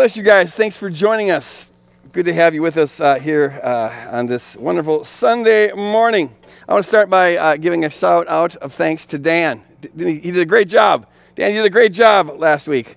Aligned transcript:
bless 0.00 0.16
you 0.16 0.22
guys. 0.22 0.56
Thanks 0.56 0.78
for 0.78 0.88
joining 0.88 1.30
us. 1.30 1.70
Good 2.12 2.24
to 2.24 2.32
have 2.32 2.54
you 2.54 2.62
with 2.62 2.78
us 2.78 3.02
uh, 3.02 3.16
here 3.16 3.60
uh, 3.62 4.16
on 4.16 4.24
this 4.24 4.56
wonderful 4.56 5.04
Sunday 5.04 5.72
morning. 5.72 6.34
I 6.66 6.72
want 6.72 6.84
to 6.84 6.88
start 6.88 7.10
by 7.10 7.36
uh, 7.36 7.58
giving 7.58 7.84
a 7.84 7.90
shout 7.90 8.26
out 8.26 8.56
of 8.56 8.72
thanks 8.72 9.04
to 9.04 9.18
Dan. 9.18 9.62
He 9.94 10.20
did 10.20 10.38
a 10.38 10.46
great 10.46 10.68
job. 10.68 11.06
Dan, 11.34 11.52
you 11.52 11.58
did 11.58 11.66
a 11.66 11.70
great 11.70 11.92
job 11.92 12.30
last 12.38 12.66
week. 12.66 12.96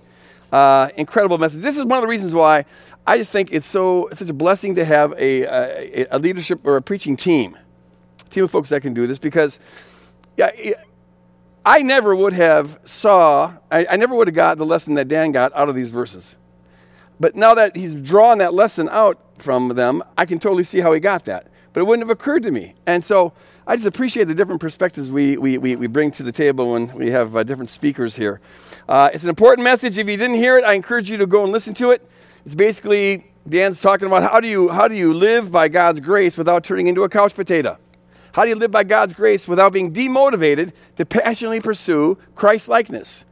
Uh, 0.50 0.88
incredible 0.96 1.36
message. 1.36 1.60
This 1.60 1.76
is 1.76 1.84
one 1.84 1.98
of 1.98 2.00
the 2.00 2.08
reasons 2.08 2.32
why 2.32 2.64
I 3.06 3.18
just 3.18 3.30
think 3.30 3.52
it's 3.52 3.66
so 3.66 4.08
such 4.14 4.30
a 4.30 4.32
blessing 4.32 4.74
to 4.76 4.84
have 4.86 5.12
a, 5.18 5.42
a, 5.42 6.06
a 6.10 6.18
leadership 6.18 6.60
or 6.64 6.78
a 6.78 6.82
preaching 6.82 7.18
team, 7.18 7.54
a 8.24 8.30
team 8.30 8.44
of 8.44 8.50
folks 8.50 8.70
that 8.70 8.80
can 8.80 8.94
do 8.94 9.06
this 9.06 9.18
because 9.18 9.60
yeah, 10.38 10.48
I 11.66 11.82
never 11.82 12.16
would 12.16 12.32
have 12.32 12.78
saw, 12.86 13.58
I, 13.70 13.88
I 13.90 13.96
never 13.96 14.14
would 14.14 14.28
have 14.28 14.34
got 14.34 14.56
the 14.56 14.64
lesson 14.64 14.94
that 14.94 15.06
Dan 15.06 15.32
got 15.32 15.54
out 15.54 15.68
of 15.68 15.74
these 15.74 15.90
verses. 15.90 16.38
But 17.20 17.34
now 17.34 17.54
that 17.54 17.76
he's 17.76 17.94
drawn 17.94 18.38
that 18.38 18.54
lesson 18.54 18.88
out 18.90 19.18
from 19.38 19.68
them, 19.68 20.02
I 20.16 20.26
can 20.26 20.38
totally 20.38 20.64
see 20.64 20.80
how 20.80 20.92
he 20.92 21.00
got 21.00 21.24
that. 21.26 21.48
But 21.72 21.80
it 21.80 21.84
wouldn't 21.84 22.06
have 22.06 22.16
occurred 22.16 22.44
to 22.44 22.50
me. 22.50 22.74
And 22.86 23.04
so 23.04 23.32
I 23.66 23.76
just 23.76 23.86
appreciate 23.86 24.24
the 24.24 24.34
different 24.34 24.60
perspectives 24.60 25.10
we, 25.10 25.36
we, 25.36 25.58
we, 25.58 25.74
we 25.76 25.86
bring 25.86 26.10
to 26.12 26.22
the 26.22 26.32
table 26.32 26.72
when 26.72 26.94
we 26.94 27.10
have 27.10 27.36
uh, 27.36 27.42
different 27.42 27.70
speakers 27.70 28.14
here. 28.16 28.40
Uh, 28.88 29.10
it's 29.12 29.24
an 29.24 29.30
important 29.30 29.64
message. 29.64 29.98
If 29.98 30.08
you 30.08 30.16
didn't 30.16 30.36
hear 30.36 30.56
it, 30.56 30.64
I 30.64 30.74
encourage 30.74 31.10
you 31.10 31.16
to 31.16 31.26
go 31.26 31.42
and 31.42 31.52
listen 31.52 31.74
to 31.74 31.90
it. 31.90 32.08
It's 32.46 32.54
basically 32.54 33.24
Dan's 33.48 33.80
talking 33.80 34.06
about 34.06 34.22
how 34.22 34.40
do 34.40 34.46
you, 34.46 34.68
how 34.68 34.86
do 34.86 34.94
you 34.94 35.12
live 35.12 35.50
by 35.50 35.68
God's 35.68 36.00
grace 36.00 36.36
without 36.36 36.62
turning 36.62 36.86
into 36.86 37.02
a 37.02 37.08
couch 37.08 37.34
potato? 37.34 37.78
How 38.32 38.42
do 38.42 38.48
you 38.48 38.56
live 38.56 38.70
by 38.70 38.84
God's 38.84 39.14
grace 39.14 39.46
without 39.46 39.72
being 39.72 39.92
demotivated 39.92 40.72
to 40.96 41.06
passionately 41.06 41.60
pursue 41.60 42.18
Christ 42.34 42.68
likeness? 42.68 43.24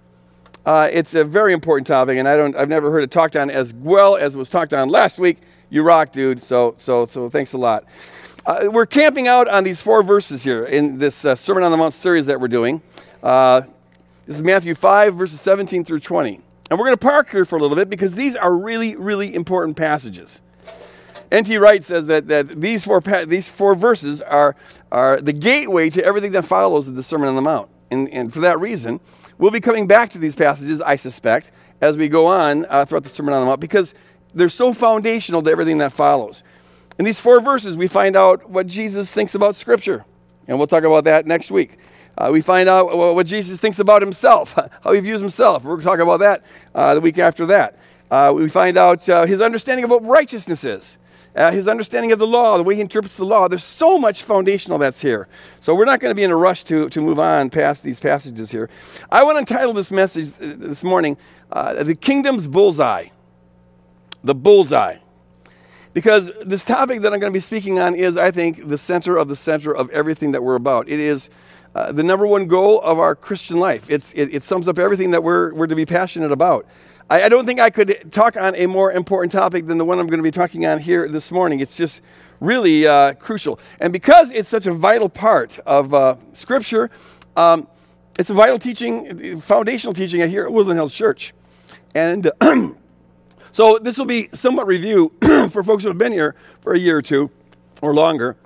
Uh, 0.65 0.89
it's 0.93 1.15
a 1.15 1.25
very 1.25 1.53
important 1.53 1.87
topic, 1.87 2.19
and 2.19 2.29
I 2.29 2.37
don't, 2.37 2.57
I've 2.57 2.69
never 2.69 2.91
heard 2.91 3.03
it 3.03 3.11
talked 3.11 3.35
on 3.35 3.51
as 3.51 3.75
well 3.75 4.17
as 4.17 4.35
it 4.35 4.39
was 4.39 4.49
talked 4.49 4.73
on 4.73 4.89
last 4.89 5.19
week. 5.19 5.39
You 5.71 5.83
rock, 5.83 6.13
dude. 6.13 6.41
So, 6.41 6.77
so, 6.79 7.07
so 7.07 7.29
thanks 7.29 7.53
a 7.53 7.59
lot. 7.59 7.85
Uh, 8.47 8.69
we're 8.71 8.87
camping 8.87 9.27
out 9.27 9.49
on 9.49 9.65
these 9.65 9.81
four 9.81 10.03
verses 10.03 10.45
here 10.45 10.65
in 10.65 10.99
this 10.99 11.25
uh, 11.25 11.35
Sermon 11.35 11.63
on 11.63 11.71
the 11.71 11.77
Mount 11.77 11.95
series 11.95 12.27
that 12.27 12.41
we're 12.41 12.49
doing. 12.49 12.81
Uh, 13.23 13.63
this 14.27 14.37
is 14.37 14.43
Matthew 14.43 14.75
5, 14.75 15.15
verses 15.15 15.41
17 15.41 15.85
through 15.85 16.01
20. 16.01 16.41
And 16.71 16.79
we're 16.79 16.87
going 16.87 16.97
to 16.97 17.07
park 17.07 17.31
here 17.31 17.45
for 17.45 17.57
a 17.57 17.61
little 17.61 17.77
bit 17.77 17.91
because 17.91 18.15
these 18.15 18.37
are 18.37 18.57
really, 18.57 18.95
really 18.97 19.35
important 19.35 19.77
passages. 19.77 20.41
N.T. 21.31 21.57
Wright 21.57 21.83
says 21.83 22.07
that, 22.09 22.29
that 22.29 22.61
these, 22.61 22.85
four, 22.85 23.01
these 23.01 23.49
four 23.49 23.75
verses 23.75 24.23
are, 24.23 24.55
are 24.93 25.21
the 25.21 25.33
gateway 25.33 25.91
to 25.91 26.05
everything 26.05 26.33
that 26.33 26.45
follows 26.45 26.89
in 26.89 26.95
the 26.95 27.03
Sermon 27.03 27.29
on 27.29 27.37
the 27.37 27.43
Mount. 27.43 27.71
And, 27.93 28.09
and 28.09 28.33
for 28.33 28.41
that 28.41 28.59
reason, 28.59 29.01
we'll 29.37 29.51
be 29.51 29.61
coming 29.61 29.87
back 29.87 30.11
to 30.13 30.19
these 30.19 30.35
passages, 30.35 30.81
I 30.81 30.97
suspect, 30.97 31.53
as 31.83 31.97
we 31.99 32.09
go 32.09 32.27
on 32.27 32.65
uh, 32.71 32.87
throughout 32.87 33.05
the 33.05 33.11
Sermon 33.11 33.35
on 33.35 33.41
the 33.41 33.47
Mount, 33.47 33.61
because 33.61 33.93
they're 34.35 34.49
so 34.49 34.73
foundational 34.73 35.43
to 35.43 35.51
everything 35.51 35.79
that 35.79 35.93
follows. 35.93 36.43
In 36.99 37.05
these 37.05 37.21
four 37.21 37.41
verses, 37.41 37.77
we 37.77 37.87
find 37.87 38.17
out 38.17 38.49
what 38.49 38.67
Jesus 38.67 39.13
thinks 39.13 39.35
about 39.35 39.57
Scripture. 39.57 40.07
And 40.49 40.57
we'll 40.57 40.67
talk 40.67 40.85
about 40.85 41.05
that 41.05 41.27
next 41.27 41.51
week. 41.51 41.77
Uh, 42.17 42.31
we 42.33 42.41
find 42.41 42.69
out 42.69 42.97
what 43.15 43.27
Jesus 43.27 43.61
thinks 43.61 43.79
about 43.79 44.01
himself, 44.01 44.59
how 44.83 44.93
he 44.93 45.01
views 45.01 45.21
himself. 45.21 45.63
We're 45.65 45.73
going 45.73 45.81
to 45.81 45.87
talk 45.87 45.99
about 45.99 46.21
that 46.21 46.43
uh, 46.75 46.95
the 46.95 47.01
week 47.01 47.19
after 47.19 47.45
that. 47.47 47.77
Uh, 48.11 48.33
we 48.35 48.49
find 48.49 48.79
out 48.79 49.07
uh, 49.09 49.27
his 49.27 49.41
understanding 49.43 49.85
of 49.85 49.91
what 49.91 50.05
righteousness 50.05 50.65
is 50.65 50.97
uh, 51.35 51.51
his 51.51 51.69
understanding 51.69 52.13
of 52.13 52.19
the 52.19 52.27
law, 52.27 52.57
the 52.57 52.63
way 52.63 52.75
he 52.75 52.81
interprets 52.81 53.17
the 53.17 53.25
law. 53.25 53.49
There's 53.49 53.65
so 53.65 53.99
much 53.99 54.23
foundational 54.23 54.79
that's 54.79 55.01
here. 55.01 55.29
So 55.61 55.75
we're 55.75 55.85
not 55.85 56.01
going 56.01 56.11
to 56.11 56.15
be 56.15 56.25
in 56.25 56.31
a 56.31 56.37
rush 56.37 56.65
to, 56.65 56.89
to 56.91 57.01
move 57.01 57.19
on 57.19 57.51
past 57.51 57.83
these 57.83 58.01
passages 58.01 58.51
here. 58.51 58.69
I 59.11 59.25
want 59.25 59.47
to 59.47 59.55
title 59.55 59.73
this 59.73 59.91
message 59.91 60.29
uh, 60.41 60.55
this 60.57 60.85
morning, 60.85 61.17
uh, 61.51 61.83
The 61.83 61.95
Kingdom's 61.95 62.47
Bullseye. 62.47 63.07
The 64.23 64.35
Bullseye. 64.35 64.99
Because 65.95 66.31
this 66.43 66.65
topic 66.65 67.03
that 67.03 67.13
I'm 67.13 67.21
going 67.21 67.33
to 67.33 67.37
be 67.37 67.41
speaking 67.41 67.79
on 67.79 67.95
is, 67.95 68.17
I 68.17 68.31
think, 68.31 68.69
the 68.69 68.79
center 68.79 69.17
of 69.17 69.29
the 69.29 69.37
center 69.37 69.75
of 69.75 69.91
everything 69.91 70.33
that 70.33 70.43
we're 70.43 70.55
about. 70.55 70.89
It 70.89 71.01
is 71.01 71.29
uh, 71.75 71.93
the 71.93 72.03
number 72.03 72.27
one 72.27 72.47
goal 72.47 72.81
of 72.81 72.99
our 72.99 73.15
Christian 73.15 73.59
life. 73.59 73.91
It's, 73.91 74.13
it, 74.13 74.35
it 74.35 74.43
sums 74.43 74.69
up 74.69 74.79
everything 74.79 75.11
that 75.11 75.23
we're, 75.23 75.53
we're 75.55 75.67
to 75.67 75.75
be 75.75 75.87
passionate 75.87 76.33
about. 76.33 76.67
I, 77.13 77.25
I 77.25 77.29
don't 77.29 77.45
think 77.45 77.61
I 77.61 77.69
could 77.69 78.11
talk 78.11 78.39
on 78.39 78.57
a 78.57 78.65
more 78.65 78.91
important 78.91 79.33
topic 79.33 79.67
than 79.67 79.77
the 79.77 79.85
one 79.85 79.99
I'm 79.99 80.07
going 80.07 80.19
to 80.19 80.23
be 80.23 80.31
talking 80.31 80.65
on 80.65 80.79
here 80.79 81.07
this 81.11 81.31
morning. 81.31 81.61
It's 81.61 81.77
just 81.77 82.01
really 82.41 82.87
uh, 82.87 83.13
crucial. 83.13 83.61
And 83.81 83.93
because 83.93 84.33
it's 84.33 84.49
such 84.49 84.67
a 84.67 84.73
vital 84.73 85.11
part 85.11 85.59
of 85.67 85.93
uh, 85.93 86.17
Scripture, 86.33 86.91
um, 87.37 87.69
it's 88.19 88.31
a 88.31 88.35
vital 88.35 88.59
teaching, 88.59 89.39
foundational 89.43 89.93
teaching 89.93 90.27
here 90.27 90.47
at 90.47 90.53
Woodland 90.55 90.79
Hills 90.79 90.95
Church. 90.95 91.35
And 91.95 92.31
so 93.53 93.79
this 93.79 93.99
will 93.99 94.07
be 94.07 94.31
somewhat 94.33 94.67
review 94.67 95.13
for 95.51 95.63
folks 95.63 95.83
who 95.83 95.91
have 95.91 95.99
been 95.99 96.13
here 96.13 96.35
for 96.63 96.73
a 96.73 96.79
year 96.79 96.97
or 96.97 97.03
two 97.03 97.31
or 97.83 97.93
longer. 97.93 98.39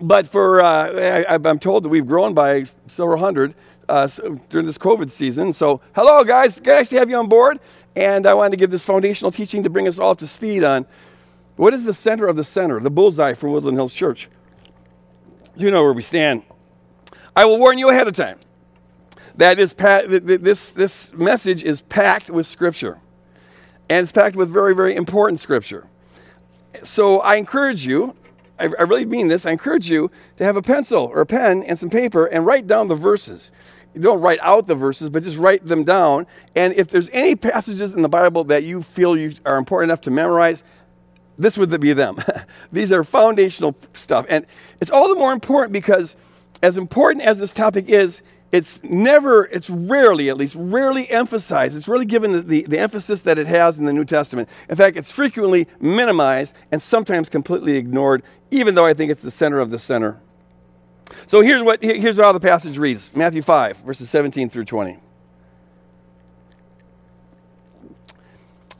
But 0.00 0.26
for, 0.26 0.60
uh, 0.60 1.24
I, 1.28 1.48
am 1.48 1.60
told 1.60 1.84
that 1.84 1.88
we've 1.88 2.06
grown 2.06 2.34
by 2.34 2.64
several 2.88 3.18
hundred 3.18 3.54
uh, 3.90 4.08
during 4.48 4.66
this 4.66 4.78
COVID 4.78 5.10
season. 5.10 5.52
So, 5.52 5.80
hello, 5.94 6.24
guys. 6.24 6.62
Nice 6.64 6.88
to 6.90 6.96
have 6.96 7.10
you 7.10 7.16
on 7.16 7.28
board. 7.28 7.58
And 7.96 8.26
I 8.26 8.34
wanted 8.34 8.52
to 8.52 8.56
give 8.56 8.70
this 8.70 8.86
foundational 8.86 9.32
teaching 9.32 9.62
to 9.64 9.70
bring 9.70 9.88
us 9.88 9.98
all 9.98 10.12
up 10.12 10.18
to 10.18 10.26
speed 10.26 10.62
on 10.62 10.86
what 11.56 11.74
is 11.74 11.84
the 11.84 11.92
center 11.92 12.26
of 12.26 12.36
the 12.36 12.44
center, 12.44 12.80
the 12.80 12.90
bullseye 12.90 13.34
for 13.34 13.48
Woodland 13.48 13.76
Hills 13.76 13.92
Church. 13.92 14.28
You 15.56 15.70
know 15.70 15.82
where 15.82 15.92
we 15.92 16.02
stand. 16.02 16.44
I 17.34 17.44
will 17.44 17.58
warn 17.58 17.78
you 17.78 17.90
ahead 17.90 18.08
of 18.08 18.14
time 18.14 18.38
that 19.36 19.56
this, 19.56 19.74
this, 19.74 20.72
this 20.72 21.12
message 21.12 21.62
is 21.62 21.82
packed 21.82 22.30
with 22.30 22.46
Scripture. 22.46 23.00
And 23.88 24.04
it's 24.04 24.12
packed 24.12 24.36
with 24.36 24.48
very, 24.48 24.74
very 24.74 24.94
important 24.94 25.40
Scripture. 25.40 25.88
So 26.84 27.20
I 27.20 27.36
encourage 27.36 27.84
you, 27.84 28.14
I 28.58 28.64
really 28.64 29.06
mean 29.06 29.28
this, 29.28 29.46
I 29.46 29.50
encourage 29.50 29.90
you 29.90 30.10
to 30.36 30.44
have 30.44 30.56
a 30.56 30.62
pencil 30.62 31.04
or 31.04 31.20
a 31.22 31.26
pen 31.26 31.62
and 31.62 31.78
some 31.78 31.90
paper 31.90 32.26
and 32.26 32.46
write 32.46 32.66
down 32.66 32.88
the 32.88 32.94
verses 32.94 33.50
don't 33.98 34.20
write 34.20 34.38
out 34.42 34.66
the 34.66 34.74
verses, 34.74 35.10
but 35.10 35.22
just 35.22 35.36
write 35.36 35.66
them 35.66 35.84
down. 35.84 36.26
And 36.54 36.74
if 36.74 36.88
there's 36.88 37.08
any 37.12 37.34
passages 37.36 37.94
in 37.94 38.02
the 38.02 38.08
Bible 38.08 38.44
that 38.44 38.64
you 38.64 38.82
feel 38.82 39.16
you 39.16 39.34
are 39.44 39.56
important 39.56 39.90
enough 39.90 40.00
to 40.02 40.10
memorize, 40.10 40.62
this 41.38 41.56
would 41.58 41.80
be 41.80 41.92
them. 41.92 42.18
These 42.72 42.92
are 42.92 43.02
foundational 43.02 43.76
stuff. 43.92 44.26
And 44.28 44.46
it's 44.80 44.90
all 44.90 45.08
the 45.08 45.14
more 45.14 45.32
important 45.32 45.72
because, 45.72 46.14
as 46.62 46.76
important 46.76 47.24
as 47.24 47.38
this 47.38 47.52
topic 47.52 47.88
is, 47.88 48.22
it's 48.52 48.82
never, 48.82 49.44
it's 49.46 49.70
rarely, 49.70 50.28
at 50.28 50.36
least, 50.36 50.56
rarely 50.58 51.08
emphasized. 51.08 51.76
It's 51.76 51.86
really 51.86 52.04
given 52.04 52.32
the, 52.32 52.42
the, 52.42 52.62
the, 52.64 52.78
emphasis 52.78 53.22
that 53.22 53.38
it 53.38 53.46
has 53.46 53.78
in 53.78 53.84
the 53.84 53.92
New 53.92 54.04
Testament. 54.04 54.48
In 54.68 54.74
fact, 54.74 54.96
it's 54.96 55.12
frequently 55.12 55.68
minimized 55.80 56.56
and 56.72 56.82
sometimes 56.82 57.28
completely 57.28 57.76
ignored, 57.76 58.24
even 58.50 58.74
though 58.74 58.86
I 58.86 58.92
think 58.92 59.12
it's 59.12 59.22
the 59.22 59.30
center 59.30 59.60
of 59.60 59.70
the 59.70 59.78
center 59.78 60.20
so 61.26 61.40
here's 61.40 61.62
what 61.62 61.82
here's 61.82 62.18
how 62.18 62.32
the 62.32 62.40
passage 62.40 62.78
reads 62.78 63.14
Matthew 63.14 63.42
5, 63.42 63.78
verses 63.78 64.10
17 64.10 64.48
through 64.50 64.64
20. 64.64 64.98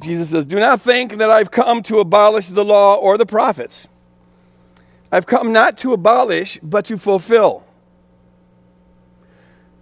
Jesus 0.02 0.30
says, 0.30 0.46
Do 0.46 0.56
not 0.56 0.80
think 0.80 1.14
that 1.14 1.30
I've 1.30 1.50
come 1.50 1.82
to 1.84 1.98
abolish 1.98 2.48
the 2.48 2.64
law 2.64 2.96
or 2.96 3.18
the 3.18 3.26
prophets. 3.26 3.86
I've 5.12 5.26
come 5.26 5.52
not 5.52 5.76
to 5.78 5.92
abolish, 5.92 6.58
but 6.62 6.84
to 6.86 6.96
fulfill. 6.96 7.64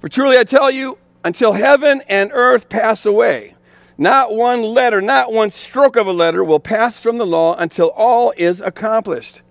For 0.00 0.08
truly 0.08 0.38
I 0.38 0.44
tell 0.44 0.70
you, 0.70 0.98
until 1.24 1.52
heaven 1.52 2.02
and 2.08 2.30
earth 2.32 2.68
pass 2.68 3.04
away, 3.04 3.54
not 3.96 4.34
one 4.34 4.62
letter, 4.62 5.00
not 5.00 5.32
one 5.32 5.50
stroke 5.50 5.96
of 5.96 6.06
a 6.06 6.12
letter 6.12 6.44
will 6.44 6.60
pass 6.60 7.00
from 7.00 7.18
the 7.18 7.26
law 7.26 7.56
until 7.56 7.88
all 7.90 8.32
is 8.36 8.60
accomplished. 8.60 9.42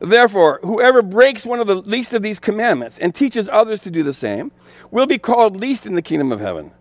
Therefore, 0.00 0.60
whoever 0.62 1.02
breaks 1.02 1.44
one 1.44 1.60
of 1.60 1.66
the 1.66 1.76
least 1.76 2.14
of 2.14 2.22
these 2.22 2.38
commandments 2.38 2.98
and 2.98 3.14
teaches 3.14 3.50
others 3.50 3.80
to 3.80 3.90
do 3.90 4.02
the 4.02 4.14
same 4.14 4.50
will 4.90 5.06
be 5.06 5.18
called 5.18 5.56
least 5.56 5.86
in 5.86 5.94
the 5.94 6.02
kingdom 6.02 6.32
of 6.32 6.40
heaven. 6.40 6.72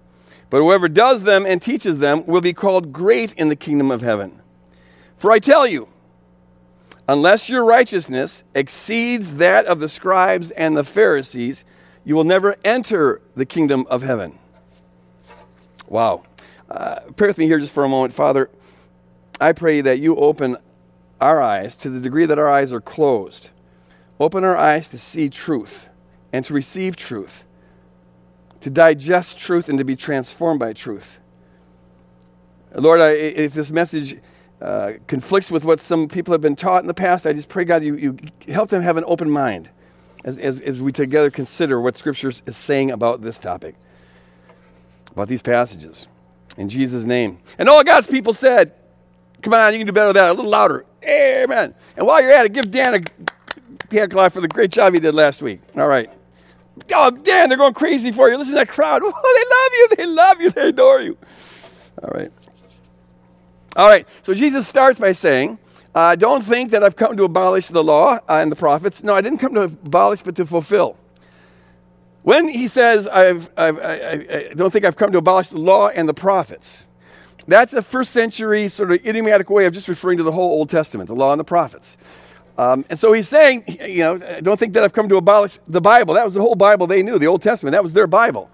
But 0.50 0.62
whoever 0.62 0.88
does 0.88 1.24
them 1.24 1.46
and 1.46 1.62
teaches 1.62 2.00
them 2.00 2.26
will 2.26 2.42
be 2.42 2.54
called 2.54 2.94
great 2.94 3.34
in 3.34 3.50
the 3.50 3.56
kingdom 3.58 3.92
of 3.92 4.02
heaven. 4.02 4.42
For 5.18 5.32
I 5.32 5.40
tell 5.40 5.68
you, 5.68 5.90
unless 7.10 7.50
your 7.50 7.66
righteousness 7.66 8.46
exceeds 8.56 9.36
that 9.36 9.66
of 9.66 9.82
the 9.82 9.90
scribes 9.90 10.50
and 10.52 10.78
the 10.78 10.86
Pharisees, 10.86 11.66
you 12.06 12.16
will 12.16 12.24
never 12.24 12.56
enter 12.64 13.22
the 13.36 13.46
kingdom 13.46 13.86
of 13.90 14.02
heaven. 14.02 14.40
Wow. 15.88 16.24
Uh, 16.72 17.02
pray 17.18 17.28
with 17.28 17.38
me 17.38 17.48
here 17.48 17.60
just 17.60 17.74
for 17.74 17.84
a 17.84 17.90
moment. 17.90 18.14
Father, 18.14 18.50
I 19.42 19.52
pray 19.52 19.82
that 19.82 20.00
you 20.00 20.16
open 20.16 20.56
our 21.22 21.42
eyes 21.42 21.76
to 21.78 21.90
the 21.90 22.00
degree 22.00 22.26
that 22.26 22.40
our 22.40 22.50
eyes 22.50 22.72
are 22.72 22.82
closed. 22.82 23.50
Open 24.20 24.44
our 24.44 24.58
eyes 24.58 24.90
to 24.90 24.98
see 24.98 25.30
truth 25.30 25.90
and 26.34 26.44
to 26.46 26.54
receive 26.54 26.96
truth, 26.96 27.46
to 28.62 28.70
digest 28.70 29.38
truth 29.38 29.70
and 29.70 29.78
to 29.78 29.86
be 29.86 29.96
transformed 29.96 30.60
by 30.60 30.74
truth. 30.74 31.20
Lord, 32.76 33.02
I, 33.02 33.12
if 33.12 33.54
this 33.54 33.72
message 33.72 34.20
uh, 34.62 34.94
conflicts 35.08 35.50
with 35.50 35.64
what 35.64 35.82
some 35.82 36.08
people 36.08 36.34
have 36.34 36.42
been 36.42 36.56
taught 36.56 36.84
in 36.84 36.88
the 36.88 36.94
past, 36.94 37.26
I 37.26 37.34
just 37.34 37.50
pray, 37.50 37.64
God, 37.64 37.84
you, 37.84 37.96
you 37.96 38.18
help 38.48 38.70
them 38.70 38.82
have 38.82 38.98
an 38.98 39.06
open 39.08 39.30
mind 39.30 39.70
as, 40.24 40.38
as, 40.38 40.60
as 40.60 40.82
we 40.82 40.92
together 40.92 41.32
consider 41.32 41.80
what 41.80 41.98
Scripture 41.98 42.32
is 42.46 42.58
saying 42.58 42.92
about 42.92 43.22
this 43.22 43.40
topic, 43.40 43.76
about 45.12 45.30
these 45.30 45.42
passages. 45.42 46.08
In 46.58 46.68
Jesus' 46.68 47.06
name. 47.06 47.38
And 47.58 47.70
all 47.70 47.84
God's 47.84 48.08
people 48.08 48.34
said, 48.34 48.74
Come 49.42 49.54
on, 49.54 49.74
you 49.74 49.80
can 49.80 49.88
do 49.88 49.94
better 49.94 50.14
than 50.14 50.16
that. 50.16 50.30
A 50.30 50.34
little 50.34 50.52
louder. 50.52 50.86
Amen. 51.04 51.74
And 51.96 52.06
while 52.06 52.22
you're 52.22 52.32
at 52.32 52.46
it, 52.46 52.54
give 52.54 52.72
Dan 52.72 52.96
a 52.96 53.94
hand 53.94 54.12
clap 54.12 54.34
for 54.34 54.42
the 54.42 54.48
great 54.48 54.72
job 54.72 54.94
he 54.94 55.00
did 55.00 55.16
last 55.16 55.42
week. 55.42 55.62
All 55.78 55.88
right. 55.88 56.10
Oh, 56.94 57.12
Dan, 57.12 57.50
they're 57.50 57.58
going 57.58 57.74
crazy 57.74 58.12
for 58.12 58.30
you. 58.30 58.38
Listen 58.38 58.54
to 58.54 58.60
that 58.60 58.70
crowd. 58.70 59.02
Oh, 59.06 59.90
they 59.92 59.96
love 59.96 60.00
you. 60.00 60.06
They 60.06 60.16
love 60.16 60.42
you. 60.42 60.50
They 60.52 60.70
adore 60.70 61.02
you. 61.02 61.18
All 62.02 62.10
right. 62.10 62.32
All 63.76 63.88
right. 63.88 64.08
So 64.24 64.34
Jesus 64.34 64.68
starts 64.68 65.00
by 65.00 65.12
saying, 65.12 65.58
uh, 65.96 66.16
Don't 66.16 66.44
think 66.44 66.72
that 66.72 66.84
I've 66.84 66.96
come 66.96 67.16
to 67.18 67.24
abolish 67.24 67.68
the 67.68 67.84
law 67.84 68.20
and 68.28 68.52
the 68.52 68.56
prophets. 68.56 69.04
No, 69.04 69.16
I 69.16 69.22
didn't 69.22 69.40
come 69.40 69.54
to 69.56 69.62
abolish, 69.62 70.22
but 70.22 70.36
to 70.38 70.46
fulfill. 70.46 70.98
When 72.24 72.48
he 72.48 72.68
says, 72.68 73.08
I've, 73.08 73.50
I've, 73.58 73.80
I, 73.80 74.52
I 74.52 74.54
don't 74.54 74.72
think 74.72 74.86
I've 74.86 74.98
come 74.98 75.12
to 75.14 75.18
abolish 75.18 75.50
the 75.50 75.58
law 75.58 75.88
and 75.90 76.08
the 76.08 76.14
prophets, 76.14 76.86
that's 77.52 77.74
a 77.74 77.82
first 77.82 78.12
century 78.12 78.68
sort 78.68 78.92
of 78.92 79.06
idiomatic 79.06 79.50
way 79.50 79.66
of 79.66 79.74
just 79.74 79.88
referring 79.88 80.18
to 80.18 80.24
the 80.24 80.32
whole 80.32 80.52
Old 80.52 80.70
Testament, 80.70 81.08
the 81.08 81.16
law 81.16 81.32
and 81.32 81.40
the 81.40 81.44
prophets. 81.46 81.98
Um, 82.58 82.84
and 82.90 83.00
so 83.00 83.14
he's 83.14 83.30
saying, 83.30 83.64
you 83.86 84.00
know, 84.00 84.18
don't 84.42 84.60
think 84.60 84.74
that 84.74 84.84
I've 84.84 84.92
come 84.92 85.08
to 85.10 85.16
abolish 85.16 85.58
the 85.68 85.80
Bible. 85.80 86.14
That 86.16 86.26
was 86.26 86.34
the 86.34 86.42
whole 86.42 86.56
Bible 86.56 86.88
they 86.88 87.02
knew, 87.02 87.18
the 87.18 87.28
Old 87.28 87.42
Testament. 87.42 87.72
That 87.72 87.84
was 87.84 87.94
their 87.94 88.08
Bible. 88.08 88.50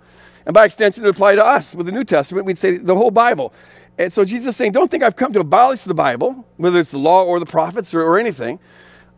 And 0.45 0.53
by 0.53 0.65
extension, 0.65 1.03
it 1.03 1.07
would 1.07 1.15
apply 1.15 1.36
to 1.36 1.45
us 1.45 1.74
with 1.74 1.88
the 1.88 1.92
New 1.92 2.03
Testament. 2.03 2.45
We'd 2.45 2.59
say 2.59 2.77
the 2.77 2.95
whole 2.95 3.09
Bible. 3.09 3.51
And 3.97 4.13
so 4.13 4.24
Jesus 4.24 4.50
is 4.50 4.56
saying, 4.56 4.74
don't 4.74 4.92
think 4.92 5.03
I've 5.03 5.15
come 5.15 5.33
to 5.33 5.39
abolish 5.39 5.81
the 5.81 5.95
Bible, 5.95 6.45
whether 6.57 6.80
it's 6.80 6.91
the 6.91 7.00
law 7.00 7.24
or 7.24 7.39
the 7.39 7.45
prophets 7.48 7.95
or, 7.95 8.03
or 8.03 8.19
anything. 8.19 8.59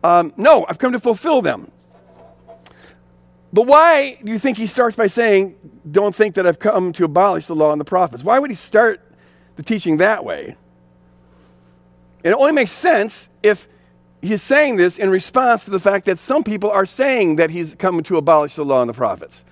Um, 0.02 0.32
no, 0.36 0.64
I've 0.68 0.78
come 0.78 0.92
to 0.92 1.00
fulfill 1.00 1.42
them. 1.42 1.70
But 3.52 3.66
why 3.66 4.18
do 4.22 4.30
you 4.30 4.38
think 4.38 4.56
he 4.56 4.66
starts 4.66 4.96
by 4.96 5.06
saying, 5.06 5.56
don't 5.90 6.14
think 6.14 6.34
that 6.36 6.46
I've 6.46 6.58
come 6.58 6.92
to 6.92 7.04
abolish 7.04 7.46
the 7.46 7.56
law 7.56 7.72
and 7.72 7.80
the 7.80 7.84
prophets? 7.84 8.22
Why 8.22 8.38
would 8.38 8.50
he 8.50 8.54
start 8.54 9.02
the 9.58 9.64
teaching 9.64 9.96
that 9.96 10.24
way? 10.24 10.56
And 12.24 12.32
it 12.32 12.36
only 12.36 12.52
makes 12.52 12.70
sense 12.70 13.28
if 13.42 13.68
he's 14.22 14.40
saying 14.40 14.76
this 14.76 14.98
in 14.98 15.10
response 15.10 15.64
to 15.64 15.72
the 15.72 15.80
fact 15.80 16.06
that 16.06 16.20
some 16.20 16.44
people 16.44 16.70
are 16.70 16.86
saying 16.86 17.36
that 17.36 17.50
he's 17.50 17.74
coming 17.74 18.04
to 18.04 18.16
abolish 18.16 18.54
the 18.54 18.64
law 18.64 18.80
and 18.80 18.88
the 18.88 18.94
prophets. 18.94 19.44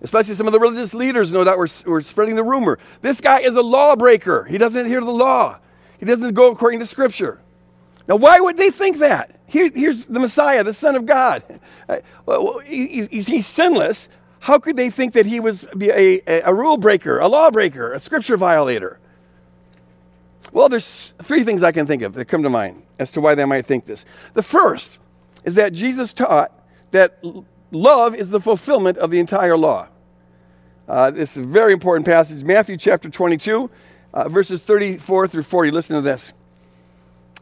Especially 0.00 0.34
some 0.34 0.46
of 0.46 0.52
the 0.52 0.60
religious 0.60 0.94
leaders, 0.94 1.32
no 1.32 1.42
doubt, 1.42 1.58
were, 1.58 1.68
were 1.86 2.00
spreading 2.00 2.36
the 2.36 2.44
rumor. 2.44 2.78
This 3.02 3.20
guy 3.20 3.40
is 3.40 3.56
a 3.56 3.60
lawbreaker. 3.60 4.44
He 4.44 4.58
doesn't 4.58 4.86
adhere 4.86 5.00
to 5.00 5.06
the 5.06 5.10
law, 5.10 5.58
he 5.98 6.06
doesn't 6.06 6.34
go 6.34 6.52
according 6.52 6.78
to 6.78 6.86
Scripture. 6.86 7.40
Now, 8.06 8.16
why 8.16 8.40
would 8.40 8.56
they 8.56 8.70
think 8.70 8.98
that? 8.98 9.38
Here, 9.46 9.68
here's 9.74 10.06
the 10.06 10.20
Messiah, 10.20 10.62
the 10.62 10.72
Son 10.72 10.94
of 10.94 11.04
God. 11.04 11.42
He's, 12.64 13.46
sinless. 13.46 14.08
How 14.40 14.58
could 14.58 14.76
they 14.76 14.88
think 14.88 15.12
that 15.12 15.26
he 15.26 15.40
was 15.40 15.64
a, 15.78 16.22
a, 16.30 16.42
a 16.42 16.54
rule 16.54 16.78
breaker, 16.78 17.18
a 17.18 17.26
lawbreaker, 17.28 17.92
a 17.92 18.00
scripture 18.00 18.38
violator? 18.38 18.98
Well, 20.52 20.68
there's 20.68 21.12
three 21.18 21.44
things 21.44 21.62
I 21.62 21.72
can 21.72 21.86
think 21.86 22.02
of 22.02 22.14
that 22.14 22.24
come 22.26 22.42
to 22.42 22.50
mind 22.50 22.82
as 22.98 23.12
to 23.12 23.20
why 23.20 23.34
they 23.34 23.44
might 23.44 23.66
think 23.66 23.84
this. 23.84 24.04
The 24.34 24.42
first 24.42 24.98
is 25.44 25.54
that 25.56 25.72
Jesus 25.72 26.14
taught 26.14 26.52
that 26.90 27.22
love 27.70 28.14
is 28.14 28.30
the 28.30 28.40
fulfillment 28.40 28.98
of 28.98 29.10
the 29.10 29.18
entire 29.18 29.56
law. 29.56 29.88
Uh, 30.88 31.10
this 31.10 31.36
is 31.36 31.44
a 31.44 31.46
very 31.46 31.72
important 31.72 32.06
passage. 32.06 32.42
Matthew 32.42 32.78
chapter 32.78 33.10
22, 33.10 33.70
uh, 34.14 34.28
verses 34.28 34.62
34 34.62 35.28
through 35.28 35.42
40. 35.42 35.70
Listen 35.70 35.96
to 35.96 36.02
this. 36.02 36.32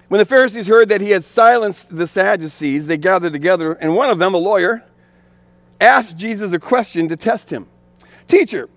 When 0.08 0.18
the 0.18 0.24
Pharisees 0.24 0.68
heard 0.68 0.88
that 0.88 1.00
he 1.00 1.10
had 1.10 1.24
silenced 1.24 1.96
the 1.96 2.06
Sadducees, 2.06 2.86
they 2.86 2.96
gathered 2.96 3.32
together, 3.32 3.72
and 3.72 3.94
one 3.94 4.10
of 4.10 4.18
them, 4.18 4.34
a 4.34 4.38
lawyer, 4.38 4.84
asked 5.80 6.16
Jesus 6.16 6.52
a 6.52 6.58
question 6.58 7.08
to 7.08 7.16
test 7.16 7.50
him 7.50 7.66
Teacher, 8.26 8.68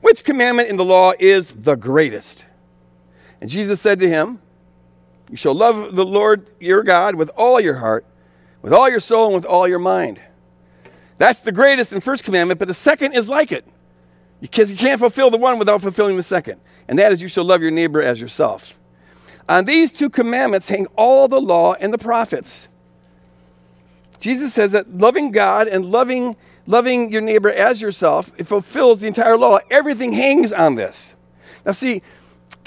which 0.00 0.24
commandment 0.24 0.68
in 0.68 0.76
the 0.76 0.84
law 0.84 1.12
is 1.18 1.52
the 1.52 1.74
greatest? 1.74 2.44
And 3.40 3.48
Jesus 3.48 3.80
said 3.80 4.00
to 4.00 4.08
him, 4.08 4.40
You 5.30 5.36
shall 5.36 5.54
love 5.54 5.94
the 5.94 6.04
Lord 6.04 6.46
your 6.60 6.82
God 6.82 7.14
with 7.14 7.30
all 7.36 7.60
your 7.60 7.76
heart, 7.76 8.04
with 8.62 8.72
all 8.72 8.88
your 8.88 9.00
soul, 9.00 9.26
and 9.26 9.34
with 9.34 9.44
all 9.44 9.68
your 9.68 9.78
mind. 9.78 10.20
That's 11.18 11.40
the 11.40 11.52
greatest 11.52 11.92
and 11.92 12.02
first 12.02 12.24
commandment, 12.24 12.58
but 12.58 12.68
the 12.68 12.74
second 12.74 13.14
is 13.14 13.28
like 13.28 13.52
it. 13.52 13.66
Because 14.40 14.70
you 14.70 14.76
can't 14.76 15.00
fulfill 15.00 15.30
the 15.30 15.36
one 15.36 15.58
without 15.58 15.82
fulfilling 15.82 16.16
the 16.16 16.22
second. 16.22 16.60
And 16.86 16.98
that 16.98 17.12
is, 17.12 17.20
you 17.20 17.28
shall 17.28 17.44
love 17.44 17.60
your 17.60 17.72
neighbor 17.72 18.00
as 18.00 18.20
yourself. 18.20 18.78
On 19.48 19.64
these 19.64 19.90
two 19.90 20.10
commandments 20.10 20.68
hang 20.68 20.86
all 20.94 21.26
the 21.26 21.40
law 21.40 21.74
and 21.74 21.92
the 21.92 21.98
prophets. 21.98 22.68
Jesus 24.20 24.52
says 24.52 24.72
that 24.72 24.96
loving 24.96 25.32
God 25.32 25.68
and 25.68 25.84
loving, 25.84 26.36
loving 26.66 27.10
your 27.12 27.20
neighbor 27.20 27.50
as 27.50 27.80
yourself, 27.80 28.32
it 28.36 28.46
fulfills 28.46 29.00
the 29.00 29.06
entire 29.06 29.36
law. 29.36 29.58
Everything 29.70 30.12
hangs 30.12 30.52
on 30.52 30.74
this. 30.74 31.14
Now, 31.64 31.72
see, 31.72 32.02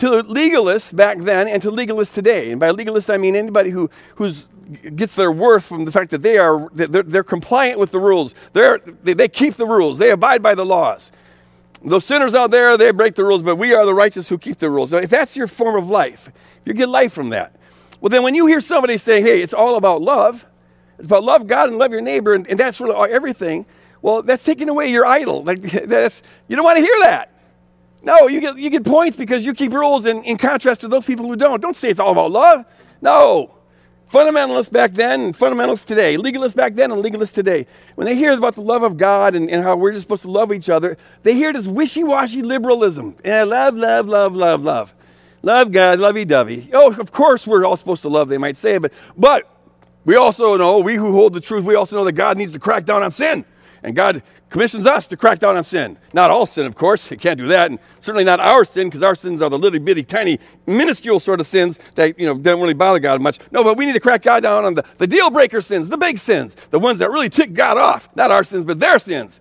to 0.01 0.24
legalists 0.24 0.95
back 0.95 1.19
then 1.19 1.48
and 1.48 1.62
to 1.62 1.71
legalists 1.71 2.13
today, 2.13 2.51
and 2.51 2.59
by 2.59 2.71
legalist 2.71 3.09
I 3.09 3.18
mean 3.18 3.36
anybody 3.36 3.69
who 3.69 3.89
who's 4.15 4.48
gets 4.95 5.15
their 5.15 5.31
worth 5.31 5.65
from 5.65 5.86
the 5.86 5.92
fact 5.92 6.12
that 6.12 6.24
they 6.24 6.38
are 6.38 6.69
they're, 6.74 7.03
they're 7.03 7.24
compliant 7.24 7.80
with 7.80 7.92
the 7.92 8.00
rules. 8.00 8.33
They're, 8.53 8.80
they, 8.80 9.13
they 9.13 9.27
keep 9.27 9.56
the 9.56 9.65
rules. 9.65 10.00
They 10.00 10.09
abide 10.09 10.42
by 10.42 10.56
the 10.56 10.65
laws. 10.65 11.12
Those 11.83 12.06
sinners 12.06 12.33
out 12.33 12.51
there, 12.51 12.77
they 12.77 12.92
break 12.92 13.15
the 13.15 13.24
rules, 13.24 13.44
but 13.44 13.56
we 13.56 13.74
are 13.74 13.86
the 13.86 13.94
righteous 13.94 14.30
who 14.30 14.38
keep 14.38 14.57
the 14.59 14.69
rules. 14.69 14.92
Now, 14.92 15.00
if 15.00 15.09
that's 15.09 15.36
your 15.36 15.48
form 15.48 15.75
of 15.75 15.89
life, 15.89 16.27
if 16.27 16.62
you 16.65 16.74
get 16.74 16.89
life 16.89 17.12
from 17.12 17.30
that, 17.30 17.56
well, 18.00 18.09
then 18.09 18.24
when 18.24 18.36
you 18.36 18.48
hear 18.48 18.59
somebody 18.59 18.98
saying, 18.98 19.25
hey, 19.25 19.42
it's 19.42 19.53
all 19.53 19.75
about 19.75 20.01
love, 20.01 20.45
it's 20.98 21.07
about 21.07 21.24
love 21.24 21.48
God 21.48 21.69
and 21.69 21.77
love 21.80 21.92
your 21.92 22.01
neighbor, 22.01 22.33
and, 22.33 22.48
and 22.48 22.59
that's 22.59 22.80
really 22.80 23.12
everything, 23.12 23.65
well, 24.01 24.21
that's 24.21 24.44
taking 24.44 24.69
away 24.69 24.88
your 24.92 25.06
idol. 25.06 25.44
Like, 25.44 25.62
that's, 25.86 26.21
you 26.48 26.56
don't 26.56 26.65
want 26.65 26.77
to 26.77 26.83
hear 26.83 27.00
that. 27.01 27.31
No, 28.03 28.27
you 28.27 28.42
get, 28.42 28.57
you 28.57 28.69
get 28.69 28.83
points 28.83 29.15
because 29.15 29.45
you 29.45 29.53
keep 29.53 29.74
rules 29.74 30.06
in, 30.06 30.24
in 30.24 30.38
contrast 30.38 30.81
to 30.81 30.88
those 30.88 31.06
people 31.06 31.27
who 31.27 31.36
don't. 31.36 31.62
Don't 31.62 31.77
say 31.77 31.89
it's 31.89 32.00
all 32.00 32.12
about 32.12 32.31
love. 32.31 32.65
No. 33.01 33.58
Fundamentalists 34.12 34.72
back 34.72 34.91
then 34.91 35.22
and 35.22 35.34
fundamentalists 35.34 35.86
today, 35.86 36.17
legalists 36.17 36.55
back 36.55 36.74
then 36.75 36.91
and 36.91 37.01
legalists 37.01 37.34
today, 37.34 37.65
when 37.96 38.05
they 38.05 38.15
hear 38.15 38.34
about 38.34 38.55
the 38.55 38.62
love 38.62 38.84
of 38.84 38.98
God 38.98 39.36
and, 39.36 39.50
and 39.50 39.63
how 39.63 39.77
we're 39.77 39.93
just 39.93 40.03
supposed 40.03 40.24
to 40.24 40.31
love 40.31 40.51
each 40.51 40.70
other, 40.70 40.98
they 41.22 41.34
hear 41.34 41.53
this 41.53 41.65
wishy 41.65 42.03
washy 42.03 42.41
liberalism. 42.41 43.15
Yeah, 43.24 43.43
love, 43.43 43.75
love, 43.75 44.10
love, 44.10 44.36
love, 44.36 44.63
love. 44.63 44.93
Love 45.43 45.72
God, 45.72 46.00
lovey 46.00 46.25
dovey. 46.25 46.70
Oh, 46.74 46.91
of 46.91 47.12
course 47.13 47.48
we're 47.48 47.65
all 47.65 47.77
supposed 47.77 48.01
to 48.01 48.10
love, 48.10 48.27
they 48.27 48.38
might 48.38 48.58
say, 48.58 48.79
but, 48.79 48.91
but 49.15 49.50
we 50.03 50.17
also 50.17 50.58
know, 50.58 50.79
we 50.79 50.96
who 50.96 51.13
hold 51.13 51.34
the 51.34 51.39
truth, 51.39 51.63
we 51.63 51.75
also 51.75 51.96
know 51.96 52.03
that 52.03 52.12
God 52.12 52.38
needs 52.38 52.51
to 52.51 52.60
crack 52.60 52.84
down 52.84 53.03
on 53.03 53.12
sin. 53.12 53.46
And 53.84 53.96
God 53.96 54.22
commissions 54.50 54.86
us 54.86 55.08
to 55.08 55.18
crack 55.18 55.40
down 55.40 55.58
on 55.58 55.64
sin. 55.64 55.98
Not 56.14 56.30
all 56.30 56.46
sin, 56.46 56.66
of 56.66 56.76
course. 56.76 57.08
He 57.10 57.18
can't 57.18 57.38
do 57.38 57.48
that. 57.48 57.72
And 57.72 57.80
certainly 58.00 58.24
not 58.24 58.40
our 58.40 58.64
sin, 58.64 58.88
because 58.88 59.02
our 59.02 59.16
sins 59.16 59.42
are 59.42 59.50
the 59.50 59.58
little 59.58 59.80
bitty, 59.80 60.04
tiny, 60.04 60.40
minuscule 60.68 61.20
sort 61.20 61.40
of 61.40 61.48
sins 61.48 61.80
that, 61.96 62.20
you 62.20 62.28
know, 62.28 62.38
don't 62.38 62.62
really 62.62 62.74
bother 62.74 63.00
God 63.00 63.22
much. 63.22 63.40
No, 63.52 63.64
but 63.64 63.78
we 63.78 63.86
need 63.86 63.94
to 63.94 64.00
crack 64.00 64.22
God 64.22 64.44
down 64.44 64.66
on 64.66 64.76
the, 64.76 64.86
the 64.98 65.08
deal 65.08 65.30
breaker 65.30 65.62
sins, 65.62 65.90
the 65.90 65.98
big 65.98 66.20
sins, 66.20 66.56
the 66.70 66.80
ones 66.80 67.00
that 67.00 67.10
really 67.10 67.30
tick 67.30 67.54
God 67.54 67.78
off. 67.78 68.10
Not 68.16 68.30
our 68.32 68.44
sins, 68.44 68.66
but 68.66 68.80
their 68.80 69.00
sins. 69.00 69.40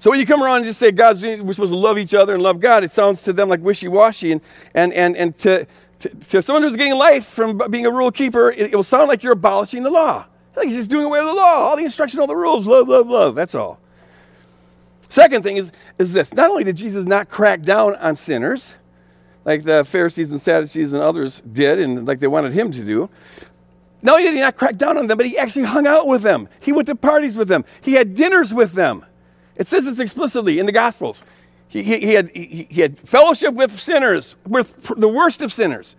So 0.00 0.10
when 0.10 0.20
you 0.20 0.26
come 0.26 0.42
around 0.42 0.58
and 0.58 0.66
just 0.66 0.78
say 0.78 0.90
God's, 0.90 1.22
we're 1.22 1.52
supposed 1.52 1.72
to 1.72 1.78
love 1.78 1.96
each 1.96 2.12
other 2.12 2.34
and 2.34 2.42
love 2.42 2.60
God, 2.60 2.84
it 2.84 2.92
sounds 2.92 3.22
to 3.22 3.32
them 3.32 3.48
like 3.48 3.60
wishy-washy. 3.60 4.32
And, 4.32 4.42
and, 4.74 4.92
and, 4.92 5.16
and 5.16 5.38
to, 5.38 5.66
to, 6.00 6.08
to 6.08 6.42
someone 6.42 6.62
who's 6.62 6.76
getting 6.76 6.94
life 6.94 7.24
from 7.24 7.56
being 7.70 7.86
a 7.86 7.90
rule 7.90 8.10
keeper, 8.10 8.50
it, 8.50 8.72
it 8.72 8.76
will 8.76 8.82
sound 8.82 9.08
like 9.08 9.22
you're 9.22 9.32
abolishing 9.32 9.82
the 9.82 9.90
law. 9.90 10.26
Like 10.56 10.66
he's 10.66 10.76
just 10.76 10.90
doing 10.90 11.04
away 11.04 11.18
with 11.20 11.28
the 11.28 11.34
law, 11.34 11.68
all 11.68 11.76
the 11.76 11.84
instruction, 11.84 12.20
all 12.20 12.26
the 12.26 12.36
rules, 12.36 12.66
love, 12.66 12.88
love, 12.88 13.08
love. 13.08 13.34
That's 13.34 13.54
all. 13.54 13.80
Second 15.08 15.42
thing 15.42 15.56
is, 15.56 15.70
is 15.98 16.12
this 16.12 16.32
not 16.34 16.50
only 16.50 16.64
did 16.64 16.76
Jesus 16.76 17.04
not 17.04 17.28
crack 17.28 17.62
down 17.62 17.94
on 17.96 18.16
sinners, 18.16 18.76
like 19.44 19.64
the 19.64 19.84
Pharisees 19.84 20.30
and 20.30 20.40
Sadducees 20.40 20.92
and 20.92 21.02
others 21.02 21.40
did, 21.40 21.78
and 21.78 22.06
like 22.06 22.20
they 22.20 22.26
wanted 22.26 22.52
him 22.52 22.70
to 22.72 22.84
do, 22.84 23.10
not 24.02 24.14
only 24.14 24.24
did 24.24 24.34
he 24.34 24.40
not 24.40 24.56
crack 24.56 24.76
down 24.76 24.98
on 24.98 25.06
them, 25.06 25.16
but 25.16 25.26
he 25.26 25.38
actually 25.38 25.64
hung 25.64 25.86
out 25.86 26.06
with 26.06 26.22
them. 26.22 26.48
He 26.60 26.72
went 26.72 26.86
to 26.88 26.94
parties 26.94 27.36
with 27.36 27.48
them, 27.48 27.64
he 27.80 27.94
had 27.94 28.14
dinners 28.14 28.52
with 28.52 28.72
them. 28.72 29.04
It 29.56 29.66
says 29.66 29.84
this 29.84 30.00
explicitly 30.00 30.58
in 30.58 30.66
the 30.66 30.72
Gospels. 30.72 31.22
He, 31.68 31.82
he, 31.82 32.00
he 32.00 32.14
had, 32.14 32.30
he, 32.30 32.66
he 32.70 32.80
had 32.80 32.98
fellowship 32.98 33.54
with 33.54 33.70
sinners, 33.72 34.36
with 34.46 34.82
the 34.96 35.08
worst 35.08 35.42
of 35.42 35.52
sinners. 35.52 35.96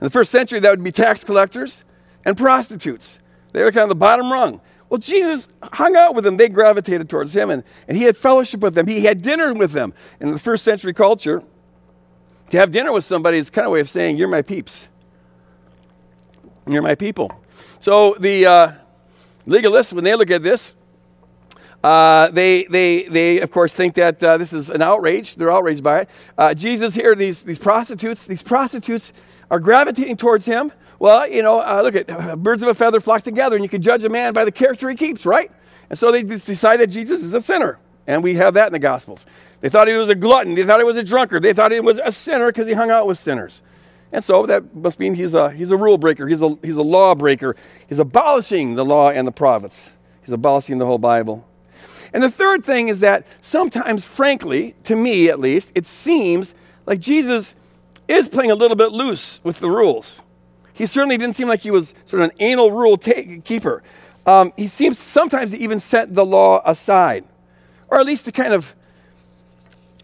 In 0.00 0.06
the 0.06 0.10
first 0.10 0.30
century, 0.30 0.60
that 0.60 0.70
would 0.70 0.82
be 0.82 0.92
tax 0.92 1.24
collectors 1.24 1.82
and 2.24 2.36
prostitutes. 2.36 3.18
They 3.54 3.62
were 3.62 3.70
kind 3.70 3.84
of 3.84 3.88
the 3.88 3.94
bottom 3.94 4.32
rung. 4.32 4.60
Well, 4.88 4.98
Jesus 4.98 5.46
hung 5.62 5.94
out 5.96 6.14
with 6.14 6.24
them. 6.24 6.36
They 6.36 6.48
gravitated 6.48 7.08
towards 7.08 7.34
him, 7.34 7.50
and, 7.50 7.62
and 7.86 7.96
he 7.96 8.02
had 8.02 8.16
fellowship 8.16 8.60
with 8.60 8.74
them. 8.74 8.88
He 8.88 9.02
had 9.04 9.22
dinner 9.22 9.54
with 9.54 9.70
them. 9.70 9.94
In 10.20 10.32
the 10.32 10.40
first 10.40 10.64
century 10.64 10.92
culture, 10.92 11.42
to 12.50 12.58
have 12.58 12.72
dinner 12.72 12.92
with 12.92 13.04
somebody 13.04 13.38
is 13.38 13.50
kind 13.50 13.64
of 13.64 13.70
a 13.70 13.74
way 13.74 13.80
of 13.80 13.88
saying, 13.88 14.16
You're 14.16 14.28
my 14.28 14.42
peeps. 14.42 14.88
You're 16.66 16.82
my 16.82 16.96
people. 16.96 17.30
So 17.80 18.16
the 18.18 18.44
uh, 18.44 18.72
legalists, 19.46 19.92
when 19.92 20.02
they 20.02 20.16
look 20.16 20.30
at 20.30 20.42
this, 20.42 20.74
uh, 21.84 22.30
they, 22.32 22.64
they, 22.64 23.04
they, 23.04 23.40
of 23.40 23.52
course, 23.52 23.72
think 23.74 23.94
that 23.94 24.22
uh, 24.22 24.36
this 24.36 24.52
is 24.52 24.68
an 24.68 24.82
outrage. 24.82 25.36
They're 25.36 25.52
outraged 25.52 25.84
by 25.84 26.00
it. 26.00 26.10
Uh, 26.36 26.54
Jesus 26.54 26.94
here, 26.94 27.14
these, 27.14 27.42
these 27.44 27.58
prostitutes, 27.58 28.26
these 28.26 28.42
prostitutes 28.42 29.12
are 29.48 29.60
gravitating 29.60 30.16
towards 30.16 30.44
him. 30.44 30.72
Well, 30.98 31.28
you 31.28 31.42
know, 31.42 31.60
uh, 31.60 31.82
look 31.82 31.96
at 31.96 32.10
uh, 32.10 32.36
birds 32.36 32.62
of 32.62 32.68
a 32.68 32.74
feather 32.74 33.00
flock 33.00 33.22
together, 33.22 33.56
and 33.56 33.64
you 33.64 33.68
can 33.68 33.82
judge 33.82 34.04
a 34.04 34.08
man 34.08 34.32
by 34.32 34.44
the 34.44 34.52
character 34.52 34.88
he 34.88 34.96
keeps, 34.96 35.26
right? 35.26 35.50
And 35.90 35.98
so 35.98 36.12
they 36.12 36.22
decide 36.22 36.78
that 36.78 36.88
Jesus 36.88 37.24
is 37.24 37.34
a 37.34 37.40
sinner. 37.40 37.78
And 38.06 38.22
we 38.22 38.34
have 38.34 38.54
that 38.54 38.66
in 38.66 38.72
the 38.72 38.78
Gospels. 38.78 39.24
They 39.60 39.68
thought 39.68 39.88
he 39.88 39.94
was 39.94 40.08
a 40.08 40.14
glutton. 40.14 40.54
They 40.54 40.64
thought 40.64 40.78
he 40.78 40.84
was 40.84 40.96
a 40.96 41.02
drunkard. 41.02 41.42
They 41.42 41.54
thought 41.54 41.72
he 41.72 41.80
was 41.80 41.98
a 42.04 42.12
sinner 42.12 42.48
because 42.48 42.66
he 42.66 42.74
hung 42.74 42.90
out 42.90 43.06
with 43.06 43.18
sinners. 43.18 43.62
And 44.12 44.22
so 44.22 44.46
that 44.46 44.74
must 44.74 45.00
mean 45.00 45.14
he's 45.14 45.34
a, 45.34 45.50
he's 45.50 45.70
a 45.70 45.76
rule 45.76 45.98
breaker. 45.98 46.28
He's 46.28 46.42
a, 46.42 46.56
he's 46.62 46.76
a 46.76 46.82
law 46.82 47.14
breaker. 47.14 47.56
He's 47.88 47.98
abolishing 47.98 48.74
the 48.74 48.84
law 48.84 49.10
and 49.10 49.26
the 49.26 49.32
prophets. 49.32 49.96
He's 50.20 50.32
abolishing 50.32 50.78
the 50.78 50.86
whole 50.86 50.98
Bible. 50.98 51.48
And 52.12 52.22
the 52.22 52.30
third 52.30 52.64
thing 52.64 52.88
is 52.88 53.00
that 53.00 53.26
sometimes, 53.40 54.04
frankly, 54.04 54.76
to 54.84 54.94
me 54.94 55.28
at 55.28 55.40
least, 55.40 55.72
it 55.74 55.86
seems 55.86 56.54
like 56.86 57.00
Jesus 57.00 57.56
is 58.06 58.28
playing 58.28 58.50
a 58.50 58.54
little 58.54 58.76
bit 58.76 58.92
loose 58.92 59.40
with 59.42 59.58
the 59.60 59.70
rules. 59.70 60.22
He 60.74 60.86
certainly 60.86 61.16
didn't 61.16 61.36
seem 61.36 61.48
like 61.48 61.60
he 61.60 61.70
was 61.70 61.94
sort 62.04 62.22
of 62.22 62.30
an 62.30 62.36
anal 62.40 62.70
rule 62.72 62.96
ta- 62.96 63.40
keeper. 63.44 63.82
Um, 64.26 64.52
he 64.56 64.66
seems 64.66 64.98
sometimes 64.98 65.52
to 65.52 65.56
even 65.56 65.80
set 65.80 66.14
the 66.14 66.26
law 66.26 66.62
aside, 66.66 67.24
or 67.88 68.00
at 68.00 68.06
least 68.06 68.24
to 68.26 68.32
kind 68.32 68.52
of 68.52 68.74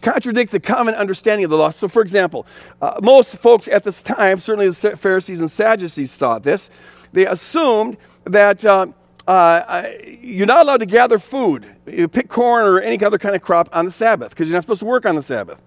contradict 0.01 0.51
the 0.51 0.59
common 0.59 0.95
understanding 0.95 1.43
of 1.43 1.51
the 1.51 1.57
law. 1.57 1.69
So, 1.69 1.87
for 1.87 2.01
example, 2.01 2.47
uh, 2.81 2.99
most 3.03 3.37
folks 3.37 3.67
at 3.67 3.83
this 3.83 4.01
time, 4.01 4.39
certainly 4.39 4.69
the 4.69 4.95
Pharisees 4.95 5.39
and 5.39 5.51
Sadducees, 5.51 6.15
thought 6.15 6.43
this. 6.43 6.69
They 7.11 7.25
assumed 7.25 7.97
that 8.23 8.63
um, 8.63 8.95
uh, 9.27 9.87
you're 10.21 10.47
not 10.47 10.63
allowed 10.63 10.79
to 10.79 10.85
gather 10.85 11.19
food, 11.19 11.65
you 11.85 12.07
pick 12.07 12.29
corn 12.29 12.65
or 12.65 12.79
any 12.79 13.03
other 13.03 13.17
kind 13.17 13.35
of 13.35 13.41
crop 13.41 13.69
on 13.73 13.85
the 13.85 13.91
Sabbath 13.91 14.29
because 14.29 14.47
you're 14.47 14.55
not 14.55 14.63
supposed 14.63 14.79
to 14.79 14.85
work 14.85 15.05
on 15.05 15.15
the 15.15 15.23
Sabbath. 15.23 15.61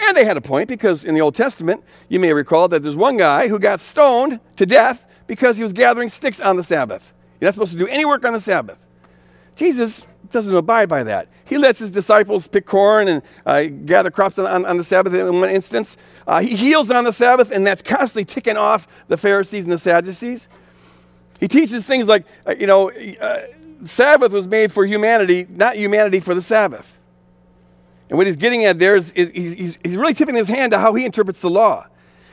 And 0.00 0.16
they 0.16 0.24
had 0.24 0.36
a 0.36 0.40
point 0.40 0.68
because 0.68 1.04
in 1.04 1.14
the 1.14 1.20
Old 1.20 1.34
Testament, 1.34 1.82
you 2.08 2.20
may 2.20 2.32
recall 2.32 2.68
that 2.68 2.82
there's 2.82 2.96
one 2.96 3.16
guy 3.16 3.48
who 3.48 3.58
got 3.58 3.80
stoned 3.80 4.40
to 4.56 4.66
death 4.66 5.10
because 5.26 5.56
he 5.56 5.62
was 5.62 5.72
gathering 5.72 6.08
sticks 6.08 6.40
on 6.40 6.56
the 6.56 6.64
Sabbath. 6.64 7.12
You're 7.40 7.48
not 7.48 7.54
supposed 7.54 7.72
to 7.72 7.78
do 7.78 7.86
any 7.86 8.04
work 8.04 8.24
on 8.24 8.32
the 8.32 8.40
Sabbath. 8.40 8.84
Jesus 9.56 10.06
doesn't 10.30 10.54
abide 10.54 10.88
by 10.88 11.02
that. 11.04 11.28
He 11.44 11.58
lets 11.58 11.78
his 11.80 11.90
disciples 11.90 12.46
pick 12.46 12.66
corn 12.66 13.08
and 13.08 13.22
uh, 13.46 13.64
gather 13.64 14.10
crops 14.10 14.38
on, 14.38 14.64
on, 14.64 14.76
the 14.76 14.84
Sabbath 14.84 15.14
in 15.14 15.40
one 15.40 15.48
instance. 15.48 15.96
Uh, 16.26 16.40
he 16.40 16.54
heals 16.54 16.90
on 16.90 17.04
the 17.04 17.12
Sabbath, 17.12 17.50
and 17.50 17.66
that's 17.66 17.82
constantly 17.82 18.24
ticking 18.24 18.56
off 18.56 18.86
the 19.08 19.16
Pharisees 19.16 19.64
and 19.64 19.72
the 19.72 19.78
Sadducees. 19.78 20.48
He 21.40 21.48
teaches 21.48 21.86
things 21.86 22.08
like, 22.08 22.26
uh, 22.46 22.54
you 22.58 22.66
know, 22.66 22.90
uh, 22.90 23.40
Sabbath 23.84 24.32
was 24.32 24.46
made 24.46 24.72
for 24.72 24.84
humanity, 24.84 25.46
not 25.48 25.76
humanity 25.76 26.20
for 26.20 26.34
the 26.34 26.42
Sabbath. 26.42 26.97
And 28.08 28.16
what 28.16 28.26
he's 28.26 28.36
getting 28.36 28.64
at 28.64 28.78
there 28.78 28.96
is, 28.96 29.12
is 29.12 29.30
he's, 29.32 29.78
he's 29.84 29.96
really 29.96 30.14
tipping 30.14 30.34
his 30.34 30.48
hand 30.48 30.72
to 30.72 30.78
how 30.78 30.94
he 30.94 31.04
interprets 31.04 31.40
the 31.40 31.50
law. 31.50 31.86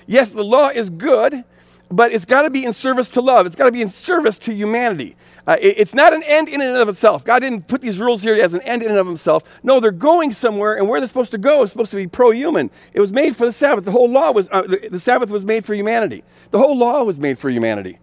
Yes, 0.07 0.31
the 0.31 0.43
law 0.43 0.69
is 0.69 0.89
good, 0.89 1.43
but 1.91 2.13
it's 2.13 2.25
got 2.25 2.43
to 2.43 2.49
be 2.49 2.65
in 2.65 2.73
service 2.73 3.09
to 3.11 3.21
love. 3.21 3.45
It's 3.45 3.55
got 3.55 3.65
to 3.65 3.71
be 3.71 3.81
in 3.81 3.89
service 3.89 4.39
to 4.39 4.53
humanity. 4.53 5.15
Uh, 5.47 5.57
it, 5.61 5.75
it's 5.77 5.93
not 5.93 6.13
an 6.13 6.23
end 6.23 6.49
in 6.49 6.61
and 6.61 6.77
of 6.77 6.89
itself. 6.89 7.23
God 7.23 7.39
didn't 7.39 7.67
put 7.67 7.81
these 7.81 7.99
rules 7.99 8.23
here 8.23 8.35
as 8.35 8.53
an 8.53 8.61
end 8.61 8.83
in 8.83 8.89
and 8.89 8.97
of 8.97 9.05
himself. 9.05 9.43
No, 9.63 9.79
they're 9.79 9.91
going 9.91 10.31
somewhere, 10.31 10.75
and 10.75 10.87
where 10.87 10.99
they're 10.99 11.07
supposed 11.07 11.31
to 11.31 11.37
go 11.37 11.63
is 11.63 11.71
supposed 11.71 11.91
to 11.91 11.97
be 11.97 12.07
pro-human. 12.07 12.71
It 12.93 12.99
was 12.99 13.13
made 13.13 13.35
for 13.35 13.45
the 13.45 13.51
Sabbath. 13.51 13.85
The 13.85 13.91
whole 13.91 14.09
law 14.09 14.31
was, 14.31 14.49
uh, 14.51 14.63
the, 14.63 14.89
the, 14.91 14.99
Sabbath 14.99 15.29
was 15.29 15.45
made 15.45 15.65
for 15.65 15.75
humanity. 15.75 16.23
The 16.51 16.57
whole 16.57 16.77
law 16.77 17.03
was 17.03 17.19
made 17.19 17.37
for 17.37 17.49
humanity. 17.49 17.99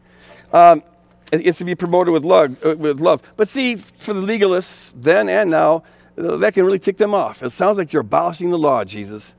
Um, 0.52 0.82
it's 1.32 1.58
to 1.58 1.64
be 1.64 1.74
promoted 1.74 2.12
with 2.12 2.24
love, 2.24 2.64
uh, 2.64 2.76
with 2.76 3.00
love. 3.00 3.22
But 3.36 3.48
see, 3.48 3.76
for 3.76 4.12
the 4.12 4.20
legalists 4.20 4.92
then 4.94 5.28
and 5.28 5.50
now, 5.50 5.82
that 6.22 6.54
can 6.54 6.64
really 6.64 6.78
tick 6.78 6.96
them 6.96 7.14
off. 7.14 7.42
It 7.42 7.52
sounds 7.52 7.78
like 7.78 7.92
you're 7.92 8.02
abolishing 8.02 8.50
the 8.50 8.58
law, 8.58 8.84
Jesus. 8.84 9.34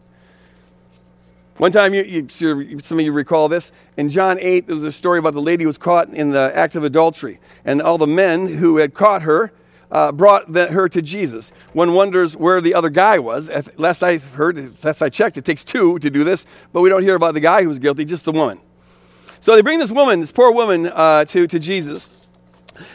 One 1.57 1.71
time, 1.71 1.93
you, 1.93 2.03
you, 2.03 2.27
some 2.29 2.99
of 2.99 3.05
you 3.05 3.11
recall 3.11 3.47
this. 3.47 3.71
In 3.95 4.09
John 4.09 4.37
8, 4.39 4.65
there 4.65 4.75
was 4.75 4.83
a 4.83 4.91
story 4.91 5.19
about 5.19 5.33
the 5.33 5.41
lady 5.41 5.63
who 5.63 5.67
was 5.67 5.77
caught 5.77 6.09
in 6.09 6.29
the 6.29 6.51
act 6.55 6.75
of 6.75 6.83
adultery. 6.83 7.39
And 7.63 7.81
all 7.81 7.99
the 7.99 8.07
men 8.07 8.47
who 8.47 8.77
had 8.77 8.95
caught 8.95 9.21
her 9.21 9.53
uh, 9.91 10.11
brought 10.11 10.51
the, 10.51 10.71
her 10.71 10.89
to 10.89 11.01
Jesus. 11.01 11.51
One 11.73 11.93
wonders 11.93 12.35
where 12.35 12.59
the 12.59 12.73
other 12.73 12.89
guy 12.89 13.19
was. 13.19 13.51
Last 13.77 14.01
I 14.01 14.17
heard, 14.17 14.83
last 14.83 15.03
I 15.03 15.09
checked, 15.09 15.37
it 15.37 15.45
takes 15.45 15.63
two 15.63 15.99
to 15.99 16.09
do 16.09 16.23
this, 16.23 16.47
but 16.71 16.81
we 16.81 16.89
don't 16.89 17.03
hear 17.03 17.15
about 17.15 17.35
the 17.35 17.39
guy 17.39 17.61
who 17.61 17.69
was 17.69 17.77
guilty, 17.77 18.03
just 18.03 18.25
the 18.25 18.31
woman. 18.31 18.59
So 19.39 19.55
they 19.55 19.61
bring 19.61 19.77
this 19.77 19.91
woman, 19.91 20.21
this 20.21 20.31
poor 20.31 20.51
woman, 20.51 20.87
uh, 20.87 21.25
to, 21.25 21.45
to 21.45 21.59
Jesus. 21.59 22.09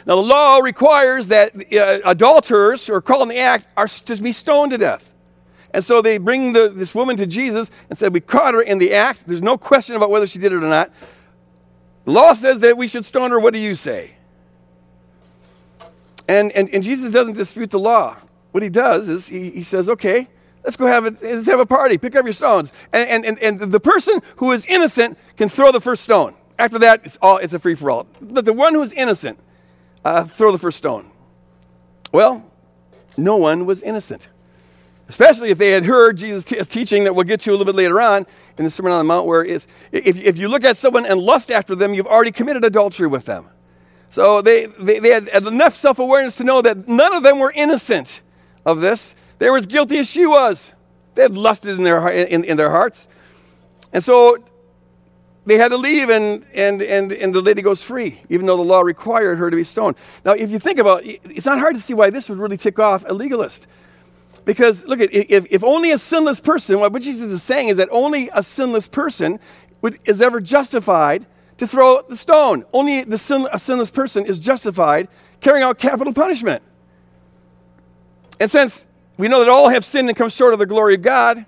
Now, 0.05 0.15
the 0.15 0.21
law 0.21 0.57
requires 0.57 1.27
that 1.29 1.55
uh, 1.55 1.99
adulterers 2.05 2.85
who 2.87 2.93
are 2.93 3.01
caught 3.01 3.21
in 3.21 3.29
the 3.29 3.39
act 3.39 3.67
are 3.77 3.87
to 3.87 4.15
be 4.17 4.31
stoned 4.31 4.71
to 4.71 4.77
death. 4.77 5.13
And 5.71 5.83
so 5.83 6.01
they 6.01 6.17
bring 6.17 6.53
the, 6.53 6.69
this 6.69 6.95
woman 6.95 7.15
to 7.17 7.27
Jesus 7.27 7.69
and 7.89 7.97
said, 7.97 8.13
We 8.13 8.21
caught 8.21 8.53
her 8.53 8.61
in 8.61 8.79
the 8.79 8.93
act. 8.93 9.23
There's 9.27 9.41
no 9.41 9.57
question 9.57 9.95
about 9.95 10.09
whether 10.09 10.27
she 10.27 10.39
did 10.39 10.51
it 10.51 10.57
or 10.57 10.67
not. 10.67 10.91
The 12.05 12.11
law 12.11 12.33
says 12.33 12.61
that 12.61 12.77
we 12.77 12.87
should 12.87 13.05
stone 13.05 13.29
her. 13.31 13.39
What 13.39 13.53
do 13.53 13.59
you 13.59 13.75
say? 13.75 14.11
And, 16.27 16.51
and, 16.53 16.69
and 16.69 16.83
Jesus 16.83 17.11
doesn't 17.11 17.33
dispute 17.33 17.71
the 17.71 17.79
law. 17.79 18.17
What 18.51 18.63
he 18.63 18.69
does 18.69 19.09
is 19.09 19.27
he, 19.27 19.51
he 19.51 19.63
says, 19.63 19.89
Okay, 19.89 20.27
let's 20.63 20.75
go 20.75 20.87
have 20.87 21.05
a, 21.05 21.15
let's 21.21 21.47
have 21.47 21.59
a 21.59 21.65
party. 21.65 21.97
Pick 21.97 22.15
up 22.15 22.23
your 22.23 22.33
stones. 22.33 22.71
And, 22.91 23.25
and, 23.25 23.39
and, 23.39 23.61
and 23.61 23.71
the 23.71 23.79
person 23.79 24.21
who 24.37 24.51
is 24.51 24.65
innocent 24.65 25.17
can 25.37 25.49
throw 25.49 25.71
the 25.71 25.81
first 25.81 26.03
stone. 26.03 26.35
After 26.57 26.79
that, 26.79 27.01
it's, 27.05 27.17
all, 27.21 27.37
it's 27.37 27.53
a 27.53 27.59
free 27.59 27.75
for 27.75 27.89
all. 27.89 28.07
But 28.19 28.45
the 28.45 28.53
one 28.53 28.73
who's 28.73 28.91
innocent, 28.93 29.39
uh, 30.05 30.23
throw 30.23 30.51
the 30.51 30.57
first 30.57 30.77
stone. 30.77 31.09
Well, 32.11 32.43
no 33.17 33.37
one 33.37 33.65
was 33.65 33.81
innocent. 33.83 34.29
Especially 35.07 35.49
if 35.49 35.57
they 35.57 35.71
had 35.71 35.85
heard 35.85 36.17
Jesus' 36.17 36.45
t- 36.45 36.61
teaching 36.63 37.03
that 37.05 37.15
we'll 37.15 37.25
get 37.25 37.39
to 37.41 37.49
a 37.49 37.53
little 37.53 37.65
bit 37.65 37.75
later 37.75 37.99
on 37.99 38.27
in 38.57 38.63
the 38.63 38.69
Sermon 38.69 38.91
on 38.91 38.99
the 38.99 39.03
Mount, 39.03 39.25
where 39.25 39.43
if, 39.43 39.65
if 39.91 40.37
you 40.37 40.47
look 40.47 40.63
at 40.63 40.77
someone 40.77 41.05
and 41.05 41.19
lust 41.19 41.49
after 41.49 41.75
them, 41.75 41.95
you've 41.95 42.05
already 42.05 42.31
committed 42.31 42.63
adultery 42.63 43.07
with 43.07 43.25
them. 43.25 43.47
So 44.11 44.41
they, 44.41 44.67
they, 44.67 44.99
they 44.99 45.09
had 45.09 45.27
enough 45.47 45.75
self 45.75 45.97
awareness 45.99 46.35
to 46.37 46.43
know 46.43 46.61
that 46.61 46.87
none 46.87 47.13
of 47.13 47.23
them 47.23 47.39
were 47.39 47.51
innocent 47.55 48.21
of 48.65 48.81
this. 48.81 49.15
They 49.39 49.49
were 49.49 49.57
as 49.57 49.65
guilty 49.65 49.97
as 49.97 50.09
she 50.09 50.25
was. 50.25 50.73
They 51.15 51.23
had 51.23 51.35
lusted 51.35 51.77
in 51.77 51.83
their, 51.83 52.07
in, 52.09 52.43
in 52.43 52.57
their 52.57 52.69
hearts. 52.69 53.07
And 53.91 54.03
so 54.03 54.37
they 55.49 55.57
had 55.57 55.69
to 55.69 55.77
leave, 55.77 56.09
and, 56.09 56.45
and, 56.53 56.81
and, 56.81 57.11
and 57.11 57.33
the 57.33 57.41
lady 57.41 57.61
goes 57.61 57.83
free, 57.83 58.21
even 58.29 58.45
though 58.45 58.57
the 58.57 58.63
law 58.63 58.81
required 58.81 59.37
her 59.37 59.49
to 59.49 59.55
be 59.55 59.63
stoned. 59.63 59.95
Now, 60.25 60.33
if 60.33 60.49
you 60.49 60.59
think 60.59 60.79
about 60.79 61.05
it, 61.05 61.21
it's 61.23 61.45
not 61.45 61.59
hard 61.59 61.75
to 61.75 61.81
see 61.81 61.93
why 61.93 62.09
this 62.09 62.29
would 62.29 62.37
really 62.37 62.57
tick 62.57 62.79
off 62.79 63.03
a 63.07 63.13
legalist. 63.13 63.67
Because, 64.45 64.85
look, 64.85 64.99
if, 64.99 65.47
if 65.49 65.63
only 65.63 65.91
a 65.91 65.97
sinless 65.97 66.39
person, 66.39 66.79
what 66.79 66.93
Jesus 67.01 67.31
is 67.31 67.43
saying 67.43 67.69
is 67.69 67.77
that 67.77 67.89
only 67.91 68.29
a 68.33 68.41
sinless 68.41 68.87
person 68.87 69.39
would, 69.81 69.97
is 70.05 70.21
ever 70.21 70.39
justified 70.39 71.25
to 71.57 71.67
throw 71.67 72.01
the 72.01 72.17
stone. 72.17 72.65
Only 72.73 73.03
the 73.03 73.17
sin, 73.17 73.47
a 73.51 73.59
sinless 73.59 73.91
person 73.91 74.25
is 74.25 74.39
justified 74.39 75.07
carrying 75.41 75.63
out 75.63 75.77
capital 75.77 76.13
punishment. 76.13 76.63
And 78.39 78.49
since 78.49 78.85
we 79.17 79.27
know 79.27 79.39
that 79.39 79.49
all 79.49 79.69
have 79.69 79.83
sinned 79.83 80.09
and 80.09 80.17
come 80.17 80.29
short 80.29 80.53
of 80.53 80.59
the 80.59 80.65
glory 80.65 80.95
of 80.95 81.01
God, 81.01 81.45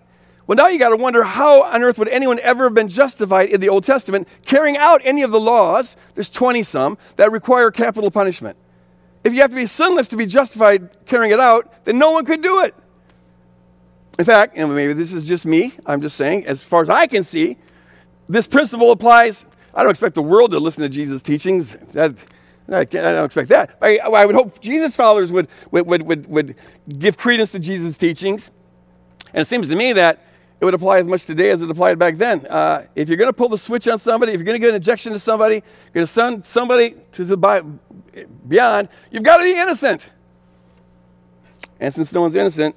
well, 0.47 0.55
now 0.55 0.67
you 0.67 0.79
got 0.79 0.89
to 0.89 0.97
wonder 0.97 1.23
how 1.23 1.63
on 1.63 1.83
earth 1.83 1.99
would 1.99 2.07
anyone 2.07 2.39
ever 2.39 2.65
have 2.65 2.73
been 2.73 2.89
justified 2.89 3.49
in 3.49 3.61
the 3.61 3.69
Old 3.69 3.83
Testament 3.83 4.27
carrying 4.45 4.75
out 4.77 5.01
any 5.03 5.21
of 5.21 5.31
the 5.31 5.39
laws, 5.39 5.95
there's 6.15 6.29
20 6.29 6.63
some, 6.63 6.97
that 7.15 7.31
require 7.31 7.71
capital 7.71 8.11
punishment. 8.11 8.57
If 9.23 9.33
you 9.33 9.41
have 9.41 9.51
to 9.51 9.55
be 9.55 9.67
sinless 9.67 10.07
to 10.09 10.17
be 10.17 10.25
justified 10.25 10.89
carrying 11.05 11.31
it 11.31 11.39
out, 11.39 11.85
then 11.85 11.99
no 11.99 12.11
one 12.11 12.25
could 12.25 12.41
do 12.41 12.63
it. 12.63 12.75
In 14.17 14.25
fact, 14.25 14.57
and 14.57 14.73
maybe 14.75 14.93
this 14.93 15.13
is 15.13 15.27
just 15.27 15.45
me, 15.45 15.73
I'm 15.85 16.01
just 16.01 16.17
saying, 16.17 16.45
as 16.45 16.63
far 16.63 16.81
as 16.81 16.89
I 16.89 17.07
can 17.07 17.23
see, 17.23 17.57
this 18.27 18.47
principle 18.47 18.91
applies. 18.91 19.45
I 19.73 19.83
don't 19.83 19.91
expect 19.91 20.15
the 20.15 20.21
world 20.21 20.51
to 20.51 20.59
listen 20.59 20.83
to 20.83 20.89
Jesus' 20.89 21.21
teachings. 21.21 21.75
That, 21.93 22.15
I, 22.67 22.85
don't 22.85 23.25
expect 23.25 23.49
that. 23.49 23.77
I, 23.81 23.97
I, 23.99 24.25
would 24.25 24.35
hope 24.35 24.59
Jesus' 24.61 24.95
followers 24.95 25.31
would, 25.31 25.47
would, 25.71 25.87
would, 25.87 26.03
would, 26.03 26.27
would 26.27 26.55
give 26.97 27.17
credence 27.17 27.51
to 27.51 27.59
Jesus' 27.59 27.97
teachings. 27.97 28.51
And 29.33 29.41
it 29.41 29.47
seems 29.47 29.69
to 29.69 29.75
me 29.75 29.93
that 29.93 30.25
it 30.61 30.65
would 30.65 30.75
apply 30.75 30.99
as 30.99 31.07
much 31.07 31.25
today 31.25 31.49
as 31.49 31.63
it 31.63 31.71
applied 31.71 31.97
back 31.97 32.15
then. 32.15 32.45
Uh, 32.45 32.85
if 32.95 33.09
you're 33.09 33.17
going 33.17 33.29
to 33.29 33.33
pull 33.33 33.49
the 33.49 33.57
switch 33.57 33.87
on 33.87 33.97
somebody, 33.97 34.31
if 34.31 34.37
you're 34.37 34.45
going 34.45 34.55
to 34.55 34.59
get 34.59 34.69
an 34.69 34.75
injection 34.75 35.11
to 35.11 35.17
somebody, 35.17 35.55
you're 35.55 35.93
going 35.93 36.05
to 36.05 36.11
send 36.11 36.45
somebody 36.45 36.93
to 37.13 37.25
the 37.25 37.35
beyond, 38.47 38.87
you've 39.09 39.23
got 39.23 39.37
to 39.37 39.43
be 39.43 39.53
innocent. 39.59 40.07
And 41.79 41.91
since 41.91 42.13
no 42.13 42.21
one's 42.21 42.35
innocent, 42.35 42.75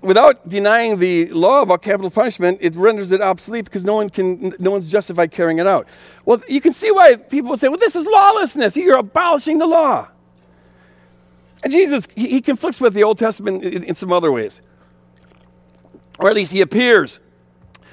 without 0.00 0.48
denying 0.48 0.98
the 0.98 1.28
law 1.28 1.60
about 1.60 1.82
capital 1.82 2.10
punishment, 2.10 2.56
it 2.62 2.74
renders 2.74 3.12
it 3.12 3.20
obsolete 3.20 3.66
because 3.66 3.84
no 3.84 3.96
one 3.96 4.08
can, 4.08 4.54
no 4.58 4.70
one's 4.70 4.90
justified 4.90 5.30
carrying 5.30 5.58
it 5.58 5.66
out. 5.66 5.86
Well, 6.24 6.40
you 6.48 6.62
can 6.62 6.72
see 6.72 6.90
why 6.90 7.16
people 7.16 7.50
would 7.50 7.60
say, 7.60 7.68
"Well, 7.68 7.78
this 7.78 7.94
is 7.94 8.06
lawlessness. 8.06 8.78
You're 8.78 8.96
abolishing 8.96 9.58
the 9.58 9.66
law." 9.66 10.08
And 11.62 11.70
Jesus, 11.70 12.08
he, 12.16 12.28
he 12.28 12.40
conflicts 12.40 12.80
with 12.80 12.94
the 12.94 13.04
Old 13.04 13.18
Testament 13.18 13.62
in, 13.62 13.84
in 13.84 13.94
some 13.94 14.10
other 14.10 14.32
ways 14.32 14.62
or 16.22 16.30
at 16.30 16.36
least 16.36 16.52
he 16.52 16.60
appears 16.60 17.20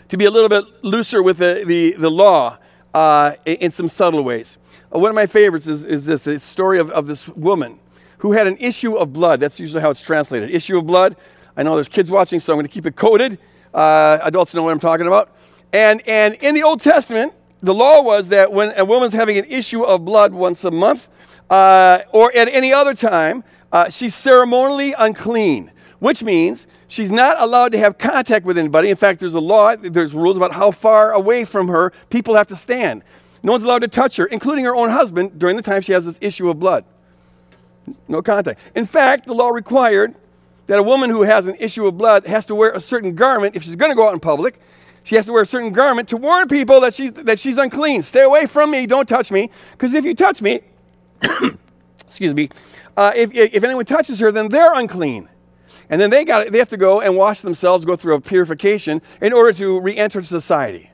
to 0.07 0.17
be 0.17 0.25
a 0.25 0.31
little 0.31 0.50
bit 0.50 0.63
looser 0.83 1.21
with 1.21 1.38
the, 1.38 1.63
the, 1.65 1.93
the 1.93 2.09
law 2.09 2.57
uh, 2.93 3.33
in 3.45 3.71
some 3.71 3.89
subtle 3.89 4.24
ways. 4.24 4.57
Uh, 4.93 5.00
one 5.00 5.09
of 5.09 5.15
my 5.15 5.25
favorites 5.25 5.67
is, 5.67 5.83
is 5.83 6.05
this 6.05 6.24
the 6.24 6.39
story 6.39 6.79
of, 6.79 6.89
of 6.91 7.07
this 7.07 7.27
woman 7.29 7.79
who 8.19 8.33
had 8.33 8.48
an 8.48 8.57
issue 8.57 8.95
of 8.95 9.13
blood. 9.13 9.39
That's 9.39 9.59
usually 9.59 9.81
how 9.81 9.89
it's 9.89 10.01
translated. 10.01 10.51
Issue 10.51 10.77
of 10.77 10.86
blood. 10.86 11.15
I 11.57 11.63
know 11.63 11.75
there's 11.75 11.89
kids 11.89 12.12
watching, 12.12 12.39
so 12.39 12.53
I'm 12.53 12.57
going 12.57 12.67
to 12.67 12.71
keep 12.71 12.86
it 12.86 12.95
coded. 12.95 13.38
Uh, 13.74 14.19
adults 14.24 14.53
know 14.53 14.63
what 14.63 14.71
I'm 14.71 14.79
talking 14.79 15.07
about. 15.07 15.36
And, 15.74 16.01
and 16.07 16.36
in 16.36 16.55
the 16.55 16.63
Old 16.63 16.81
Testament, 16.81 17.33
the 17.62 17.74
law 17.74 18.01
was 18.01 18.29
that 18.29 18.51
when 18.51 18.74
a 18.77 18.86
woman's 18.86 19.13
having 19.13 19.38
an 19.38 19.45
issue 19.45 19.83
of 19.83 20.05
blood 20.05 20.33
once 20.33 20.63
a 20.63 20.71
month 20.71 21.09
uh, 21.50 22.00
or 22.12 22.36
at 22.36 22.48
any 22.48 22.74
other 22.74 22.93
time, 22.93 23.43
uh, 23.71 23.89
she's 23.89 24.15
ceremonially 24.15 24.93
unclean, 24.98 25.71
which 25.99 26.23
means 26.23 26.65
she's 26.87 27.11
not 27.11 27.41
allowed 27.41 27.71
to 27.73 27.77
have 27.77 27.97
contact 27.97 28.45
with 28.45 28.57
anybody. 28.57 28.89
In 28.89 28.95
fact, 28.95 29.19
there's 29.19 29.33
a 29.33 29.39
law, 29.39 29.75
there's 29.75 30.13
rules 30.13 30.37
about 30.37 30.53
how 30.53 30.71
far 30.71 31.11
away 31.11 31.45
from 31.45 31.67
her 31.67 31.91
people 32.09 32.35
have 32.35 32.47
to 32.47 32.55
stand. 32.55 33.03
No 33.43 33.53
one's 33.53 33.63
allowed 33.63 33.79
to 33.79 33.87
touch 33.87 34.17
her, 34.17 34.25
including 34.25 34.65
her 34.65 34.75
own 34.75 34.89
husband, 34.89 35.39
during 35.39 35.55
the 35.55 35.61
time 35.61 35.81
she 35.81 35.91
has 35.91 36.05
this 36.05 36.17
issue 36.21 36.49
of 36.49 36.59
blood. 36.59 36.85
No 38.07 38.21
contact. 38.21 38.59
In 38.75 38.85
fact, 38.85 39.25
the 39.25 39.33
law 39.33 39.49
required 39.49 40.15
that 40.67 40.77
a 40.77 40.83
woman 40.83 41.09
who 41.09 41.23
has 41.23 41.47
an 41.47 41.55
issue 41.59 41.87
of 41.87 41.97
blood 41.97 42.25
has 42.27 42.45
to 42.47 42.55
wear 42.55 42.71
a 42.71 42.79
certain 42.79 43.15
garment 43.15 43.55
if 43.55 43.63
she's 43.63 43.75
going 43.75 43.91
to 43.91 43.95
go 43.95 44.07
out 44.07 44.13
in 44.13 44.19
public. 44.19 44.59
She 45.03 45.15
has 45.15 45.25
to 45.25 45.33
wear 45.33 45.41
a 45.41 45.45
certain 45.45 45.71
garment 45.71 46.09
to 46.09 46.17
warn 46.17 46.47
people 46.47 46.81
that 46.81 46.93
she's, 46.93 47.13
that 47.13 47.39
she's 47.39 47.57
unclean. 47.57 48.03
Stay 48.03 48.21
away 48.21 48.45
from 48.45 48.69
me, 48.69 48.85
don't 48.85 49.09
touch 49.09 49.31
me, 49.31 49.49
because 49.71 49.93
if 49.93 50.05
you 50.05 50.13
touch 50.13 50.41
me, 50.41 50.61
excuse 52.05 52.35
me, 52.35 52.49
uh, 52.95 53.11
if, 53.15 53.33
if 53.33 53.63
anyone 53.63 53.85
touches 53.85 54.19
her, 54.19 54.31
then 54.31 54.49
they're 54.49 54.73
unclean. 54.73 55.27
And 55.89 56.00
then 56.00 56.10
they, 56.10 56.24
got, 56.24 56.51
they 56.51 56.60
have 56.60 56.69
to 56.69 56.77
go 56.77 57.01
and 57.01 57.17
wash 57.17 57.41
themselves, 57.41 57.84
go 57.84 57.96
through 57.96 58.15
a 58.15 58.22
purification 58.22 59.01
in 59.22 59.34
order 59.34 59.51
to 59.53 59.79
re 59.79 59.96
enter 59.98 60.22
society. 60.22 60.91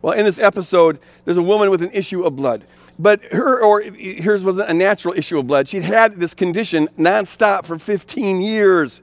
Well, 0.00 0.12
in 0.12 0.24
this 0.24 0.38
episode, 0.38 1.00
there's 1.24 1.36
a 1.36 1.42
woman 1.42 1.70
with 1.70 1.82
an 1.82 1.90
issue 1.92 2.22
of 2.24 2.36
blood. 2.36 2.64
But 2.98 3.24
her, 3.24 3.62
or 3.62 3.82
hers 4.22 4.44
wasn't 4.44 4.70
a 4.70 4.74
natural 4.74 5.14
issue 5.14 5.38
of 5.38 5.46
blood. 5.46 5.68
She'd 5.68 5.82
had 5.82 6.14
this 6.14 6.34
condition 6.34 6.88
nonstop 6.98 7.64
for 7.64 7.78
15 7.78 8.40
years. 8.40 9.02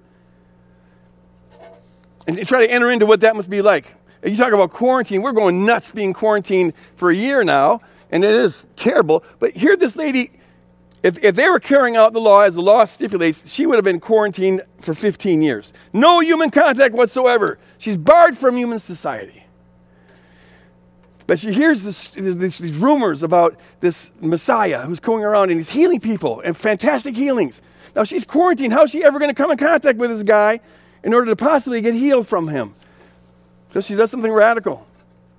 And 2.25 2.37
you 2.37 2.45
try 2.45 2.65
to 2.65 2.71
enter 2.71 2.89
into 2.89 3.05
what 3.05 3.21
that 3.21 3.35
must 3.35 3.49
be 3.49 3.61
like. 3.61 3.95
You 4.25 4.35
talk 4.37 4.53
about 4.53 4.71
quarantine. 4.71 5.21
We're 5.21 5.33
going 5.33 5.65
nuts 5.65 5.91
being 5.91 6.13
quarantined 6.13 6.73
for 6.95 7.11
a 7.11 7.15
year 7.15 7.43
now, 7.43 7.81
and 8.09 8.23
it 8.23 8.31
is 8.31 8.65
terrible. 8.77 9.23
But 9.39 9.57
here, 9.57 9.75
this 9.75 9.97
lady, 9.97 10.31
if, 11.03 11.21
if 11.21 11.35
they 11.35 11.49
were 11.49 11.59
carrying 11.59 11.97
out 11.97 12.13
the 12.13 12.21
law 12.21 12.41
as 12.41 12.55
the 12.55 12.61
law 12.61 12.85
stipulates, 12.85 13.51
she 13.51 13.65
would 13.65 13.75
have 13.75 13.83
been 13.83 13.99
quarantined 13.99 14.61
for 14.79 14.93
15 14.93 15.41
years. 15.41 15.73
No 15.91 16.21
human 16.21 16.49
contact 16.49 16.95
whatsoever. 16.95 17.59
She's 17.77 17.97
barred 17.97 18.37
from 18.37 18.55
human 18.55 18.79
society. 18.79 19.43
But 21.27 21.39
she 21.39 21.51
hears 21.51 21.83
this, 21.83 22.07
this, 22.07 22.57
these 22.57 22.75
rumors 22.75 23.21
about 23.21 23.59
this 23.81 24.11
Messiah 24.21 24.81
who's 24.81 25.01
going 25.01 25.25
around 25.25 25.49
and 25.49 25.59
he's 25.59 25.69
healing 25.69 25.99
people 25.99 26.39
and 26.39 26.55
fantastic 26.55 27.15
healings. 27.15 27.61
Now 27.95 28.05
she's 28.05 28.23
quarantined. 28.23 28.71
How 28.71 28.83
is 28.83 28.91
she 28.91 29.03
ever 29.03 29.19
going 29.19 29.31
to 29.31 29.35
come 29.35 29.51
in 29.51 29.57
contact 29.57 29.99
with 29.99 30.09
this 30.09 30.23
guy 30.23 30.61
in 31.03 31.13
order 31.13 31.27
to 31.27 31.35
possibly 31.35 31.81
get 31.81 31.95
healed 31.95 32.27
from 32.27 32.47
him? 32.47 32.75
So 33.73 33.81
she 33.81 33.95
does 33.95 34.09
something 34.09 34.31
radical. 34.31 34.87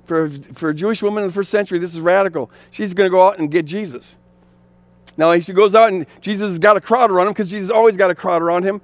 For, 0.04 0.28
for 0.28 0.68
a 0.68 0.75
Jewish 0.75 1.02
woman 1.02 1.23
in 1.23 1.28
the 1.28 1.33
first 1.33 1.50
century, 1.50 1.78
this 1.78 1.94
is 1.94 2.00
radical. 2.00 2.50
She's 2.71 2.92
going 2.92 3.06
to 3.06 3.11
go 3.11 3.26
out 3.26 3.38
and 3.38 3.50
get 3.50 3.64
Jesus. 3.64 4.16
Now 5.16 5.38
she 5.40 5.52
goes 5.52 5.75
out 5.75 5.92
and 5.92 6.06
Jesus 6.21 6.50
has 6.50 6.59
got 6.59 6.76
a 6.76 6.80
crowd 6.80 7.11
around 7.11 7.28
him 7.28 7.33
because 7.33 7.50
Jesus 7.50 7.71
always 7.71 7.97
got 7.97 8.11
a 8.11 8.14
crowd 8.14 8.42
around 8.42 8.64
him. 8.64 8.80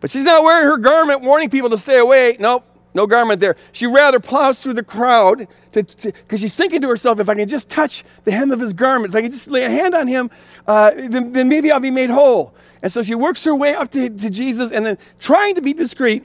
But 0.00 0.10
she's 0.10 0.24
not 0.24 0.42
wearing 0.42 0.66
her 0.66 0.76
garment, 0.76 1.22
warning 1.22 1.50
people 1.50 1.70
to 1.70 1.78
stay 1.78 1.98
away. 1.98 2.36
Nope. 2.38 2.64
No 2.94 3.08
garment 3.08 3.40
there. 3.40 3.56
She 3.72 3.86
rather 3.86 4.20
plows 4.20 4.62
through 4.62 4.74
the 4.74 4.84
crowd 4.84 5.48
because 5.72 6.40
she's 6.40 6.54
thinking 6.54 6.80
to 6.82 6.88
herself, 6.88 7.18
if 7.18 7.28
I 7.28 7.34
can 7.34 7.48
just 7.48 7.68
touch 7.68 8.04
the 8.22 8.30
hem 8.30 8.52
of 8.52 8.60
his 8.60 8.72
garment, 8.72 9.12
if 9.12 9.16
I 9.16 9.22
can 9.22 9.32
just 9.32 9.48
lay 9.48 9.64
a 9.64 9.70
hand 9.70 9.94
on 9.96 10.06
him, 10.06 10.30
uh, 10.68 10.92
then, 10.94 11.32
then, 11.32 11.48
maybe 11.48 11.72
I'll 11.72 11.80
be 11.80 11.90
made 11.90 12.10
whole. 12.10 12.54
And 12.82 12.92
so 12.92 13.02
she 13.02 13.16
works 13.16 13.42
her 13.44 13.54
way 13.54 13.74
up 13.74 13.90
to, 13.90 14.08
to 14.08 14.30
Jesus 14.30 14.70
and 14.70 14.86
then, 14.86 14.98
trying 15.18 15.56
to 15.56 15.62
be 15.62 15.72
discreet, 15.72 16.24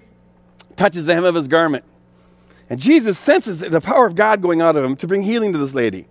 touches 0.76 1.06
the 1.06 1.15
hem 1.15 1.24
of 1.24 1.34
his 1.34 1.48
garment. 1.48 1.86
And 2.69 2.80
Jesus 2.80 3.17
senses 3.17 3.60
the 3.60 3.82
power 3.82 4.06
of 4.06 4.13
God 4.13 4.41
going 4.41 4.62
out 4.62 4.76
of 4.76 4.84
him 4.84 4.95
to 4.98 5.08
bring 5.08 5.24
healing 5.24 5.54
to 5.54 5.58
this 5.58 5.74
lady. 5.74 6.06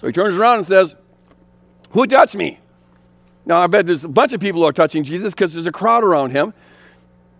So 0.00 0.08
he 0.08 0.12
turns 0.12 0.36
around 0.36 0.58
and 0.58 0.66
says, 0.66 0.96
Who 1.90 2.06
touched 2.06 2.36
me? 2.36 2.58
Now, 3.46 3.60
I 3.60 3.66
bet 3.66 3.86
there's 3.86 4.04
a 4.04 4.08
bunch 4.08 4.32
of 4.32 4.40
people 4.40 4.60
who 4.60 4.66
are 4.66 4.72
touching 4.72 5.02
Jesus 5.02 5.34
because 5.34 5.52
there's 5.52 5.66
a 5.66 5.72
crowd 5.72 6.04
around 6.04 6.30
him. 6.30 6.54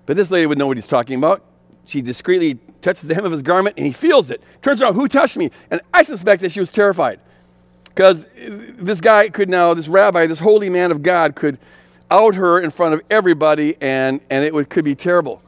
But 0.06 0.16
this 0.16 0.30
lady 0.30 0.46
would 0.46 0.58
know 0.58 0.66
what 0.66 0.76
he's 0.76 0.86
talking 0.86 1.18
about. 1.18 1.44
She 1.86 2.02
discreetly 2.02 2.58
touches 2.82 3.02
the 3.02 3.14
hem 3.14 3.24
of 3.24 3.32
his 3.32 3.42
garment 3.42 3.76
and 3.76 3.86
he 3.86 3.92
feels 3.92 4.30
it. 4.30 4.42
Turns 4.62 4.82
around, 4.82 4.94
who 4.94 5.08
touched 5.08 5.36
me? 5.36 5.50
And 5.70 5.80
I 5.92 6.02
suspect 6.02 6.42
that 6.42 6.52
she 6.52 6.60
was 6.60 6.70
terrified 6.70 7.20
because 7.84 8.26
this 8.34 9.00
guy 9.00 9.28
could 9.28 9.48
now, 9.48 9.74
this 9.74 9.88
rabbi, 9.88 10.26
this 10.26 10.38
holy 10.38 10.68
man 10.68 10.90
of 10.90 11.02
God, 11.02 11.36
could 11.36 11.58
out 12.10 12.34
her 12.34 12.58
in 12.58 12.70
front 12.70 12.94
of 12.94 13.02
everybody 13.10 13.76
and, 13.80 14.20
and 14.30 14.44
it 14.44 14.52
would, 14.52 14.68
could 14.68 14.84
be 14.84 14.94
terrible. 14.94 15.42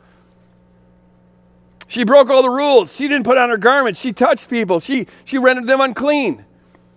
She 1.89 2.05
broke 2.05 2.31
all 2.31 2.43
the 2.43 2.49
rules. 2.49 2.95
She 2.95 3.09
didn't 3.09 3.25
put 3.25 3.37
on 3.37 3.51
her 3.51 3.59
garment. 3.59 3.97
She 3.97 4.13
touched 4.13 4.49
people. 4.49 4.81
She, 4.81 5.07
she 5.25 5.39
rendered 5.39 5.67
them 5.67 5.81
unclean. 5.81 6.45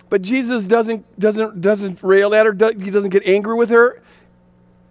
But 0.10 0.22
Jesus 0.22 0.66
doesn't, 0.66 1.20
doesn't, 1.20 1.62
doesn't 1.62 2.04
rail 2.04 2.34
at 2.36 2.46
her. 2.46 2.54
He 2.54 2.92
doesn't 2.92 3.10
get 3.10 3.24
angry 3.26 3.56
with 3.56 3.70
her. 3.70 4.02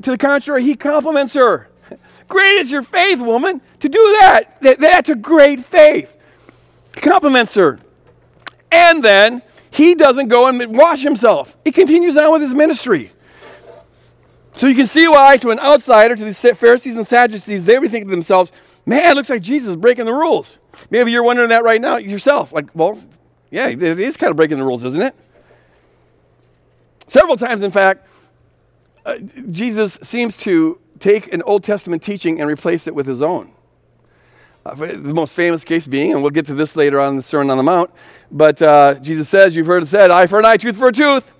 To 0.02 0.10
the 0.10 0.18
contrary, 0.18 0.64
he 0.64 0.74
compliments 0.74 1.34
her. 1.34 1.68
Great 2.28 2.56
is 2.56 2.70
your 2.70 2.82
faith, 2.82 3.20
woman, 3.20 3.60
to 3.80 3.88
do 3.88 4.16
that. 4.20 4.60
that 4.62 4.78
that's 4.78 5.08
a 5.08 5.14
great 5.14 5.60
faith. 5.60 6.16
He 6.94 7.00
Compliments 7.00 7.54
her. 7.54 7.78
And 8.70 9.04
then 9.04 9.42
he 9.70 9.94
doesn't 9.94 10.28
go 10.28 10.46
and 10.46 10.76
wash 10.76 11.02
himself, 11.02 11.56
he 11.64 11.72
continues 11.72 12.16
on 12.16 12.32
with 12.32 12.42
his 12.42 12.54
ministry. 12.54 13.10
So 14.56 14.68
you 14.68 14.76
can 14.76 14.86
see 14.86 15.08
why, 15.08 15.36
to 15.38 15.50
an 15.50 15.58
outsider, 15.58 16.14
to 16.14 16.24
the 16.24 16.54
Pharisees 16.54 16.96
and 16.96 17.04
Sadducees, 17.04 17.66
they 17.66 17.76
would 17.76 17.90
think 17.90 18.04
to 18.04 18.10
themselves, 18.10 18.52
man, 18.86 19.10
it 19.10 19.14
looks 19.16 19.28
like 19.28 19.42
Jesus 19.42 19.70
is 19.70 19.76
breaking 19.76 20.04
the 20.04 20.12
rules. 20.12 20.60
Maybe 20.90 21.10
you're 21.10 21.24
wondering 21.24 21.48
that 21.48 21.64
right 21.64 21.80
now 21.80 21.96
yourself. 21.96 22.52
Like, 22.52 22.68
well, 22.72 22.96
yeah, 23.54 23.68
it 23.68 23.82
is 23.82 24.16
kind 24.16 24.32
of 24.32 24.36
breaking 24.36 24.58
the 24.58 24.64
rules, 24.64 24.84
isn't 24.84 25.00
it? 25.00 25.14
Several 27.06 27.36
times, 27.36 27.62
in 27.62 27.70
fact, 27.70 28.08
uh, 29.06 29.18
Jesus 29.52 29.96
seems 30.02 30.36
to 30.38 30.80
take 30.98 31.32
an 31.32 31.40
Old 31.42 31.62
Testament 31.62 32.02
teaching 32.02 32.40
and 32.40 32.50
replace 32.50 32.88
it 32.88 32.96
with 32.96 33.06
his 33.06 33.22
own. 33.22 33.52
Uh, 34.66 34.74
the 34.74 35.14
most 35.14 35.36
famous 35.36 35.62
case 35.62 35.86
being, 35.86 36.12
and 36.12 36.20
we'll 36.20 36.32
get 36.32 36.46
to 36.46 36.54
this 36.54 36.74
later 36.74 36.98
on 37.00 37.10
in 37.10 37.16
the 37.18 37.22
Sermon 37.22 37.48
on 37.50 37.56
the 37.56 37.62
Mount, 37.62 37.92
but 38.28 38.60
uh, 38.60 38.94
Jesus 38.98 39.28
says, 39.28 39.54
You've 39.54 39.68
heard 39.68 39.84
it 39.84 39.86
said, 39.86 40.10
eye 40.10 40.26
for 40.26 40.40
an 40.40 40.44
eye, 40.44 40.56
tooth 40.56 40.76
for 40.76 40.88
a 40.88 40.92
tooth. 40.92 41.32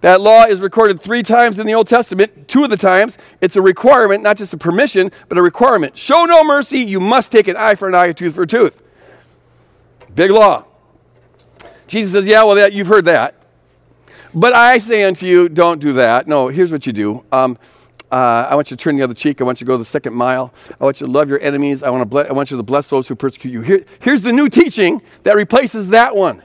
That 0.00 0.20
law 0.20 0.46
is 0.46 0.60
recorded 0.60 1.00
three 1.00 1.22
times 1.22 1.60
in 1.60 1.66
the 1.68 1.74
Old 1.74 1.86
Testament. 1.86 2.48
Two 2.48 2.64
of 2.64 2.70
the 2.70 2.76
times, 2.76 3.18
it's 3.40 3.54
a 3.54 3.62
requirement, 3.62 4.24
not 4.24 4.36
just 4.36 4.52
a 4.52 4.56
permission, 4.56 5.12
but 5.28 5.38
a 5.38 5.42
requirement. 5.42 5.96
Show 5.96 6.24
no 6.24 6.42
mercy, 6.42 6.78
you 6.78 6.98
must 6.98 7.30
take 7.30 7.46
an 7.46 7.56
eye 7.56 7.76
for 7.76 7.86
an 7.86 7.94
eye, 7.94 8.06
a 8.06 8.14
tooth 8.14 8.34
for 8.34 8.42
a 8.42 8.48
tooth. 8.48 8.82
Big 10.12 10.32
law. 10.32 10.66
Jesus 11.92 12.12
says, 12.12 12.26
Yeah, 12.26 12.42
well, 12.44 12.54
that, 12.54 12.72
you've 12.72 12.86
heard 12.86 13.04
that. 13.04 13.34
But 14.34 14.54
I 14.54 14.78
say 14.78 15.04
unto 15.04 15.26
you, 15.26 15.50
don't 15.50 15.78
do 15.78 15.92
that. 15.92 16.26
No, 16.26 16.48
here's 16.48 16.72
what 16.72 16.86
you 16.86 16.92
do. 16.94 17.22
Um, 17.30 17.58
uh, 18.10 18.48
I 18.48 18.54
want 18.54 18.70
you 18.70 18.78
to 18.78 18.82
turn 18.82 18.96
the 18.96 19.02
other 19.02 19.12
cheek. 19.12 19.42
I 19.42 19.44
want 19.44 19.60
you 19.60 19.66
to 19.66 19.68
go 19.68 19.76
the 19.76 19.84
second 19.84 20.14
mile. 20.14 20.54
I 20.80 20.84
want 20.84 21.02
you 21.02 21.06
to 21.06 21.12
love 21.12 21.28
your 21.28 21.38
enemies. 21.40 21.82
I 21.82 21.90
want, 21.90 22.00
to 22.00 22.06
ble- 22.06 22.26
I 22.26 22.32
want 22.32 22.50
you 22.50 22.56
to 22.56 22.62
bless 22.62 22.88
those 22.88 23.08
who 23.08 23.14
persecute 23.14 23.50
you. 23.52 23.60
Here, 23.60 23.84
here's 24.00 24.22
the 24.22 24.32
new 24.32 24.48
teaching 24.48 25.02
that 25.24 25.36
replaces 25.36 25.90
that 25.90 26.16
one. 26.16 26.42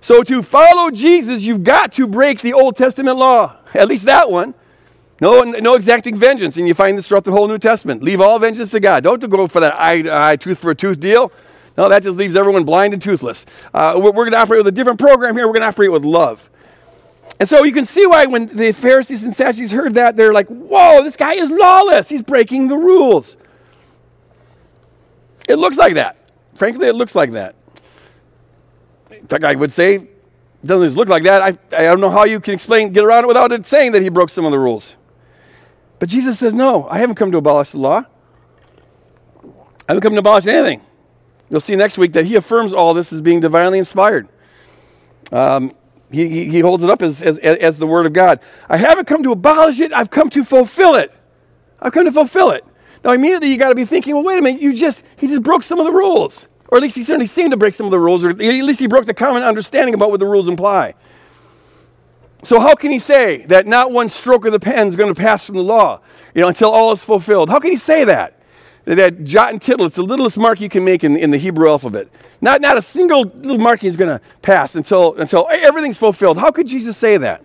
So, 0.00 0.24
to 0.24 0.42
follow 0.42 0.90
Jesus, 0.90 1.44
you've 1.44 1.62
got 1.62 1.92
to 1.92 2.08
break 2.08 2.40
the 2.40 2.52
Old 2.52 2.74
Testament 2.74 3.18
law, 3.18 3.56
at 3.72 3.86
least 3.86 4.04
that 4.06 4.30
one. 4.30 4.54
No, 5.20 5.42
no 5.42 5.74
exacting 5.74 6.16
vengeance. 6.16 6.56
And 6.56 6.66
you 6.66 6.74
find 6.74 6.98
this 6.98 7.06
throughout 7.06 7.24
the 7.24 7.32
whole 7.32 7.46
New 7.46 7.58
Testament. 7.58 8.02
Leave 8.02 8.20
all 8.20 8.38
vengeance 8.40 8.72
to 8.72 8.80
God. 8.80 9.04
Don't 9.04 9.20
go 9.30 9.46
for 9.46 9.60
that 9.60 9.74
eye, 9.74 10.30
eye 10.30 10.36
tooth 10.36 10.58
for 10.58 10.72
a 10.72 10.74
tooth 10.74 10.98
deal. 10.98 11.30
No, 11.76 11.88
that 11.88 12.02
just 12.02 12.18
leaves 12.18 12.36
everyone 12.36 12.64
blind 12.64 12.94
and 12.94 13.02
toothless. 13.02 13.44
Uh, 13.74 13.94
we're, 13.96 14.04
we're 14.04 14.24
going 14.24 14.32
to 14.32 14.38
operate 14.38 14.60
with 14.60 14.68
a 14.68 14.72
different 14.72 14.98
program 14.98 15.36
here. 15.36 15.46
We're 15.46 15.52
going 15.52 15.62
to 15.62 15.68
operate 15.68 15.92
with 15.92 16.04
love. 16.04 16.48
And 17.38 17.48
so 17.48 17.64
you 17.64 17.72
can 17.72 17.84
see 17.84 18.06
why 18.06 18.24
when 18.26 18.46
the 18.46 18.72
Pharisees 18.72 19.22
and 19.22 19.34
Sadducees 19.34 19.72
heard 19.72 19.94
that, 19.94 20.16
they're 20.16 20.32
like, 20.32 20.48
whoa, 20.48 21.02
this 21.02 21.16
guy 21.16 21.34
is 21.34 21.50
lawless. 21.50 22.08
He's 22.08 22.22
breaking 22.22 22.68
the 22.68 22.76
rules. 22.76 23.36
It 25.48 25.56
looks 25.56 25.76
like 25.76 25.94
that. 25.94 26.16
Frankly, 26.54 26.88
it 26.88 26.94
looks 26.94 27.14
like 27.14 27.32
that. 27.32 27.54
In 29.10 29.26
fact, 29.26 29.44
I 29.44 29.54
would 29.54 29.72
say, 29.72 30.08
doesn't 30.64 30.96
look 30.96 31.08
like 31.08 31.24
that. 31.24 31.42
I, 31.42 31.48
I 31.76 31.82
don't 31.82 32.00
know 32.00 32.10
how 32.10 32.24
you 32.24 32.40
can 32.40 32.54
explain, 32.54 32.92
get 32.92 33.04
around 33.04 33.24
it 33.24 33.26
without 33.28 33.52
it 33.52 33.66
saying 33.66 33.92
that 33.92 34.02
he 34.02 34.08
broke 34.08 34.30
some 34.30 34.46
of 34.46 34.50
the 34.50 34.58
rules. 34.58 34.96
But 35.98 36.08
Jesus 36.08 36.38
says, 36.38 36.54
no, 36.54 36.88
I 36.88 36.98
haven't 36.98 37.16
come 37.16 37.30
to 37.32 37.38
abolish 37.38 37.70
the 37.70 37.78
law. 37.78 38.04
I 39.44 39.92
haven't 39.92 40.00
come 40.00 40.14
to 40.14 40.18
abolish 40.18 40.46
anything. 40.46 40.84
You'll 41.48 41.60
see 41.60 41.76
next 41.76 41.98
week 41.98 42.12
that 42.12 42.26
he 42.26 42.34
affirms 42.34 42.74
all 42.74 42.94
this 42.94 43.12
as 43.12 43.20
being 43.20 43.40
divinely 43.40 43.78
inspired. 43.78 44.28
Um, 45.32 45.72
he, 46.10 46.48
he, 46.48 46.60
holds 46.60 46.82
it 46.84 46.90
up 46.90 47.02
as, 47.02 47.20
as, 47.22 47.38
as 47.38 47.78
the 47.78 47.86
Word 47.86 48.06
of 48.06 48.12
God. 48.12 48.40
I 48.68 48.76
haven't 48.76 49.06
come 49.06 49.22
to 49.24 49.32
abolish 49.32 49.80
it, 49.80 49.92
I've 49.92 50.10
come 50.10 50.30
to 50.30 50.44
fulfill 50.44 50.94
it. 50.94 51.12
I've 51.80 51.92
come 51.92 52.04
to 52.04 52.12
fulfill 52.12 52.50
it. 52.50 52.64
Now, 53.04 53.12
immediately 53.12 53.50
you 53.50 53.58
got 53.58 53.68
to 53.68 53.74
be 53.74 53.84
thinking, 53.84 54.14
well, 54.14 54.24
wait 54.24 54.38
a 54.38 54.42
minute, 54.42 54.60
you 54.60 54.72
just, 54.72 55.02
he 55.16 55.26
just 55.26 55.42
broke 55.42 55.62
some 55.62 55.78
of 55.78 55.84
the 55.84 55.92
rules. 55.92 56.48
Or 56.68 56.78
at 56.78 56.82
least 56.82 56.96
he 56.96 57.02
certainly 57.02 57.26
seemed 57.26 57.52
to 57.52 57.56
break 57.56 57.74
some 57.74 57.86
of 57.86 57.90
the 57.90 57.98
rules, 57.98 58.24
or 58.24 58.30
at 58.30 58.38
least 58.38 58.80
he 58.80 58.88
broke 58.88 59.06
the 59.06 59.14
common 59.14 59.42
understanding 59.42 59.94
about 59.94 60.10
what 60.10 60.20
the 60.20 60.26
rules 60.26 60.48
imply. 60.48 60.94
So, 62.42 62.60
how 62.60 62.74
can 62.74 62.90
he 62.90 62.98
say 62.98 63.38
that 63.46 63.66
not 63.66 63.92
one 63.92 64.08
stroke 64.08 64.44
of 64.44 64.52
the 64.52 64.60
pen 64.60 64.88
is 64.88 64.96
going 64.96 65.12
to 65.12 65.20
pass 65.20 65.46
from 65.46 65.56
the 65.56 65.62
law 65.62 66.00
you 66.34 66.42
know, 66.42 66.48
until 66.48 66.70
all 66.70 66.92
is 66.92 67.04
fulfilled? 67.04 67.50
How 67.50 67.60
can 67.60 67.70
he 67.70 67.76
say 67.76 68.04
that? 68.04 68.35
That 68.86 69.24
jot 69.24 69.52
and 69.52 69.60
tittle, 69.60 69.86
it's 69.86 69.96
the 69.96 70.02
littlest 70.02 70.38
mark 70.38 70.60
you 70.60 70.68
can 70.68 70.84
make 70.84 71.02
in, 71.02 71.16
in 71.16 71.30
the 71.30 71.38
Hebrew 71.38 71.68
alphabet. 71.68 72.08
Not, 72.40 72.60
not 72.60 72.76
a 72.76 72.82
single 72.82 73.24
little 73.24 73.58
marking 73.58 73.88
is 73.88 73.96
going 73.96 74.16
to 74.16 74.24
pass 74.42 74.76
until, 74.76 75.16
until 75.16 75.48
everything's 75.50 75.98
fulfilled. 75.98 76.38
How 76.38 76.52
could 76.52 76.68
Jesus 76.68 76.96
say 76.96 77.16
that? 77.16 77.44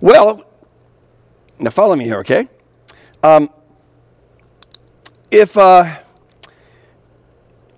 Well, 0.00 0.44
Now, 1.58 1.70
follow 1.70 1.94
me 1.94 2.04
here, 2.04 2.18
okay? 2.20 2.48
Um, 3.22 3.50
if, 5.30 5.56
uh, 5.56 5.98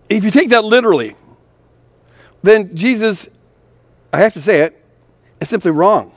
if 0.08 0.24
you 0.24 0.30
take 0.30 0.50
that 0.50 0.64
literally, 0.64 1.16
then 2.42 2.76
Jesus, 2.76 3.28
I 4.12 4.18
have 4.18 4.32
to 4.34 4.40
say 4.40 4.60
it, 4.60 4.84
is 5.40 5.48
simply 5.48 5.72
wrong. 5.72 6.14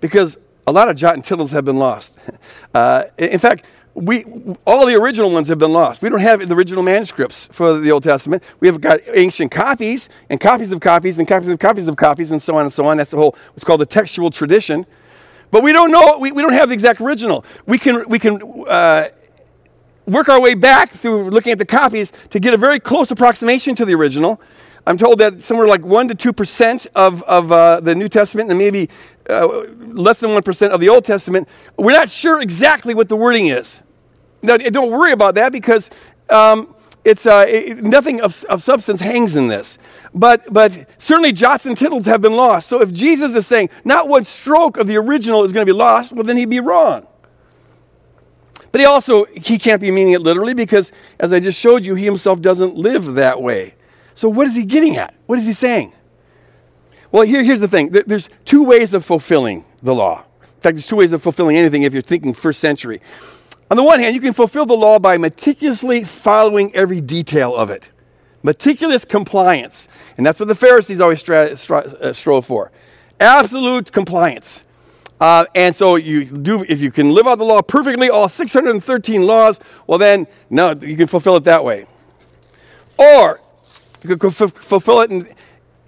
Because 0.00 0.36
a 0.66 0.72
lot 0.72 0.88
of 0.88 0.96
jot 0.96 1.14
and 1.14 1.24
tittles 1.24 1.52
have 1.52 1.64
been 1.64 1.78
lost. 1.78 2.14
Uh, 2.74 3.04
in 3.16 3.38
fact, 3.38 3.64
we, 3.96 4.24
all 4.66 4.86
the 4.86 4.94
original 4.94 5.30
ones 5.30 5.48
have 5.48 5.58
been 5.58 5.72
lost. 5.72 6.02
We 6.02 6.10
don't 6.10 6.20
have 6.20 6.46
the 6.46 6.54
original 6.54 6.82
manuscripts 6.82 7.48
for 7.50 7.78
the 7.78 7.90
Old 7.90 8.02
Testament. 8.02 8.42
We 8.60 8.68
have 8.68 8.80
got 8.80 9.00
ancient 9.08 9.50
copies 9.50 10.10
and 10.28 10.38
copies 10.38 10.70
of 10.70 10.80
copies 10.80 11.18
and 11.18 11.26
copies 11.26 11.48
of 11.48 11.58
copies 11.58 11.88
of 11.88 11.96
copies 11.96 12.30
and 12.30 12.42
so 12.42 12.56
on 12.56 12.64
and 12.64 12.72
so 12.72 12.84
on. 12.84 12.98
That's 12.98 13.12
the 13.12 13.16
whole, 13.16 13.34
what's 13.52 13.64
called 13.64 13.80
the 13.80 13.86
textual 13.86 14.30
tradition. 14.30 14.84
But 15.50 15.62
we 15.62 15.72
don't 15.72 15.90
know, 15.90 16.18
we, 16.18 16.30
we 16.30 16.42
don't 16.42 16.52
have 16.52 16.68
the 16.68 16.74
exact 16.74 17.00
original. 17.00 17.44
We 17.64 17.78
can, 17.78 18.06
we 18.08 18.18
can 18.18 18.42
uh, 18.68 19.08
work 20.04 20.28
our 20.28 20.40
way 20.42 20.54
back 20.54 20.90
through 20.90 21.30
looking 21.30 21.52
at 21.52 21.58
the 21.58 21.66
copies 21.66 22.12
to 22.30 22.38
get 22.38 22.52
a 22.52 22.58
very 22.58 22.78
close 22.78 23.10
approximation 23.10 23.74
to 23.76 23.86
the 23.86 23.94
original. 23.94 24.40
I'm 24.86 24.98
told 24.98 25.18
that 25.20 25.42
somewhere 25.42 25.66
like 25.66 25.82
1% 25.82 26.16
to 26.16 26.32
2% 26.32 26.86
of, 26.94 27.22
of 27.22 27.50
uh, 27.50 27.80
the 27.80 27.94
New 27.94 28.08
Testament 28.08 28.50
and 28.50 28.58
maybe 28.58 28.90
uh, 29.30 29.46
less 29.78 30.20
than 30.20 30.30
1% 30.30 30.68
of 30.68 30.80
the 30.80 30.90
Old 30.90 31.04
Testament, 31.04 31.48
we're 31.78 31.92
not 31.92 32.10
sure 32.10 32.42
exactly 32.42 32.94
what 32.94 33.08
the 33.08 33.16
wording 33.16 33.46
is. 33.46 33.82
Now, 34.46 34.56
don't 34.56 34.90
worry 34.90 35.12
about 35.12 35.34
that 35.34 35.52
because 35.52 35.90
um, 36.30 36.74
it's, 37.04 37.26
uh, 37.26 37.44
it, 37.48 37.84
nothing 37.84 38.20
of, 38.20 38.44
of 38.44 38.62
substance 38.62 39.00
hangs 39.00 39.36
in 39.36 39.48
this. 39.48 39.78
But, 40.14 40.52
but 40.52 40.86
certainly 40.98 41.32
jots 41.32 41.66
and 41.66 41.76
tittles 41.76 42.06
have 42.06 42.20
been 42.20 42.34
lost. 42.34 42.68
So 42.68 42.80
if 42.80 42.92
Jesus 42.92 43.34
is 43.34 43.46
saying 43.46 43.70
not 43.84 44.08
one 44.08 44.24
stroke 44.24 44.76
of 44.76 44.86
the 44.86 44.96
original 44.96 45.44
is 45.44 45.52
going 45.52 45.66
to 45.66 45.72
be 45.72 45.76
lost, 45.76 46.12
well, 46.12 46.24
then 46.24 46.36
he'd 46.36 46.50
be 46.50 46.60
wrong. 46.60 47.06
But 48.72 48.80
he 48.80 48.84
also, 48.84 49.24
he 49.26 49.58
can't 49.58 49.80
be 49.80 49.90
meaning 49.90 50.14
it 50.14 50.20
literally 50.20 50.52
because, 50.52 50.92
as 51.18 51.32
I 51.32 51.40
just 51.40 51.60
showed 51.60 51.84
you, 51.84 51.94
he 51.94 52.04
himself 52.04 52.42
doesn't 52.42 52.74
live 52.74 53.14
that 53.14 53.40
way. 53.40 53.74
So 54.14 54.28
what 54.28 54.46
is 54.46 54.54
he 54.54 54.64
getting 54.64 54.96
at? 54.96 55.14
What 55.26 55.38
is 55.38 55.46
he 55.46 55.52
saying? 55.52 55.92
Well, 57.12 57.22
here, 57.22 57.42
here's 57.42 57.60
the 57.60 57.68
thing. 57.68 57.90
There's 57.90 58.28
two 58.44 58.64
ways 58.64 58.92
of 58.94 59.04
fulfilling 59.04 59.64
the 59.82 59.94
law. 59.94 60.24
In 60.42 60.60
fact, 60.60 60.74
there's 60.74 60.88
two 60.88 60.96
ways 60.96 61.12
of 61.12 61.22
fulfilling 61.22 61.56
anything 61.56 61.82
if 61.82 61.92
you're 61.92 62.02
thinking 62.02 62.34
first 62.34 62.60
century. 62.60 63.00
On 63.70 63.76
the 63.76 63.82
one 63.82 63.98
hand, 63.98 64.14
you 64.14 64.20
can 64.20 64.32
fulfill 64.32 64.64
the 64.64 64.74
law 64.74 64.98
by 64.98 65.16
meticulously 65.16 66.04
following 66.04 66.74
every 66.74 67.00
detail 67.00 67.54
of 67.54 67.70
it. 67.70 67.90
Meticulous 68.42 69.04
compliance. 69.04 69.88
And 70.16 70.24
that's 70.24 70.38
what 70.38 70.48
the 70.48 70.54
Pharisees 70.54 71.00
always 71.00 71.18
stra- 71.20 71.56
stra- 71.56 71.78
uh, 72.00 72.12
strove 72.12 72.46
for. 72.46 72.70
Absolute 73.18 73.90
compliance. 73.90 74.62
Uh, 75.20 75.46
and 75.54 75.74
so 75.74 75.96
you 75.96 76.26
do, 76.26 76.64
if 76.68 76.80
you 76.80 76.92
can 76.92 77.10
live 77.12 77.26
out 77.26 77.38
the 77.38 77.44
law 77.44 77.62
perfectly, 77.62 78.08
all 78.08 78.28
613 78.28 79.26
laws, 79.26 79.58
well 79.86 79.98
then, 79.98 80.26
no, 80.50 80.72
you 80.80 80.96
can 80.96 81.06
fulfill 81.06 81.36
it 81.36 81.44
that 81.44 81.64
way. 81.64 81.86
Or 82.98 83.40
you 84.02 84.16
can 84.16 84.28
f- 84.28 84.52
fulfill 84.52 85.00
it 85.00 85.10
in, 85.10 85.26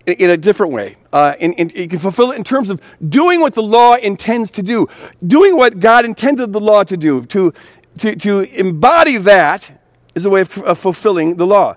in 0.09 0.31
a 0.31 0.37
different 0.37 0.73
way. 0.73 0.97
Uh, 1.13 1.35
and, 1.41 1.73
you 1.73 1.89
can 1.89 1.99
fulfill 1.99 2.33
it 2.33 2.37
in 2.37 2.45
terms 2.45 2.71
of 2.71 2.81
doing 3.09 3.41
what 3.41 3.55
the 3.55 3.63
law 3.63 3.95
intends 3.95 4.51
to 4.53 4.63
do, 4.63 4.87
doing 5.27 5.57
what 5.57 5.79
God 5.79 6.05
intended 6.05 6.53
the 6.53 6.61
law 6.61 6.83
to 6.85 6.97
do. 6.97 7.25
To, 7.27 7.53
to, 7.99 8.17
to 8.17 8.41
embody 8.59 9.17
that 9.19 9.81
is 10.15 10.25
a 10.25 10.31
way 10.31 10.43
of, 10.43 10.59
of 10.59 10.79
fulfilling 10.79 11.37
the 11.37 11.47
law. 11.47 11.77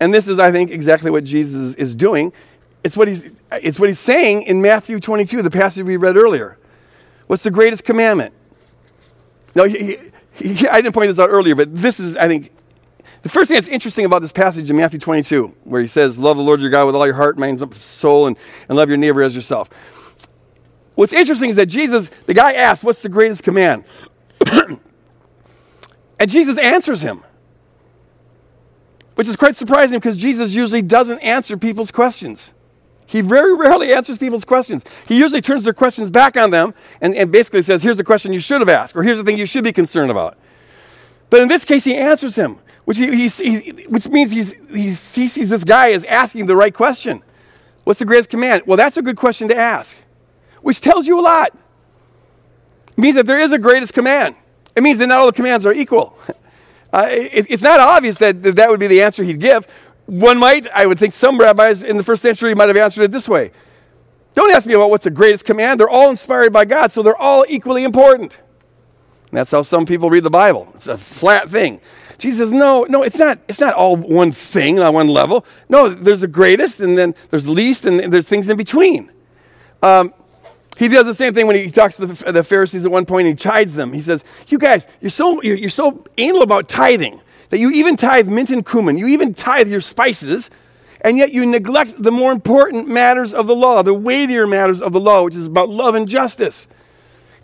And 0.00 0.12
this 0.12 0.26
is, 0.26 0.38
I 0.38 0.50
think, 0.50 0.70
exactly 0.70 1.10
what 1.10 1.24
Jesus 1.24 1.74
is 1.74 1.94
doing. 1.94 2.32
It's 2.82 2.96
what 2.96 3.08
he's, 3.08 3.30
it's 3.52 3.78
what 3.78 3.88
he's 3.88 4.00
saying 4.00 4.42
in 4.42 4.60
Matthew 4.60 4.98
22, 4.98 5.42
the 5.42 5.50
passage 5.50 5.84
we 5.84 5.96
read 5.96 6.16
earlier. 6.16 6.58
What's 7.28 7.44
the 7.44 7.50
greatest 7.50 7.84
commandment? 7.84 8.34
Now, 9.54 9.64
he, 9.64 9.96
he, 10.34 10.66
I 10.68 10.80
didn't 10.80 10.94
point 10.94 11.08
this 11.08 11.20
out 11.20 11.30
earlier, 11.30 11.54
but 11.54 11.74
this 11.74 12.00
is, 12.00 12.16
I 12.16 12.26
think, 12.26 12.50
the 13.22 13.28
first 13.28 13.48
thing 13.48 13.56
that's 13.56 13.68
interesting 13.68 14.04
about 14.04 14.22
this 14.22 14.32
passage 14.32 14.68
in 14.68 14.76
Matthew 14.76 14.98
22, 14.98 15.54
where 15.64 15.80
he 15.80 15.86
says, 15.86 16.18
Love 16.18 16.36
the 16.36 16.42
Lord 16.42 16.60
your 16.60 16.70
God 16.70 16.86
with 16.86 16.94
all 16.94 17.06
your 17.06 17.14
heart, 17.14 17.38
mind, 17.38 17.74
soul, 17.74 18.26
and, 18.26 18.36
and 18.68 18.76
love 18.76 18.88
your 18.88 18.98
neighbor 18.98 19.22
as 19.22 19.34
yourself. 19.34 19.68
What's 20.94 21.12
interesting 21.12 21.50
is 21.50 21.56
that 21.56 21.66
Jesus, 21.66 22.08
the 22.26 22.34
guy 22.34 22.52
asks, 22.52 22.84
What's 22.84 23.02
the 23.02 23.08
greatest 23.08 23.42
command? 23.42 23.84
and 26.18 26.30
Jesus 26.30 26.58
answers 26.58 27.00
him, 27.00 27.22
which 29.14 29.28
is 29.28 29.36
quite 29.36 29.56
surprising 29.56 29.98
because 29.98 30.16
Jesus 30.16 30.54
usually 30.54 30.82
doesn't 30.82 31.20
answer 31.20 31.56
people's 31.56 31.92
questions. 31.92 32.54
He 33.06 33.20
very 33.20 33.54
rarely 33.54 33.92
answers 33.92 34.16
people's 34.16 34.46
questions. 34.46 34.84
He 35.06 35.18
usually 35.18 35.42
turns 35.42 35.64
their 35.64 35.74
questions 35.74 36.10
back 36.10 36.36
on 36.36 36.50
them 36.50 36.72
and, 37.00 37.14
and 37.14 37.30
basically 37.30 37.62
says, 37.62 37.82
Here's 37.82 37.98
the 37.98 38.04
question 38.04 38.32
you 38.32 38.40
should 38.40 38.60
have 38.60 38.70
asked, 38.70 38.96
or 38.96 39.02
here's 39.02 39.18
the 39.18 39.24
thing 39.24 39.38
you 39.38 39.46
should 39.46 39.64
be 39.64 39.72
concerned 39.72 40.10
about. 40.10 40.38
But 41.28 41.40
in 41.40 41.48
this 41.48 41.64
case, 41.64 41.84
he 41.84 41.94
answers 41.96 42.36
him, 42.36 42.58
which, 42.84 42.98
he, 42.98 43.28
he, 43.28 43.84
which 43.88 44.08
means 44.08 44.32
he's, 44.32 44.52
he 44.70 44.90
sees 44.90 45.50
this 45.50 45.64
guy 45.64 45.92
as 45.92 46.04
asking 46.04 46.46
the 46.46 46.56
right 46.56 46.74
question. 46.74 47.22
What's 47.84 47.98
the 47.98 48.04
greatest 48.04 48.30
command? 48.30 48.62
Well, 48.66 48.76
that's 48.76 48.96
a 48.96 49.02
good 49.02 49.16
question 49.16 49.48
to 49.48 49.56
ask, 49.56 49.96
which 50.60 50.80
tells 50.80 51.06
you 51.06 51.18
a 51.18 51.22
lot. 51.22 51.56
It 52.90 52.98
means 52.98 53.16
that 53.16 53.26
there 53.26 53.40
is 53.40 53.52
a 53.52 53.58
greatest 53.58 53.94
command. 53.94 54.36
It 54.76 54.82
means 54.82 54.98
that 54.98 55.06
not 55.06 55.18
all 55.18 55.26
the 55.26 55.32
commands 55.32 55.66
are 55.66 55.72
equal. 55.72 56.16
Uh, 56.94 57.08
it, 57.10 57.46
it's 57.48 57.62
not 57.62 57.80
obvious 57.80 58.18
that 58.18 58.42
that 58.42 58.68
would 58.68 58.78
be 58.78 58.86
the 58.86 59.00
answer 59.00 59.24
he'd 59.24 59.40
give. 59.40 59.66
One 60.04 60.36
might, 60.36 60.68
I 60.68 60.84
would 60.84 60.98
think 60.98 61.14
some 61.14 61.38
rabbis 61.38 61.82
in 61.82 61.96
the 61.96 62.04
first 62.04 62.20
century 62.20 62.54
might 62.54 62.68
have 62.68 62.76
answered 62.76 63.04
it 63.04 63.12
this 63.12 63.26
way 63.26 63.50
Don't 64.34 64.54
ask 64.54 64.66
me 64.66 64.74
about 64.74 64.90
what's 64.90 65.04
the 65.04 65.10
greatest 65.10 65.46
command. 65.46 65.80
They're 65.80 65.88
all 65.88 66.10
inspired 66.10 66.52
by 66.52 66.66
God, 66.66 66.92
so 66.92 67.02
they're 67.02 67.16
all 67.16 67.46
equally 67.48 67.84
important. 67.84 68.38
And 69.30 69.38
that's 69.38 69.50
how 69.50 69.62
some 69.62 69.86
people 69.86 70.10
read 70.10 70.24
the 70.24 70.28
Bible. 70.28 70.70
It's 70.74 70.86
a 70.86 70.98
flat 70.98 71.48
thing. 71.48 71.80
Jesus 72.22 72.38
says, 72.38 72.52
no, 72.52 72.84
no, 72.84 73.02
it's 73.02 73.18
not, 73.18 73.40
it's 73.48 73.58
not 73.58 73.74
all 73.74 73.96
one 73.96 74.30
thing 74.30 74.78
on 74.78 74.94
one 74.94 75.08
level. 75.08 75.44
No, 75.68 75.88
there's 75.88 76.20
the 76.20 76.28
greatest, 76.28 76.78
and 76.78 76.96
then 76.96 77.16
there's 77.30 77.42
the 77.42 77.50
least, 77.50 77.84
and 77.84 78.12
there's 78.12 78.28
things 78.28 78.48
in 78.48 78.56
between. 78.56 79.10
Um, 79.82 80.14
he 80.78 80.86
does 80.86 81.04
the 81.04 81.14
same 81.14 81.34
thing 81.34 81.48
when 81.48 81.56
he 81.56 81.68
talks 81.68 81.96
to 81.96 82.06
the, 82.06 82.30
the 82.30 82.44
Pharisees 82.44 82.84
at 82.84 82.92
one 82.92 83.06
point 83.06 83.26
and 83.26 83.36
he 83.36 83.42
chides 83.42 83.74
them. 83.74 83.92
He 83.92 84.00
says, 84.00 84.22
You 84.46 84.58
guys, 84.58 84.86
you're 85.00 85.10
so, 85.10 85.42
you're, 85.42 85.56
you're 85.56 85.68
so 85.68 86.04
anal 86.16 86.42
about 86.42 86.68
tithing 86.68 87.20
that 87.48 87.58
you 87.58 87.72
even 87.72 87.96
tithe 87.96 88.28
mint 88.28 88.52
and 88.52 88.64
cumin, 88.64 88.96
you 88.96 89.08
even 89.08 89.34
tithe 89.34 89.68
your 89.68 89.80
spices, 89.80 90.48
and 91.00 91.18
yet 91.18 91.32
you 91.32 91.44
neglect 91.44 92.00
the 92.00 92.12
more 92.12 92.30
important 92.30 92.86
matters 92.86 93.34
of 93.34 93.48
the 93.48 93.54
law, 93.56 93.82
the 93.82 93.94
weightier 93.94 94.46
matters 94.46 94.80
of 94.80 94.92
the 94.92 95.00
law, 95.00 95.24
which 95.24 95.34
is 95.34 95.48
about 95.48 95.68
love 95.68 95.96
and 95.96 96.08
justice. 96.08 96.68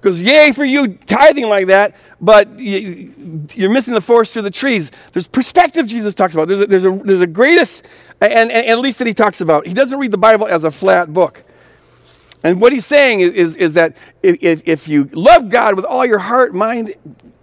Because, 0.00 0.22
yay 0.22 0.52
for 0.52 0.64
you 0.64 0.94
tithing 0.94 1.48
like 1.48 1.66
that, 1.66 1.96
but 2.20 2.58
you, 2.58 3.12
are 3.60 3.68
missing 3.68 3.94
the 3.94 4.00
forest 4.00 4.32
through 4.32 4.42
the 4.42 4.50
trees. 4.50 4.92
There's 5.12 5.26
perspective 5.26 5.86
Jesus 5.86 6.14
talks 6.14 6.34
about. 6.34 6.46
There's 6.46 6.60
a, 6.60 6.66
there's 6.66 6.84
a, 6.84 6.92
there's 7.04 7.20
a 7.20 7.26
greatest, 7.26 7.84
and, 8.20 8.32
and, 8.32 8.50
and 8.52 8.66
at 8.66 8.78
least 8.78 8.98
that 8.98 9.08
he 9.08 9.14
talks 9.14 9.40
about. 9.40 9.66
He 9.66 9.74
doesn't 9.74 9.98
read 9.98 10.12
the 10.12 10.18
Bible 10.18 10.46
as 10.46 10.62
a 10.62 10.70
flat 10.70 11.12
book. 11.12 11.42
And 12.44 12.60
what 12.60 12.72
he's 12.72 12.86
saying 12.86 13.20
is, 13.20 13.32
is, 13.32 13.56
is 13.56 13.74
that 13.74 13.96
if, 14.22 14.62
if 14.66 14.86
you 14.86 15.10
love 15.12 15.48
God 15.48 15.74
with 15.74 15.84
all 15.84 16.06
your 16.06 16.20
heart, 16.20 16.54
mind, 16.54 16.94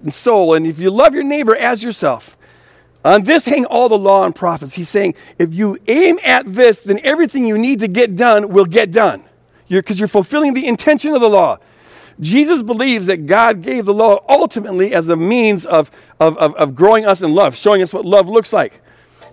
and 0.01 0.13
soul, 0.13 0.53
and 0.53 0.65
if 0.65 0.79
you 0.79 0.89
love 0.89 1.13
your 1.13 1.23
neighbor 1.23 1.55
as 1.55 1.83
yourself, 1.83 2.37
on 3.03 3.23
this 3.23 3.45
hang 3.45 3.65
all 3.65 3.87
the 3.87 3.97
law 3.97 4.25
and 4.25 4.35
prophets. 4.35 4.73
He's 4.73 4.89
saying, 4.89 5.13
if 5.37 5.53
you 5.53 5.77
aim 5.87 6.17
at 6.23 6.51
this, 6.51 6.81
then 6.81 6.99
everything 7.03 7.45
you 7.45 7.55
need 7.57 7.79
to 7.81 7.87
get 7.87 8.15
done 8.15 8.49
will 8.49 8.65
get 8.65 8.91
done. 8.91 9.23
Because 9.69 9.99
you're, 9.99 10.05
you're 10.05 10.07
fulfilling 10.07 10.55
the 10.55 10.67
intention 10.67 11.13
of 11.13 11.21
the 11.21 11.29
law. 11.29 11.59
Jesus 12.19 12.63
believes 12.63 13.08
that 13.08 13.25
God 13.25 13.62
gave 13.62 13.86
the 13.86 13.93
law 13.93 14.23
ultimately 14.30 14.93
as 14.93 15.10
a 15.10 15.15
means 15.15 15.65
of, 15.65 15.91
of, 16.19 16.38
of, 16.38 16.56
of 16.56 16.75
growing 16.75 17.06
us 17.06 17.21
in 17.21 17.34
love, 17.34 17.56
showing 17.56 17.82
us 17.82 17.93
what 17.93 18.06
love 18.06 18.30
looks 18.30 18.54
like. 18.54 18.82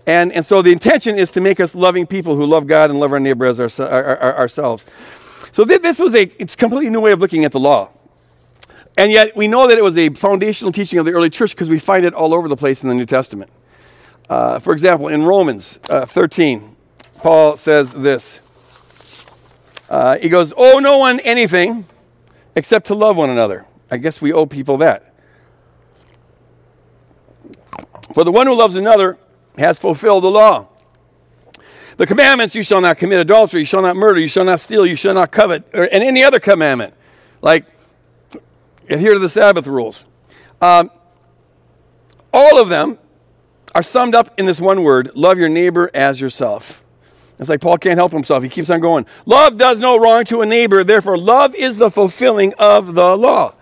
And, 0.07 0.33
and 0.33 0.45
so 0.45 0.62
the 0.62 0.73
intention 0.73 1.16
is 1.16 1.31
to 1.33 1.40
make 1.40 1.61
us 1.61 1.75
loving 1.75 2.07
people 2.07 2.35
who 2.35 2.45
love 2.45 2.66
God 2.66 2.90
and 2.90 2.99
love 2.99 3.12
our 3.12 3.21
neighbor 3.21 3.47
as 3.47 3.61
our, 3.61 3.71
our, 3.88 4.16
our, 4.18 4.38
ourselves. 4.38 4.85
So 5.53 5.64
th- 5.64 5.81
this 5.81 6.01
was 6.01 6.14
a 6.14 6.23
it's 6.40 6.55
a 6.55 6.57
completely 6.57 6.90
new 6.90 7.01
way 7.01 7.12
of 7.12 7.21
looking 7.21 7.45
at 7.45 7.53
the 7.53 7.61
law. 7.61 7.90
And 8.97 9.12
yet 9.12 9.37
we 9.37 9.49
know 9.49 9.68
that 9.68 9.79
it 9.79 9.85
was 9.85 9.97
a 9.97 10.11
foundational 10.11 10.73
teaching 10.73 10.99
of 10.99 11.07
the 11.07 11.12
early 11.12 11.31
church 11.31 11.55
because 11.55 11.71
we 11.71 11.79
find 11.79 12.05
it 12.05 12.14
all 12.14 12.35
over 12.35 12.49
the 12.49 12.57
place 12.57 12.83
in 12.83 12.88
the 12.88 12.95
New 12.95 13.07
Testament. 13.07 13.51
Uh, 14.29 14.59
for 14.59 14.73
example, 14.73 15.09
in 15.09 15.25
Romans 15.25 15.79
uh, 15.88 16.05
13, 16.05 16.77
Paul 17.18 17.57
says 17.57 17.92
this. 17.92 18.40
Uh, 19.88 20.18
he 20.18 20.29
goes, 20.29 20.53
Owe 20.57 20.79
no 20.79 20.99
one 20.99 21.21
anything 21.21 21.87
except 22.55 22.87
to 22.87 22.95
love 22.95 23.17
one 23.17 23.31
another. 23.31 23.67
I 23.91 23.99
guess 23.99 24.23
we 24.23 24.33
owe 24.33 24.47
people 24.47 24.79
that. 24.79 25.12
For 28.15 28.25
the 28.25 28.33
one 28.33 28.47
who 28.47 28.55
loves 28.55 28.75
another 28.75 29.19
has 29.57 29.79
fulfilled 29.79 30.25
the 30.25 30.31
law. 30.31 30.69
The 31.97 32.07
commandments 32.07 32.55
you 32.55 32.62
shall 32.62 32.81
not 32.81 32.99
commit 32.99 33.21
adultery, 33.21 33.61
you 33.61 33.67
shall 33.67 33.83
not 33.83 33.97
murder, 33.97 34.19
you 34.19 34.29
shall 34.29 34.45
not 34.45 34.61
steal, 34.61 34.87
you 34.87 34.97
shall 34.97 35.15
not 35.15 35.31
covet, 35.31 35.65
or, 35.75 35.85
and 35.85 36.03
any 36.03 36.25
other 36.25 36.41
commandment, 36.41 36.95
like 37.43 37.67
adhere 38.88 39.12
to 39.12 39.19
the 39.19 39.29
Sabbath 39.29 39.67
rules. 39.67 40.07
Um, 40.61 40.91
all 42.33 42.61
of 42.61 42.69
them 42.69 42.99
are 43.75 43.83
summed 43.83 44.15
up 44.15 44.38
in 44.38 44.47
this 44.47 44.61
one 44.61 44.83
word 44.83 45.11
love 45.15 45.38
your 45.38 45.49
neighbor 45.49 45.91
as 45.93 46.21
yourself. 46.21 46.82
It's 47.42 47.50
like 47.50 47.61
Paul 47.61 47.76
can't 47.78 47.98
help 47.98 48.12
himself. 48.12 48.42
He 48.42 48.48
keeps 48.48 48.70
on 48.70 48.81
going. 48.81 49.07
Love 49.26 49.59
does 49.59 49.78
no 49.78 49.98
wrong 49.98 50.24
to 50.26 50.40
a 50.40 50.46
neighbor, 50.46 50.85
therefore, 50.85 51.18
love 51.18 51.55
is 51.55 51.76
the 51.76 51.90
fulfilling 51.90 52.55
of 52.55 52.94
the 52.94 53.16
law. 53.16 53.55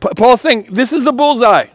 Paul's 0.00 0.40
saying 0.40 0.68
this 0.70 0.92
is 0.92 1.04
the 1.04 1.12
bullseye 1.12 1.66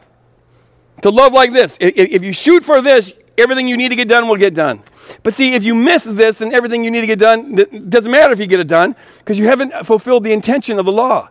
to 1.01 1.10
love 1.10 1.34
like 1.34 1.51
this. 1.51 1.78
If 1.80 2.23
you 2.23 2.34
shoot 2.34 2.63
for 2.63 2.82
this, 2.82 3.13
everything 3.38 3.67
you 3.67 3.78
need 3.78 3.89
to 3.89 3.95
get 3.95 4.08
done 4.08 4.28
will 4.28 4.36
get 4.36 4.54
done. 4.56 4.84
But 5.23 5.34
see, 5.34 5.54
if 5.54 5.63
you 5.63 5.75
miss 5.75 6.04
this, 6.04 6.39
then 6.39 6.54
everything 6.54 6.84
you 6.84 6.91
need 6.91 7.01
to 7.01 7.08
get 7.08 7.19
done, 7.19 7.58
it 7.58 7.89
doesn't 7.89 8.12
matter 8.12 8.34
if 8.34 8.39
you 8.39 8.47
get 8.47 8.60
it 8.60 8.67
done 8.67 8.95
because 9.19 9.38
you 9.38 9.45
haven't 9.45 9.71
fulfilled 9.86 10.23
the 10.23 10.34
intention 10.34 10.80
of 10.80 10.86
the 10.86 10.91
law. 10.91 11.30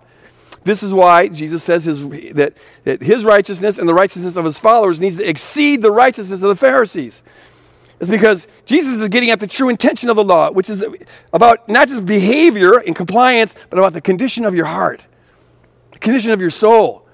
This 0.63 0.83
is 0.83 0.95
why 0.95 1.29
Jesus 1.29 1.63
says 1.63 1.85
his, 1.85 2.09
that, 2.35 2.55
that 2.85 3.03
his 3.03 3.25
righteousness 3.25 3.79
and 3.79 3.89
the 3.89 3.95
righteousness 3.95 4.37
of 4.37 4.45
his 4.45 4.59
followers 4.59 5.01
needs 5.01 5.19
to 5.19 5.29
exceed 5.29 5.83
the 5.83 5.91
righteousness 5.91 6.43
of 6.43 6.49
the 6.49 6.57
Pharisees. 6.57 7.23
It's 8.05 8.11
because 8.11 8.47
Jesus 8.67 9.01
is 9.01 9.09
getting 9.09 9.31
at 9.31 9.41
the 9.41 9.47
true 9.47 9.71
intention 9.71 10.11
of 10.11 10.17
the 10.17 10.23
law, 10.23 10.51
which 10.51 10.69
is 10.69 10.85
about 11.33 11.67
not 11.71 11.89
just 11.89 12.05
behavior 12.05 12.77
and 12.77 12.95
compliance, 12.95 13.55
but 13.71 13.79
about 13.79 13.95
the 13.95 14.03
condition 14.03 14.45
of 14.45 14.55
your 14.55 14.67
heart, 14.67 15.07
the 15.91 15.99
condition 15.99 16.31
of 16.31 16.39
your 16.39 16.51
soul. 16.51 17.09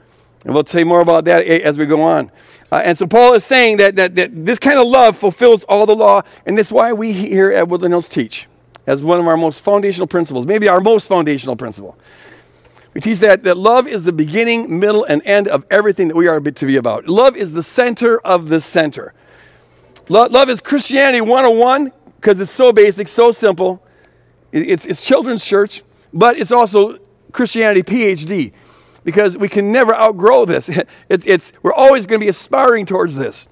And 0.44 0.52
we'll 0.52 0.66
say 0.66 0.82
more 0.82 1.00
about 1.00 1.26
that 1.26 1.46
as 1.46 1.78
we 1.78 1.86
go 1.86 2.02
on. 2.02 2.32
Uh, 2.72 2.82
and 2.84 2.98
so 2.98 3.06
Paul 3.06 3.34
is 3.34 3.44
saying 3.44 3.76
that, 3.76 3.94
that, 3.94 4.16
that 4.16 4.44
this 4.44 4.58
kind 4.58 4.80
of 4.80 4.88
love 4.88 5.16
fulfills 5.16 5.62
all 5.64 5.86
the 5.86 5.94
law, 5.94 6.22
and 6.44 6.58
that's 6.58 6.72
why 6.72 6.92
we 6.92 7.12
here 7.12 7.52
at 7.52 7.68
Woodland 7.68 7.92
Hills 7.92 8.08
teach 8.08 8.48
as 8.84 9.04
one 9.04 9.20
of 9.20 9.28
our 9.28 9.36
most 9.36 9.60
foundational 9.60 10.08
principles, 10.08 10.44
maybe 10.44 10.66
our 10.66 10.80
most 10.80 11.06
foundational 11.06 11.54
principle. 11.54 11.96
We 12.94 13.00
teach 13.00 13.20
that, 13.20 13.44
that 13.44 13.56
love 13.56 13.86
is 13.86 14.02
the 14.02 14.12
beginning, 14.12 14.80
middle, 14.80 15.04
and 15.04 15.22
end 15.24 15.46
of 15.46 15.64
everything 15.70 16.08
that 16.08 16.16
we 16.16 16.26
are 16.26 16.40
to 16.40 16.66
be 16.66 16.76
about. 16.76 17.06
Love 17.08 17.36
is 17.36 17.52
the 17.52 17.62
center 17.62 18.18
of 18.22 18.48
the 18.48 18.60
center. 18.60 19.14
Love, 20.10 20.50
is 20.50 20.60
Christianity 20.60 21.20
101 21.20 21.92
because 22.16 22.40
it's 22.40 22.50
so 22.50 22.72
basic, 22.72 23.06
so 23.06 23.30
simple. 23.30 23.86
It's, 24.50 24.84
it's 24.84 25.04
children's 25.04 25.44
church, 25.44 25.84
but 26.12 26.36
it's 26.36 26.50
also 26.50 26.98
Christianity 27.30 27.84
PhD 27.84 28.52
because 29.04 29.38
we 29.38 29.48
can 29.48 29.70
never 29.70 29.94
outgrow 29.94 30.44
this. 30.44 30.68
It, 31.08 31.26
it's, 31.26 31.52
we're 31.62 31.72
always 31.72 32.06
going 32.06 32.20
to 32.20 32.24
be 32.24 32.28
aspiring 32.28 32.86
towards 32.86 33.14
this. 33.14 33.46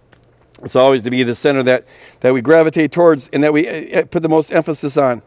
It's 0.64 0.75
always 0.75 1.05
to 1.05 1.11
be 1.11 1.23
the 1.23 1.37
center 1.37 1.62
that, 1.62 1.87
that 2.21 2.35
we 2.35 2.40
gravitate 2.40 2.90
towards 2.90 3.29
and 3.33 3.44
that 3.44 3.53
we 3.53 3.68
uh, 3.68 4.01
uh, 4.01 4.05
put 4.07 4.23
the 4.23 4.29
most 4.29 4.51
emphasis 4.51 4.97
on. 4.97 5.23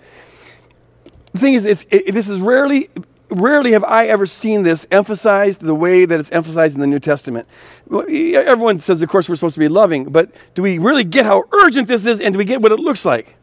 The 1.31 1.39
thing 1.39 1.53
is, 1.53 1.65
it's, 1.65 1.85
it, 1.89 2.13
this 2.13 2.27
is 2.27 2.41
rarely, 2.41 2.89
rarely 3.31 3.71
have 3.71 3.83
I 3.83 4.07
ever 4.07 4.25
seen 4.25 4.63
this 4.63 4.85
emphasized 4.91 5.61
the 5.61 5.75
way 5.75 6.05
that 6.05 6.19
it's 6.19 6.31
emphasized 6.31 6.75
in 6.75 6.81
the 6.81 6.87
New 6.87 6.99
Testament. 6.99 7.47
Everyone 7.91 8.79
says, 8.79 9.01
of 9.01 9.09
course, 9.09 9.29
we're 9.29 9.35
supposed 9.35 9.55
to 9.55 9.59
be 9.59 9.67
loving, 9.67 10.11
but 10.11 10.31
do 10.55 10.61
we 10.61 10.77
really 10.77 11.03
get 11.03 11.25
how 11.25 11.43
urgent 11.51 11.87
this 11.87 12.05
is 12.05 12.21
and 12.21 12.33
do 12.33 12.37
we 12.37 12.45
get 12.45 12.61
what 12.61 12.71
it 12.71 12.79
looks 12.79 13.05
like? 13.05 13.35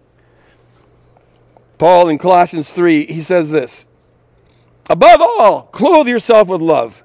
Paul 1.79 2.09
in 2.09 2.19
Colossians 2.19 2.73
3, 2.73 3.07
he 3.07 3.21
says 3.21 3.51
this 3.51 3.87
Above 4.91 5.21
all, 5.21 5.63
clothe 5.63 6.09
yourself 6.09 6.49
with 6.49 6.61
love, 6.61 7.05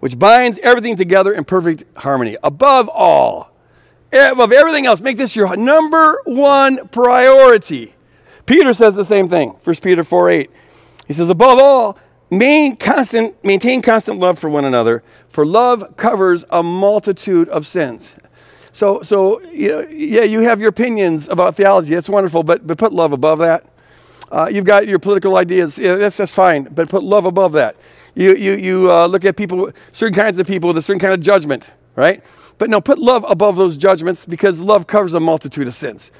which 0.00 0.18
binds 0.18 0.58
everything 0.60 0.96
together 0.96 1.32
in 1.32 1.44
perfect 1.44 1.84
harmony. 1.98 2.36
Above 2.42 2.88
all, 2.88 3.50
above 4.12 4.52
everything 4.52 4.86
else, 4.86 5.00
make 5.00 5.16
this 5.16 5.34
your 5.34 5.56
number 5.56 6.20
one 6.24 6.88
priority. 6.88 7.94
Peter 8.44 8.72
says 8.72 8.94
the 8.94 9.04
same 9.04 9.28
thing, 9.28 9.50
1 9.64 9.76
Peter 9.76 10.02
4 10.02 10.30
8. 10.30 10.50
He 11.06 11.12
says, 11.12 11.30
Above 11.30 11.58
all, 11.58 11.98
main 12.32 12.76
constant, 12.76 13.44
maintain 13.44 13.82
constant 13.82 14.18
love 14.18 14.38
for 14.38 14.48
one 14.48 14.64
another, 14.64 15.02
for 15.28 15.44
love 15.44 15.96
covers 15.96 16.44
a 16.50 16.62
multitude 16.62 17.48
of 17.50 17.66
sins. 17.66 18.16
So, 18.72 19.02
so 19.02 19.40
yeah, 19.42 20.22
you 20.22 20.40
have 20.40 20.58
your 20.58 20.70
opinions 20.70 21.28
about 21.28 21.54
theology. 21.54 21.94
That's 21.94 22.08
wonderful, 22.08 22.42
but, 22.42 22.66
but 22.66 22.78
put 22.78 22.92
love 22.92 23.12
above 23.12 23.38
that. 23.40 23.66
Uh, 24.30 24.48
you've 24.50 24.64
got 24.64 24.88
your 24.88 24.98
political 24.98 25.36
ideas. 25.36 25.76
Yeah, 25.76 25.96
that's, 25.96 26.16
that's 26.16 26.32
fine, 26.32 26.64
but 26.64 26.88
put 26.88 27.02
love 27.02 27.26
above 27.26 27.52
that. 27.52 27.76
You, 28.14 28.34
you, 28.34 28.52
you 28.54 28.90
uh, 28.90 29.06
look 29.06 29.26
at 29.26 29.36
people, 29.36 29.70
certain 29.92 30.14
kinds 30.14 30.38
of 30.38 30.46
people 30.46 30.68
with 30.68 30.78
a 30.78 30.82
certain 30.82 31.00
kind 31.00 31.12
of 31.12 31.20
judgment, 31.20 31.70
right? 31.96 32.24
But 32.56 32.70
no, 32.70 32.80
put 32.80 32.98
love 32.98 33.26
above 33.28 33.56
those 33.56 33.76
judgments 33.76 34.24
because 34.24 34.60
love 34.60 34.86
covers 34.86 35.12
a 35.12 35.20
multitude 35.20 35.68
of 35.68 35.74
sins. 35.74 36.10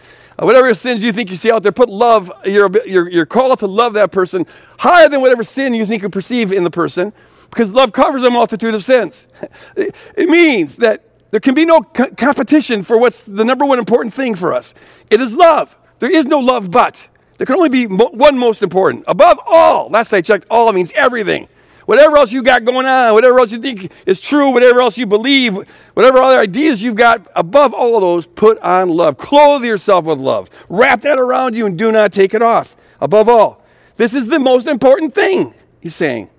Whatever 0.44 0.74
sins 0.74 1.02
you 1.05 1.12
think 1.12 1.31
you 1.31 1.37
see 1.37 1.50
out 1.52 1.62
there, 1.62 1.72
put 1.72 1.88
love, 1.88 2.33
your, 2.44 2.70
your, 2.87 3.09
your 3.09 3.26
call 3.26 3.57
to 3.57 3.66
love 3.66 3.94
that 3.94 4.11
person 4.11 4.46
higher 4.78 5.09
than 5.09 5.20
whatever 5.20 5.44
sin 5.44 5.74
you 5.74 5.87
think 5.87 6.02
you 6.02 6.09
perceive 6.09 6.52
in 6.52 6.64
the 6.64 6.70
person 6.70 7.12
because 7.50 7.72
love 7.72 7.92
covers 7.92 8.22
a 8.22 8.31
multitude 8.31 8.74
of 8.74 8.83
sins. 8.83 9.26
it, 9.76 10.28
means 10.28 10.76
that 10.76 11.05
there 11.31 11.40
can 11.40 11.55
be 11.55 11.64
no 11.64 11.81
co- 11.81 12.11
competition 12.16 12.83
for 12.83 12.98
what's 12.98 13.22
the 13.22 13.44
number 13.44 13.64
one 13.64 13.78
important 13.78 14.14
thing 14.14 14.35
for 14.35 14.52
us. 14.55 14.74
It 15.11 15.20
is 15.20 15.37
love. 15.37 15.76
There 15.98 16.11
is 16.11 16.26
no 16.26 16.38
love 16.38 16.70
but. 16.70 17.09
There 17.37 17.46
can 17.46 17.57
only 17.57 17.68
be 17.68 17.87
one 17.87 18.38
most 18.38 18.62
important. 18.62 19.05
Above 19.07 19.38
all, 19.46 19.88
last 19.90 20.12
I 20.12 20.22
checked, 20.22 20.46
all 20.50 20.72
means 20.72 20.92
everything. 20.94 21.48
Whatever 21.92 22.16
else 22.16 22.33
you 22.33 22.42
got 22.42 22.64
going 22.64 22.87
on, 22.87 23.12
whatever 23.12 23.38
else 23.38 23.52
you 23.52 23.59
think 23.59 23.92
is 24.07 24.18
true, 24.18 24.50
whatever 24.50 24.81
else 24.81 24.96
you 24.96 25.05
believe, 25.05 25.59
whatever 25.92 26.22
other 26.22 26.38
ideas 26.38 26.83
you've 26.83 26.96
got, 26.96 27.31
above 27.37 27.74
all 27.74 28.00
those, 28.00 28.26
put 28.26 28.59
on 28.61 28.88
love. 28.88 29.18
Clothe 29.18 29.62
yourself 29.62 30.07
with 30.07 30.18
love. 30.18 30.48
Wrap 30.70 31.02
that 31.02 31.18
around 31.18 31.55
you 31.55 31.66
and 31.66 31.76
do 31.76 31.92
not 31.92 32.11
take 32.11 32.33
it 32.33 32.40
off. 32.40 32.76
Above 32.98 33.28
all, 33.28 33.62
this 33.96 34.14
is 34.14 34.28
the 34.28 34.38
most 34.38 34.66
important 34.66 35.14
thing, 35.14 35.52
he's 35.83 35.94
saying. 35.94 36.31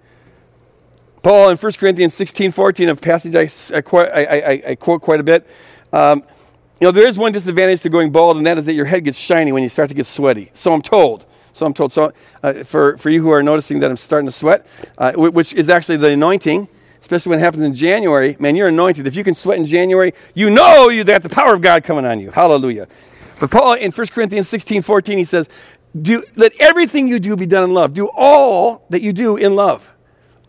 Paul 1.22 1.52
in 1.52 1.58
1 1.58 1.72
Corinthians 1.74 2.16
16 2.16 2.52
14, 2.52 2.90
a 2.90 2.96
passage 2.96 3.36
I, 3.36 3.48
I, 3.76 4.26
I, 4.26 4.64
I 4.70 4.76
quote 4.76 5.04
quite 5.04 5.20
a 5.20 5.24
bit. 5.24 5.48
Um, 5.92 6.24
you 6.82 6.88
know, 6.88 6.92
there 6.92 7.08
is 7.08 7.16
one 7.16 7.32
disadvantage 7.32 7.84
to 7.84 7.90
going 7.90 8.12
bald, 8.12 8.38
and 8.38 8.46
that 8.48 8.58
is 8.58 8.66
that 8.66 8.74
your 8.74 8.86
head 8.86 9.04
gets 9.04 9.20
shiny 9.20 9.52
when 9.52 9.62
you 9.62 9.70
start 9.70 9.90
to 9.90 9.96
get 9.96 10.08
sweaty. 10.08 10.50
So 10.56 10.74
I'm 10.74 10.82
told. 10.82 11.28
So 11.54 11.66
I'm 11.66 11.74
told. 11.74 11.94
So 11.94 12.14
uh, 12.42 12.64
for, 12.64 12.98
for 12.98 13.10
you 13.10 13.22
who 13.22 13.32
are 13.32 13.44
noticing 13.44 13.80
that 13.80 13.90
I'm 13.90 13.98
starting 13.98 14.28
to 14.28 14.32
sweat, 14.32 14.66
uh, 14.98 15.14
which 15.14 15.54
is 15.54 15.70
actually 15.70 15.98
the 15.98 16.10
anointing, 16.10 16.68
especially 17.00 17.32
when 17.32 17.40
it 17.40 17.44
happens 17.44 17.64
in 17.64 17.74
January, 17.76 18.36
man, 18.40 18.56
you're 18.56 18.68
anointed. 18.68 19.06
If 19.08 19.16
you 19.16 19.24
can 19.24 19.36
sweat 19.36 19.60
in 19.60 19.66
January, 19.66 20.14
you 20.34 20.50
know 20.50 20.90
you 20.90 21.04
got 21.04 21.22
the 21.22 21.30
power 21.30 21.54
of 21.54 21.62
God 21.62 21.84
coming 21.84 22.06
on 22.06 22.20
you. 22.20 22.32
Hallelujah. 22.32 22.88
But 23.40 23.52
Paul 23.52 23.74
in 23.74 23.92
1 23.92 24.08
Corinthians 24.08 24.48
16, 24.48 24.82
14, 24.82 25.18
he 25.18 25.24
says, 25.24 25.48
do, 26.00 26.24
let 26.36 26.54
everything 26.60 27.08
you 27.08 27.20
do 27.20 27.36
be 27.36 27.46
done 27.46 27.64
in 27.66 27.74
love. 27.74 27.94
Do 27.94 28.10
all 28.16 28.86
that 28.90 29.02
you 29.02 29.14
do 29.14 29.38
in 29.38 29.56
love. 29.56 29.92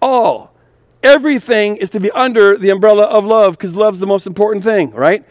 All. 0.00 0.54
Everything 1.02 1.76
is 1.76 1.90
to 1.90 2.00
be 2.00 2.10
under 2.12 2.56
the 2.56 2.70
umbrella 2.70 3.04
of 3.04 3.26
love 3.26 3.58
because 3.58 3.76
love's 3.76 4.00
the 4.00 4.06
most 4.06 4.26
important 4.26 4.64
thing, 4.64 4.92
right? 4.92 5.22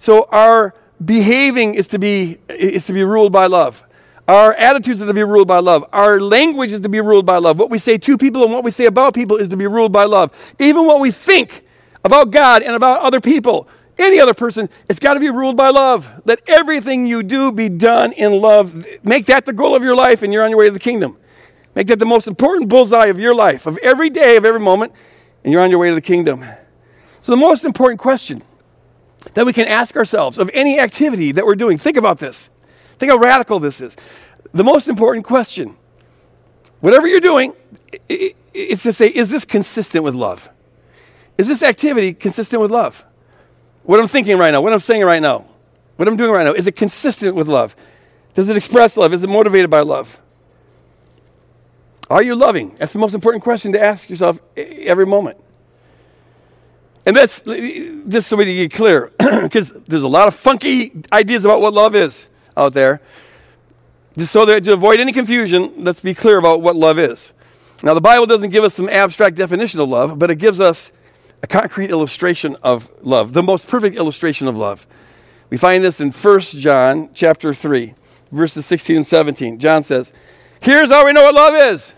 So 0.00 0.26
our 0.32 0.74
behaving 1.02 1.74
is 1.74 1.86
to 1.88 1.98
be 1.98 2.38
is 2.48 2.86
to 2.86 2.92
be 2.92 3.04
ruled 3.04 3.32
by 3.32 3.46
love. 3.46 3.84
Our 4.26 4.54
attitudes 4.54 5.02
are 5.02 5.06
to 5.06 5.14
be 5.14 5.22
ruled 5.22 5.48
by 5.48 5.58
love. 5.58 5.84
Our 5.92 6.18
language 6.18 6.72
is 6.72 6.80
to 6.80 6.88
be 6.88 7.00
ruled 7.00 7.26
by 7.26 7.36
love. 7.36 7.58
What 7.58 7.70
we 7.70 7.78
say 7.78 7.98
to 7.98 8.16
people 8.16 8.42
and 8.42 8.52
what 8.52 8.64
we 8.64 8.70
say 8.70 8.86
about 8.86 9.14
people 9.14 9.36
is 9.36 9.50
to 9.50 9.56
be 9.56 9.66
ruled 9.66 9.92
by 9.92 10.04
love. 10.04 10.32
Even 10.58 10.86
what 10.86 11.00
we 11.00 11.10
think 11.10 11.64
about 12.04 12.30
God 12.30 12.62
and 12.62 12.74
about 12.74 13.00
other 13.00 13.20
people, 13.20 13.68
any 13.98 14.18
other 14.18 14.32
person, 14.32 14.70
it's 14.88 14.98
got 14.98 15.14
to 15.14 15.20
be 15.20 15.28
ruled 15.28 15.56
by 15.56 15.68
love. 15.68 16.22
Let 16.24 16.40
everything 16.48 17.06
you 17.06 17.22
do 17.22 17.52
be 17.52 17.68
done 17.68 18.12
in 18.12 18.40
love. 18.40 18.86
Make 19.02 19.26
that 19.26 19.44
the 19.44 19.52
goal 19.52 19.76
of 19.76 19.82
your 19.82 19.94
life 19.94 20.22
and 20.22 20.32
you're 20.32 20.42
on 20.42 20.50
your 20.50 20.58
way 20.58 20.66
to 20.66 20.72
the 20.72 20.78
kingdom. 20.78 21.18
Make 21.74 21.88
that 21.88 21.98
the 21.98 22.06
most 22.06 22.26
important 22.26 22.70
bullseye 22.70 23.06
of 23.06 23.18
your 23.18 23.34
life, 23.34 23.66
of 23.66 23.76
every 23.78 24.08
day, 24.08 24.36
of 24.36 24.44
every 24.44 24.60
moment, 24.60 24.92
and 25.42 25.52
you're 25.52 25.62
on 25.62 25.70
your 25.70 25.80
way 25.80 25.88
to 25.88 25.94
the 25.94 26.00
kingdom. 26.00 26.44
So, 27.20 27.32
the 27.32 27.40
most 27.40 27.64
important 27.64 28.00
question 28.00 28.42
that 29.34 29.44
we 29.44 29.52
can 29.52 29.66
ask 29.66 29.96
ourselves 29.96 30.38
of 30.38 30.50
any 30.54 30.78
activity 30.78 31.32
that 31.32 31.44
we're 31.44 31.54
doing. 31.54 31.78
Think 31.78 31.96
about 31.96 32.18
this. 32.18 32.50
Think 32.98 33.12
how 33.12 33.18
radical 33.18 33.58
this 33.58 33.80
is. 33.80 33.96
The 34.52 34.64
most 34.64 34.88
important 34.88 35.24
question, 35.24 35.76
whatever 36.80 37.06
you're 37.06 37.20
doing, 37.20 37.54
it's 38.08 38.82
to 38.84 38.92
say, 38.92 39.08
is 39.08 39.30
this 39.30 39.44
consistent 39.44 40.04
with 40.04 40.14
love? 40.14 40.48
Is 41.36 41.48
this 41.48 41.62
activity 41.62 42.14
consistent 42.14 42.62
with 42.62 42.70
love? 42.70 43.04
What 43.82 44.00
I'm 44.00 44.08
thinking 44.08 44.38
right 44.38 44.50
now, 44.50 44.62
what 44.62 44.72
I'm 44.72 44.80
saying 44.80 45.04
right 45.04 45.20
now, 45.20 45.46
what 45.96 46.08
I'm 46.08 46.16
doing 46.16 46.30
right 46.30 46.44
now, 46.44 46.52
is 46.52 46.66
it 46.66 46.76
consistent 46.76 47.34
with 47.34 47.48
love? 47.48 47.74
Does 48.34 48.48
it 48.48 48.56
express 48.56 48.96
love? 48.96 49.12
Is 49.12 49.24
it 49.24 49.28
motivated 49.28 49.70
by 49.70 49.80
love? 49.80 50.20
Are 52.10 52.22
you 52.22 52.36
loving? 52.36 52.76
That's 52.76 52.92
the 52.92 52.98
most 52.98 53.14
important 53.14 53.42
question 53.42 53.72
to 53.72 53.82
ask 53.82 54.08
yourself 54.08 54.40
every 54.56 55.06
moment. 55.06 55.38
And 57.06 57.16
that's 57.16 57.40
just 58.08 58.28
so 58.28 58.36
we 58.36 58.44
get 58.44 58.72
clear, 58.72 59.12
because 59.42 59.72
there's 59.72 60.02
a 60.02 60.08
lot 60.08 60.28
of 60.28 60.34
funky 60.34 60.92
ideas 61.12 61.44
about 61.44 61.60
what 61.60 61.74
love 61.74 61.94
is 61.94 62.28
out 62.56 62.72
there. 62.74 63.00
Just 64.16 64.32
so 64.32 64.44
that 64.46 64.64
to 64.64 64.72
avoid 64.72 65.00
any 65.00 65.12
confusion, 65.12 65.72
let's 65.78 66.00
be 66.00 66.14
clear 66.14 66.38
about 66.38 66.60
what 66.60 66.76
love 66.76 66.98
is. 66.98 67.32
Now, 67.82 67.94
the 67.94 68.00
Bible 68.00 68.26
doesn't 68.26 68.50
give 68.50 68.64
us 68.64 68.74
some 68.74 68.88
abstract 68.88 69.36
definition 69.36 69.80
of 69.80 69.88
love, 69.88 70.18
but 70.18 70.30
it 70.30 70.36
gives 70.36 70.60
us 70.60 70.92
a 71.42 71.46
concrete 71.46 71.90
illustration 71.90 72.56
of 72.62 72.90
love, 73.02 73.32
the 73.32 73.42
most 73.42 73.68
perfect 73.68 73.96
illustration 73.96 74.46
of 74.46 74.56
love. 74.56 74.86
We 75.50 75.56
find 75.56 75.84
this 75.84 76.00
in 76.00 76.10
1 76.10 76.40
John 76.40 77.10
chapter 77.12 77.52
3, 77.52 77.94
verses 78.30 78.64
16 78.66 78.96
and 78.96 79.06
17. 79.06 79.58
John 79.58 79.82
says, 79.82 80.12
Here's 80.60 80.90
how 80.90 81.04
we 81.04 81.12
know 81.12 81.24
what 81.24 81.34
love 81.34 81.54
is. 81.54 81.94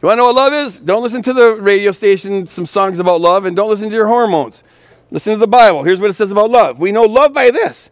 You 0.00 0.06
want 0.06 0.18
to 0.18 0.22
know 0.22 0.26
what 0.26 0.36
love 0.36 0.52
is? 0.52 0.78
Don't 0.78 1.02
listen 1.02 1.22
to 1.22 1.32
the 1.32 1.56
radio 1.56 1.92
station, 1.92 2.46
some 2.46 2.66
songs 2.66 2.98
about 2.98 3.20
love, 3.20 3.44
and 3.44 3.56
don't 3.56 3.70
listen 3.70 3.88
to 3.88 3.94
your 3.94 4.06
hormones. 4.06 4.62
Listen 5.10 5.32
to 5.32 5.38
the 5.38 5.48
Bible. 5.48 5.82
Here's 5.82 6.00
what 6.00 6.10
it 6.10 6.14
says 6.14 6.30
about 6.30 6.50
love. 6.50 6.78
We 6.78 6.92
know 6.92 7.02
love 7.02 7.32
by 7.32 7.50
this 7.50 7.90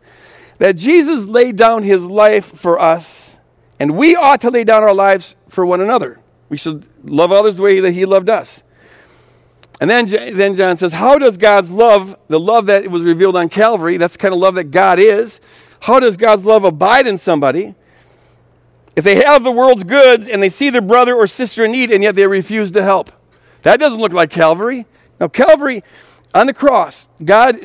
that 0.60 0.76
Jesus 0.76 1.24
laid 1.24 1.56
down 1.56 1.84
his 1.84 2.04
life 2.04 2.44
for 2.44 2.78
us, 2.78 3.40
and 3.80 3.96
we 3.96 4.14
ought 4.14 4.42
to 4.42 4.50
lay 4.50 4.62
down 4.62 4.82
our 4.82 4.92
lives 4.92 5.34
for 5.48 5.64
one 5.64 5.80
another. 5.80 6.20
We 6.50 6.58
should 6.58 6.84
love 7.02 7.32
others 7.32 7.56
the 7.56 7.62
way 7.62 7.80
that 7.80 7.92
he 7.92 8.04
loved 8.04 8.28
us. 8.28 8.62
And 9.80 9.88
then, 9.88 10.06
then 10.06 10.54
John 10.56 10.76
says, 10.76 10.92
How 10.92 11.18
does 11.18 11.38
God's 11.38 11.70
love, 11.70 12.14
the 12.28 12.38
love 12.38 12.66
that 12.66 12.88
was 12.88 13.04
revealed 13.04 13.36
on 13.36 13.48
Calvary, 13.48 13.96
that's 13.96 14.16
the 14.16 14.18
kind 14.18 14.34
of 14.34 14.40
love 14.40 14.54
that 14.56 14.64
God 14.64 14.98
is, 14.98 15.40
how 15.80 15.98
does 15.98 16.18
God's 16.18 16.44
love 16.44 16.62
abide 16.62 17.06
in 17.06 17.16
somebody 17.16 17.74
if 18.94 19.02
they 19.02 19.24
have 19.24 19.42
the 19.42 19.50
world's 19.50 19.84
goods 19.84 20.28
and 20.28 20.42
they 20.42 20.50
see 20.50 20.68
their 20.68 20.82
brother 20.82 21.14
or 21.14 21.26
sister 21.26 21.64
in 21.64 21.72
need 21.72 21.90
and 21.90 22.02
yet 22.02 22.16
they 22.16 22.26
refuse 22.26 22.70
to 22.72 22.82
help? 22.82 23.10
That 23.62 23.80
doesn't 23.80 23.98
look 23.98 24.12
like 24.12 24.28
Calvary. 24.28 24.84
Now, 25.18 25.28
Calvary, 25.28 25.82
on 26.34 26.46
the 26.46 26.54
cross, 26.54 27.08
God 27.24 27.56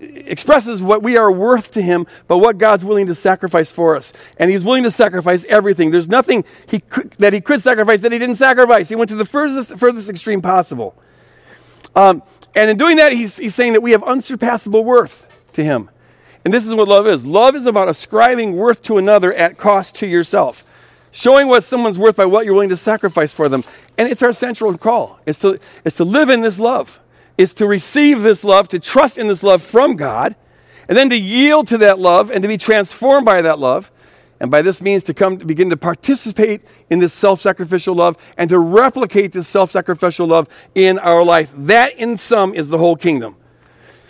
expresses 0.00 0.82
what 0.82 1.02
we 1.02 1.16
are 1.18 1.30
worth 1.30 1.70
to 1.72 1.82
Him, 1.82 2.06
but 2.28 2.38
what 2.38 2.56
God's 2.56 2.84
willing 2.84 3.06
to 3.08 3.14
sacrifice 3.14 3.70
for 3.70 3.94
us. 3.94 4.12
And 4.38 4.50
He's 4.50 4.64
willing 4.64 4.84
to 4.84 4.90
sacrifice 4.90 5.44
everything. 5.46 5.90
There's 5.90 6.08
nothing 6.08 6.44
he 6.66 6.80
could, 6.80 7.10
that 7.18 7.32
He 7.32 7.40
could 7.40 7.60
sacrifice 7.60 8.00
that 8.00 8.12
He 8.12 8.18
didn't 8.18 8.36
sacrifice. 8.36 8.88
He 8.88 8.96
went 8.96 9.10
to 9.10 9.16
the 9.16 9.26
furthest, 9.26 9.76
furthest 9.76 10.08
extreme 10.08 10.40
possible. 10.40 10.94
Um, 11.94 12.22
and 12.54 12.70
in 12.70 12.78
doing 12.78 12.96
that, 12.96 13.12
he's, 13.12 13.36
he's 13.36 13.54
saying 13.54 13.74
that 13.74 13.82
we 13.82 13.92
have 13.92 14.02
unsurpassable 14.02 14.82
worth 14.82 15.50
to 15.52 15.62
Him. 15.62 15.90
And 16.44 16.54
this 16.54 16.66
is 16.66 16.74
what 16.74 16.88
love 16.88 17.06
is 17.06 17.26
love 17.26 17.54
is 17.54 17.66
about 17.66 17.88
ascribing 17.88 18.54
worth 18.54 18.82
to 18.84 18.98
another 18.98 19.32
at 19.34 19.58
cost 19.58 19.94
to 19.96 20.06
yourself. 20.06 20.62
Showing 21.10 21.48
what 21.48 21.64
someone's 21.64 21.98
worth 21.98 22.16
by 22.16 22.26
what 22.26 22.44
you're 22.44 22.54
willing 22.54 22.68
to 22.68 22.76
sacrifice 22.76 23.32
for 23.32 23.48
them. 23.48 23.64
And 23.98 24.08
it's 24.08 24.22
our 24.22 24.32
central 24.32 24.76
call. 24.78 25.18
It's 25.26 25.38
to, 25.40 25.58
it's 25.84 25.96
to 25.96 26.04
live 26.04 26.28
in 26.28 26.42
this 26.42 26.60
love. 26.60 27.00
It's 27.38 27.54
to 27.54 27.66
receive 27.66 28.22
this 28.22 28.44
love, 28.44 28.68
to 28.68 28.78
trust 28.78 29.18
in 29.18 29.28
this 29.28 29.42
love 29.42 29.62
from 29.62 29.96
God, 29.96 30.36
and 30.88 30.96
then 30.96 31.10
to 31.10 31.16
yield 31.16 31.68
to 31.68 31.78
that 31.78 31.98
love 31.98 32.30
and 32.30 32.42
to 32.42 32.48
be 32.48 32.56
transformed 32.56 33.26
by 33.26 33.42
that 33.42 33.58
love. 33.58 33.90
And 34.38 34.50
by 34.50 34.60
this 34.60 34.82
means 34.82 35.02
to 35.04 35.14
come 35.14 35.38
to 35.38 35.46
begin 35.46 35.70
to 35.70 35.76
participate 35.76 36.62
in 36.90 36.98
this 36.98 37.14
self-sacrificial 37.14 37.94
love 37.94 38.18
and 38.36 38.50
to 38.50 38.58
replicate 38.58 39.32
this 39.32 39.48
self-sacrificial 39.48 40.26
love 40.26 40.46
in 40.74 40.98
our 40.98 41.24
life. 41.24 41.54
That 41.56 41.98
in 41.98 42.18
sum 42.18 42.54
is 42.54 42.68
the 42.68 42.76
whole 42.76 42.96
kingdom. 42.96 43.36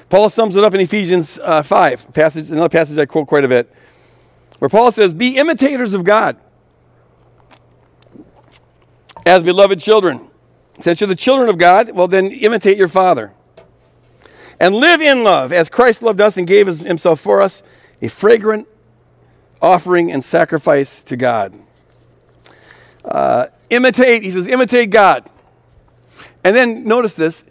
Paul 0.09 0.31
sums 0.31 0.57
it 0.57 0.63
up 0.63 0.73
in 0.75 0.81
ephesians 0.81 1.39
uh, 1.43 1.63
5 1.63 2.13
passage 2.13 2.51
another 2.51 2.69
passage 2.69 2.97
i 2.99 3.07
quote 3.07 3.27
quite 3.27 3.45
a 3.45 3.49
bit 3.49 3.73
where 4.59 4.69
paul 4.69 4.93
says 4.93 5.13
be 5.13 5.37
imitators 5.37 5.95
of 5.95 6.05
god 6.05 6.37
as 9.25 9.43
beloved 9.43 9.81
children 9.81 10.26
since 10.81 11.01
you're 11.01 11.09
the 11.09 11.17
children 11.17 11.49
of 11.49 11.59
god 11.59 11.91
well 11.93 12.09
then 12.09 12.27
imitate 12.27 12.77
your 12.77 12.89
father 12.89 13.33
and 14.59 14.75
live 14.75 15.01
in 15.01 15.25
love 15.25 15.53
as 15.53 15.69
christ 15.69 16.03
loved 16.03 16.21
us 16.21 16.37
and 16.37 16.47
gave 16.47 16.67
himself 16.67 17.21
for 17.21 17.41
us 17.41 17.63
a 18.03 18.09
fragrant 18.09 18.69
offering 19.61 20.13
and 20.13 20.25
sacrifice 20.25 21.03
to 21.05 21.17
God. 21.17 21.55
Uh, 23.05 23.47
imitate, 23.71 24.23
he 24.23 24.31
says, 24.31 24.49
imitate 24.49 24.91
God. 24.91 25.29
And 26.45 26.55
then 26.55 26.85
notice 26.85 27.15
this. 27.15 27.45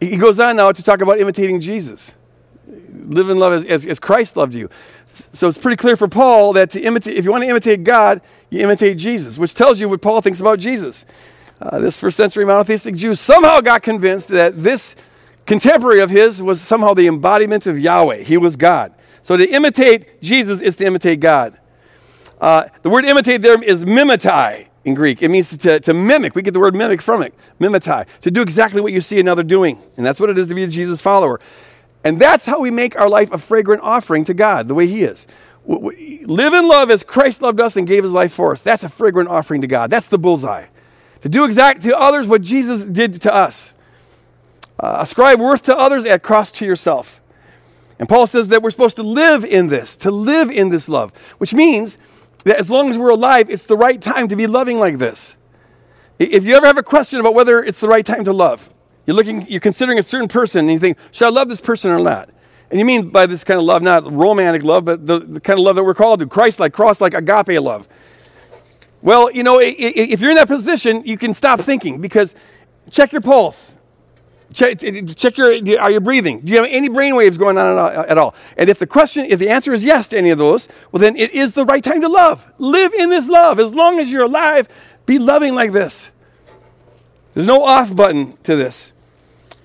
He 0.00 0.16
goes 0.16 0.38
on 0.38 0.56
now 0.56 0.72
to 0.72 0.82
talk 0.82 1.00
about 1.00 1.18
imitating 1.18 1.60
Jesus. 1.60 2.14
Live 2.66 3.30
in 3.30 3.38
love 3.38 3.52
as, 3.52 3.64
as, 3.64 3.86
as 3.86 3.98
Christ 3.98 4.36
loved 4.36 4.54
you. 4.54 4.68
So 5.32 5.48
it's 5.48 5.58
pretty 5.58 5.76
clear 5.76 5.96
for 5.96 6.06
Paul 6.06 6.52
that 6.52 6.70
to 6.70 6.80
imitate, 6.80 7.16
if 7.16 7.24
you 7.24 7.30
want 7.30 7.42
to 7.42 7.48
imitate 7.48 7.82
God, 7.82 8.20
you 8.50 8.60
imitate 8.60 8.98
Jesus, 8.98 9.38
which 9.38 9.54
tells 9.54 9.80
you 9.80 9.88
what 9.88 10.00
Paul 10.00 10.20
thinks 10.20 10.40
about 10.40 10.58
Jesus. 10.58 11.04
Uh, 11.60 11.78
this 11.78 11.98
first 11.98 12.16
century 12.16 12.44
monotheistic 12.44 12.94
Jew 12.94 13.14
somehow 13.14 13.60
got 13.60 13.82
convinced 13.82 14.28
that 14.28 14.62
this 14.62 14.94
contemporary 15.46 16.00
of 16.00 16.10
his 16.10 16.42
was 16.42 16.60
somehow 16.60 16.94
the 16.94 17.06
embodiment 17.06 17.66
of 17.66 17.78
Yahweh. 17.78 18.22
He 18.22 18.36
was 18.36 18.56
God. 18.56 18.94
So 19.22 19.36
to 19.36 19.48
imitate 19.48 20.20
Jesus 20.20 20.60
is 20.60 20.76
to 20.76 20.84
imitate 20.84 21.20
God. 21.20 21.58
Uh, 22.40 22.68
the 22.82 22.90
word 22.90 23.04
imitate 23.04 23.42
there 23.42 23.60
is 23.62 23.84
mimetai 23.84 24.68
in 24.84 24.94
Greek. 24.94 25.22
It 25.22 25.28
means 25.28 25.56
to, 25.56 25.80
to 25.80 25.92
mimic. 25.92 26.34
We 26.34 26.42
get 26.42 26.54
the 26.54 26.60
word 26.60 26.74
mimic 26.74 27.02
from 27.02 27.22
it. 27.22 27.34
Mimetai. 27.60 28.06
To 28.22 28.30
do 28.30 28.40
exactly 28.40 28.80
what 28.80 28.92
you 28.92 29.00
see 29.00 29.18
another 29.18 29.42
doing. 29.42 29.78
And 29.96 30.06
that's 30.06 30.20
what 30.20 30.30
it 30.30 30.38
is 30.38 30.46
to 30.48 30.54
be 30.54 30.64
a 30.64 30.68
Jesus 30.68 31.02
follower. 31.02 31.40
And 32.04 32.20
that's 32.20 32.46
how 32.46 32.60
we 32.60 32.70
make 32.70 32.96
our 32.96 33.08
life 33.08 33.32
a 33.32 33.38
fragrant 33.38 33.82
offering 33.82 34.24
to 34.26 34.34
God, 34.34 34.68
the 34.68 34.74
way 34.74 34.86
He 34.86 35.02
is. 35.02 35.26
Live 35.66 36.54
in 36.54 36.68
love 36.68 36.90
as 36.90 37.04
Christ 37.04 37.42
loved 37.42 37.60
us 37.60 37.76
and 37.76 37.86
gave 37.86 38.04
His 38.04 38.12
life 38.12 38.32
for 38.32 38.52
us. 38.52 38.62
That's 38.62 38.84
a 38.84 38.88
fragrant 38.88 39.28
offering 39.28 39.60
to 39.62 39.66
God. 39.66 39.90
That's 39.90 40.06
the 40.06 40.18
bullseye. 40.18 40.66
To 41.22 41.28
do 41.28 41.44
exact 41.44 41.82
to 41.82 41.98
others 41.98 42.26
what 42.26 42.42
Jesus 42.42 42.84
did 42.84 43.20
to 43.22 43.34
us. 43.34 43.72
Uh, 44.80 44.98
ascribe 45.00 45.40
worth 45.40 45.62
to 45.64 45.76
others 45.76 46.04
at 46.04 46.22
cost 46.22 46.54
to 46.56 46.66
yourself. 46.66 47.20
And 47.98 48.08
Paul 48.08 48.26
says 48.28 48.48
that 48.48 48.62
we're 48.62 48.70
supposed 48.70 48.96
to 48.96 49.02
live 49.02 49.44
in 49.44 49.68
this, 49.68 49.96
to 49.98 50.10
live 50.10 50.50
in 50.50 50.68
this 50.68 50.88
love, 50.88 51.12
which 51.38 51.52
means 51.52 51.98
that 52.44 52.58
as 52.58 52.70
long 52.70 52.88
as 52.88 52.96
we're 52.96 53.10
alive, 53.10 53.50
it's 53.50 53.66
the 53.66 53.76
right 53.76 54.00
time 54.00 54.28
to 54.28 54.36
be 54.36 54.46
loving 54.46 54.78
like 54.78 54.98
this. 54.98 55.36
If 56.20 56.44
you 56.44 56.54
ever 56.54 56.66
have 56.66 56.78
a 56.78 56.82
question 56.82 57.18
about 57.18 57.34
whether 57.34 57.62
it's 57.62 57.80
the 57.80 57.88
right 57.88 58.06
time 58.06 58.24
to 58.24 58.32
love, 58.32 58.72
you're 59.06 59.16
looking, 59.16 59.46
you're 59.48 59.60
considering 59.60 59.98
a 59.98 60.02
certain 60.02 60.28
person, 60.28 60.60
and 60.60 60.70
you 60.70 60.78
think, 60.78 60.98
should 61.10 61.26
I 61.26 61.30
love 61.30 61.48
this 61.48 61.60
person 61.60 61.90
or 61.90 61.98
not? 61.98 62.30
And 62.70 62.78
you 62.78 62.84
mean 62.84 63.08
by 63.08 63.26
this 63.26 63.42
kind 63.42 63.58
of 63.58 63.64
love, 63.64 63.82
not 63.82 64.10
romantic 64.12 64.62
love, 64.62 64.84
but 64.84 65.06
the, 65.06 65.20
the 65.20 65.40
kind 65.40 65.58
of 65.58 65.64
love 65.64 65.76
that 65.76 65.84
we're 65.84 65.94
called 65.94 66.20
to, 66.20 66.26
Christ 66.26 66.60
like, 66.60 66.72
cross 66.72 67.00
like, 67.00 67.14
agape 67.14 67.60
love. 67.60 67.88
Well, 69.00 69.30
you 69.30 69.42
know, 69.42 69.60
if 69.62 70.20
you're 70.20 70.30
in 70.30 70.36
that 70.36 70.48
position, 70.48 71.02
you 71.04 71.16
can 71.16 71.34
stop 71.34 71.60
thinking 71.60 72.00
because 72.00 72.34
check 72.90 73.12
your 73.12 73.20
pulse. 73.20 73.74
Check, 74.52 74.78
check 74.78 75.36
your, 75.36 75.80
are 75.80 75.90
you 75.90 76.00
breathing? 76.00 76.40
Do 76.40 76.50
you 76.50 76.58
have 76.58 76.68
any 76.70 76.88
brain 76.88 77.16
waves 77.16 77.36
going 77.36 77.58
on 77.58 78.06
at 78.08 78.16
all? 78.16 78.34
And 78.56 78.70
if 78.70 78.78
the 78.78 78.86
question, 78.86 79.26
if 79.26 79.38
the 79.38 79.50
answer 79.50 79.74
is 79.74 79.84
yes 79.84 80.08
to 80.08 80.18
any 80.18 80.30
of 80.30 80.38
those, 80.38 80.68
well, 80.90 81.00
then 81.00 81.16
it 81.16 81.32
is 81.32 81.52
the 81.52 81.64
right 81.64 81.84
time 81.84 82.00
to 82.00 82.08
love. 82.08 82.50
Live 82.58 82.94
in 82.94 83.10
this 83.10 83.28
love. 83.28 83.60
As 83.60 83.74
long 83.74 84.00
as 84.00 84.10
you're 84.10 84.24
alive, 84.24 84.68
be 85.04 85.18
loving 85.18 85.54
like 85.54 85.72
this. 85.72 86.10
There's 87.34 87.46
no 87.46 87.62
off 87.62 87.94
button 87.94 88.36
to 88.44 88.56
this. 88.56 88.92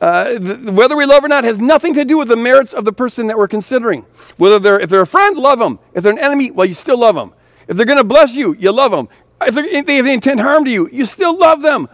Uh, 0.02 0.38
the, 0.38 0.72
whether 0.74 0.98
we 0.98 1.06
love 1.06 1.24
or 1.24 1.30
not 1.30 1.46
has 1.46 1.58
nothing 1.58 1.93
to 1.93 2.04
do 2.04 2.17
with 2.17 2.28
the 2.28 2.36
merits 2.36 2.74
of 2.74 2.84
the 2.84 2.91
person 2.91 3.28
that 3.28 3.38
we're 3.38 3.48
considering. 3.48 4.02
Whether 4.36 4.60
they're, 4.60 4.80
if 4.80 4.89
they're 4.89 5.02
a 5.02 5.08
friend, 5.08 5.38
love 5.38 5.60
them. 5.60 5.80
If 5.93 6.04
they're 6.04 6.12
an 6.12 6.19
enemy, 6.19 6.52
well, 6.52 6.67
you 6.67 6.74
still 6.74 7.00
love 7.00 7.15
them. 7.15 7.34
If 7.69 7.78
they're 7.78 7.86
going 7.86 8.00
to 8.00 8.04
bless 8.04 8.36
you, 8.36 8.54
you 8.60 8.74
love 8.74 8.91
them. 8.91 9.08
If, 9.47 9.86
they 9.86 10.13
intend 10.13 10.39
harm 10.39 10.65
to 10.65 10.71
you, 10.71 10.89
you 10.91 11.06
still 11.06 11.38
love 11.38 11.62
them. 11.62 11.88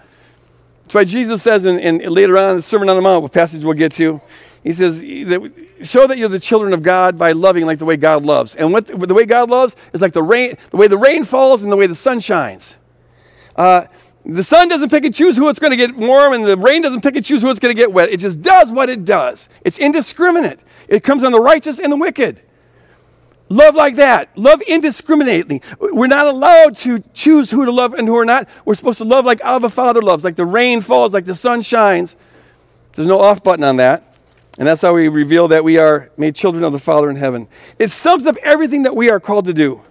That's 0.83 0.95
why 0.95 1.03
Jesus 1.03 1.43
says 1.43 1.65
in, 1.65 1.99
later 2.11 2.37
on 2.37 2.49
in 2.51 2.55
the 2.57 2.61
Sermon 2.61 2.89
on 2.89 2.95
the 2.95 3.01
Mount, 3.01 3.21
what 3.21 3.31
passage 3.31 3.63
we'll 3.63 3.73
get 3.73 3.91
to, 3.93 4.21
he 4.63 4.73
says, 4.73 4.99
show 5.83 6.07
that 6.07 6.17
you're 6.17 6.29
the 6.29 6.39
children 6.39 6.73
of 6.73 6.83
God 6.83 7.17
by 7.17 7.31
loving 7.31 7.65
like 7.65 7.77
the 7.77 7.85
way 7.85 7.95
God 7.95 8.25
loves. 8.25 8.55
And 8.55 8.73
what 8.73 8.87
the 8.87 9.13
way 9.13 9.25
God 9.25 9.49
loves 9.49 9.75
is 9.93 10.01
like 10.01 10.13
the 10.13 10.23
rain, 10.23 10.55
the 10.71 10.77
way 10.77 10.87
the 10.87 10.97
rain 10.97 11.23
falls 11.23 11.63
and 11.63 11.71
the 11.71 11.77
way 11.77 11.87
the 11.87 11.95
sun 11.95 12.19
shines. 12.19 12.77
Uh, 13.55 13.85
the 14.25 14.43
sun 14.43 14.67
doesn't 14.67 14.89
pick 14.89 15.05
and 15.05 15.15
choose 15.15 15.37
who 15.37 15.47
it's 15.49 15.59
going 15.59 15.71
to 15.71 15.77
get 15.77 15.95
warm, 15.95 16.33
and 16.33 16.45
the 16.45 16.57
rain 16.57 16.81
doesn't 16.81 17.01
pick 17.01 17.15
and 17.15 17.25
choose 17.25 17.41
who 17.41 17.49
it's 17.49 17.59
going 17.59 17.73
to 17.73 17.79
get 17.79 17.93
wet. 17.93 18.09
It 18.09 18.19
just 18.19 18.41
does 18.41 18.69
what 18.69 18.89
it 18.89 19.05
does. 19.05 19.47
It's 19.61 19.77
indiscriminate. 19.77 20.59
It 20.87 21.03
comes 21.03 21.23
on 21.23 21.31
the 21.31 21.39
righteous 21.39 21.79
and 21.79 21.91
the 21.91 21.97
wicked. 21.97 22.41
Love 23.49 23.73
like 23.73 23.95
that. 23.95 24.29
Love 24.37 24.61
indiscriminately. 24.61 25.61
We're 25.79 26.07
not 26.07 26.27
allowed 26.27 26.75
to 26.77 26.99
choose 27.13 27.49
who 27.49 27.65
to 27.65 27.71
love 27.71 27.95
and 27.95 28.07
who 28.07 28.15
are 28.17 28.25
not. 28.25 28.47
We're 28.63 28.75
supposed 28.75 28.99
to 28.99 29.05
love 29.05 29.25
like 29.25 29.41
Abba 29.41 29.69
Father 29.69 30.01
loves, 30.01 30.23
like 30.23 30.35
the 30.35 30.45
rain 30.45 30.81
falls, 30.81 31.13
like 31.13 31.25
the 31.25 31.35
sun 31.35 31.63
shines. 31.63 32.15
There's 32.93 33.07
no 33.07 33.19
off 33.19 33.43
button 33.43 33.63
on 33.63 33.77
that. 33.77 34.03
And 34.59 34.67
that's 34.67 34.81
how 34.81 34.93
we 34.93 35.07
reveal 35.07 35.47
that 35.47 35.63
we 35.63 35.77
are 35.77 36.11
made 36.17 36.35
children 36.35 36.63
of 36.63 36.73
the 36.73 36.79
Father 36.79 37.09
in 37.09 37.15
heaven. 37.15 37.47
It 37.79 37.91
sums 37.91 38.25
up 38.27 38.35
everything 38.43 38.83
that 38.83 38.95
we 38.95 39.09
are 39.09 39.19
called 39.19 39.45
to 39.45 39.53
do. 39.53 39.81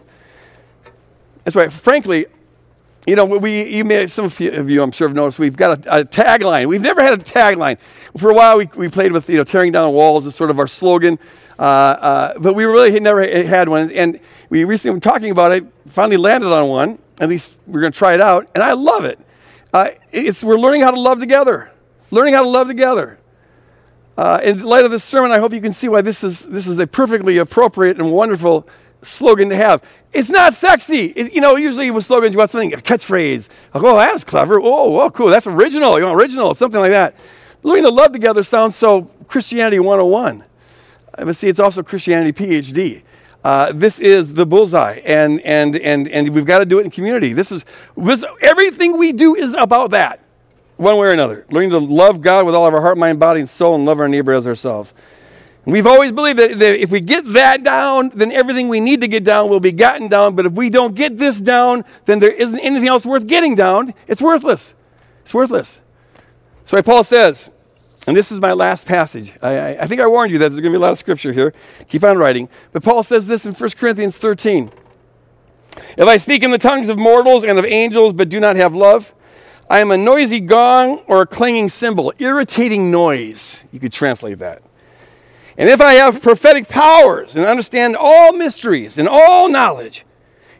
That's 1.44 1.56
right. 1.56 1.72
Frankly, 1.72 2.26
you 3.06 3.16
know, 3.16 3.24
we, 3.24 3.74
you 3.74 3.84
may, 3.84 4.06
some 4.06 4.26
of 4.26 4.38
you, 4.38 4.82
I'm 4.82 4.90
sure, 4.90 5.08
have 5.08 5.16
noticed 5.16 5.38
we've 5.38 5.56
got 5.56 5.86
a, 5.86 6.00
a 6.00 6.04
tagline. 6.04 6.66
We've 6.66 6.82
never 6.82 7.02
had 7.02 7.14
a 7.14 7.16
tagline. 7.16 7.78
For 8.18 8.30
a 8.30 8.34
while, 8.34 8.58
we, 8.58 8.68
we 8.76 8.88
played 8.90 9.12
with, 9.12 9.30
you 9.30 9.38
know, 9.38 9.44
tearing 9.44 9.72
down 9.72 9.94
walls 9.94 10.26
is 10.26 10.34
sort 10.34 10.50
of 10.50 10.58
our 10.58 10.68
slogan. 10.68 11.18
Uh, 11.58 11.62
uh, 11.62 12.38
but 12.38 12.54
we 12.54 12.64
really 12.64 12.98
never 13.00 13.26
had 13.26 13.68
one. 13.68 13.90
And 13.90 14.20
we 14.48 14.64
recently 14.64 14.94
were 14.94 15.00
talking 15.00 15.30
about 15.30 15.52
it, 15.52 15.66
finally 15.86 16.16
landed 16.16 16.52
on 16.52 16.68
one. 16.68 16.98
At 17.20 17.28
least 17.28 17.56
we're 17.66 17.80
going 17.80 17.92
to 17.92 17.98
try 17.98 18.14
it 18.14 18.20
out. 18.20 18.48
And 18.54 18.62
I 18.62 18.72
love 18.72 19.04
it. 19.04 19.18
Uh, 19.72 19.88
it's, 20.12 20.44
we're 20.44 20.58
learning 20.58 20.82
how 20.82 20.90
to 20.90 21.00
love 21.00 21.18
together. 21.18 21.72
Learning 22.10 22.34
how 22.34 22.42
to 22.42 22.48
love 22.48 22.68
together. 22.68 23.18
Uh, 24.16 24.40
in 24.42 24.62
light 24.62 24.84
of 24.84 24.90
this 24.90 25.04
sermon, 25.04 25.30
I 25.30 25.38
hope 25.38 25.52
you 25.52 25.60
can 25.60 25.72
see 25.72 25.88
why 25.88 26.00
this 26.00 26.24
is, 26.24 26.40
this 26.40 26.66
is 26.66 26.78
a 26.78 26.86
perfectly 26.86 27.38
appropriate 27.38 27.98
and 27.98 28.12
wonderful 28.12 28.68
slogan 29.02 29.48
to 29.50 29.56
have. 29.56 29.82
It's 30.12 30.30
not 30.30 30.54
sexy. 30.54 31.12
It, 31.14 31.34
you 31.34 31.40
know, 31.40 31.56
usually 31.56 31.90
with 31.90 32.04
slogans, 32.04 32.34
you 32.34 32.38
want 32.38 32.50
something, 32.50 32.72
a 32.72 32.78
catchphrase. 32.78 33.48
Like, 33.74 33.84
oh, 33.84 33.96
that's 33.96 34.24
clever. 34.24 34.60
Oh, 34.60 35.00
oh, 35.00 35.10
cool. 35.10 35.28
That's 35.28 35.46
original. 35.46 35.98
You 35.98 36.04
want 36.04 36.16
original, 36.16 36.54
something 36.54 36.80
like 36.80 36.92
that. 36.92 37.14
Learning 37.62 37.84
to 37.84 37.90
love 37.90 38.12
together 38.12 38.42
sounds 38.42 38.76
so 38.76 39.02
Christianity 39.28 39.78
101. 39.78 40.44
Uh, 41.18 41.24
but 41.24 41.36
see, 41.36 41.48
it's 41.48 41.60
also 41.60 41.82
Christianity 41.82 42.32
PhD. 42.32 43.02
Uh, 43.44 43.72
this 43.72 43.98
is 43.98 44.34
the 44.34 44.46
bullseye, 44.46 45.00
and, 45.04 45.40
and, 45.42 45.76
and, 45.76 46.08
and 46.08 46.28
we've 46.34 46.44
got 46.44 46.58
to 46.58 46.66
do 46.66 46.78
it 46.78 46.84
in 46.84 46.90
community. 46.90 47.32
This 47.32 47.52
is 47.52 47.64
this, 47.96 48.24
everything 48.40 48.98
we 48.98 49.12
do 49.12 49.34
is 49.34 49.54
about 49.54 49.90
that, 49.92 50.20
one 50.76 50.96
way 50.96 51.08
or 51.08 51.10
another. 51.10 51.46
Learning 51.50 51.70
to 51.70 51.78
love 51.78 52.20
God 52.20 52.46
with 52.46 52.54
all 52.54 52.66
of 52.66 52.74
our 52.74 52.80
heart, 52.80 52.98
mind, 52.98 53.18
body, 53.18 53.40
and 53.40 53.48
soul, 53.48 53.74
and 53.74 53.84
love 53.84 54.00
our 54.00 54.08
neighbor 54.08 54.32
as 54.32 54.46
ourselves. 54.46 54.92
We've 55.64 55.86
always 55.86 56.12
believed 56.12 56.38
that, 56.38 56.58
that, 56.58 56.80
if 56.80 56.90
we 56.90 57.00
get 57.00 57.30
that 57.32 57.62
down, 57.62 58.10
then 58.14 58.32
everything 58.32 58.68
we 58.68 58.80
need 58.80 59.02
to 59.02 59.08
get 59.08 59.22
down 59.22 59.50
will 59.50 59.60
be 59.60 59.72
gotten 59.72 60.08
down. 60.08 60.34
But 60.34 60.46
if 60.46 60.52
we 60.52 60.70
don't 60.70 60.94
get 60.94 61.18
this 61.18 61.40
down, 61.40 61.84
then 62.06 62.20
there 62.20 62.32
isn't 62.32 62.58
anything 62.58 62.88
else 62.88 63.04
worth 63.04 63.26
getting 63.26 63.54
down. 63.54 63.92
It's 64.06 64.22
worthless. 64.22 64.74
It's 65.24 65.34
worthless. 65.34 65.80
So 66.64 66.82
Paul 66.82 67.04
says, 67.04 67.50
and 68.08 68.16
this 68.16 68.32
is 68.32 68.40
my 68.40 68.54
last 68.54 68.86
passage. 68.86 69.34
I, 69.42 69.58
I, 69.58 69.82
I 69.82 69.86
think 69.86 70.00
I 70.00 70.06
warned 70.06 70.32
you 70.32 70.38
that 70.38 70.48
there's 70.48 70.62
going 70.62 70.72
to 70.72 70.78
be 70.78 70.82
a 70.82 70.86
lot 70.86 70.92
of 70.92 70.98
scripture 70.98 71.30
here. 71.30 71.52
Keep 71.88 72.04
on 72.04 72.16
writing. 72.16 72.48
But 72.72 72.82
Paul 72.82 73.02
says 73.02 73.26
this 73.26 73.44
in 73.44 73.52
1 73.52 73.70
Corinthians 73.76 74.16
13. 74.16 74.70
If 75.98 76.08
I 76.08 76.16
speak 76.16 76.42
in 76.42 76.50
the 76.50 76.56
tongues 76.56 76.88
of 76.88 76.98
mortals 76.98 77.44
and 77.44 77.58
of 77.58 77.66
angels, 77.66 78.14
but 78.14 78.30
do 78.30 78.40
not 78.40 78.56
have 78.56 78.74
love, 78.74 79.12
I 79.68 79.80
am 79.80 79.90
a 79.90 79.98
noisy 79.98 80.40
gong 80.40 81.02
or 81.06 81.20
a 81.20 81.26
clanging 81.26 81.68
cymbal, 81.68 82.14
irritating 82.18 82.90
noise. 82.90 83.64
You 83.72 83.78
could 83.78 83.92
translate 83.92 84.38
that. 84.38 84.62
And 85.58 85.68
if 85.68 85.82
I 85.82 85.92
have 85.92 86.22
prophetic 86.22 86.66
powers 86.66 87.36
and 87.36 87.44
understand 87.44 87.94
all 87.94 88.32
mysteries 88.32 88.96
and 88.96 89.06
all 89.06 89.50
knowledge, 89.50 90.06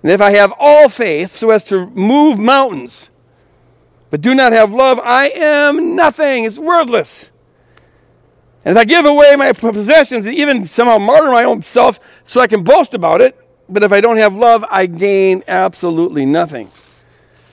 and 0.02 0.12
if 0.12 0.20
I 0.20 0.32
have 0.32 0.52
all 0.58 0.90
faith 0.90 1.30
so 1.30 1.50
as 1.50 1.64
to 1.64 1.86
move 1.86 2.38
mountains, 2.38 3.08
but 4.10 4.20
do 4.20 4.34
not 4.34 4.52
have 4.52 4.70
love, 4.70 5.00
I 5.02 5.30
am 5.30 5.96
nothing. 5.96 6.44
It's 6.44 6.58
worthless. 6.58 7.30
And 8.68 8.76
if 8.76 8.82
I 8.82 8.84
give 8.84 9.06
away 9.06 9.34
my 9.34 9.54
possessions 9.54 10.26
and 10.26 10.34
even 10.34 10.66
somehow 10.66 10.98
martyr 10.98 11.30
my 11.30 11.44
own 11.44 11.62
self 11.62 11.98
so 12.26 12.42
I 12.42 12.46
can 12.46 12.62
boast 12.64 12.92
about 12.92 13.22
it, 13.22 13.34
but 13.66 13.82
if 13.82 13.92
I 13.92 14.02
don't 14.02 14.18
have 14.18 14.36
love, 14.36 14.62
I 14.68 14.84
gain 14.84 15.42
absolutely 15.48 16.26
nothing. 16.26 16.70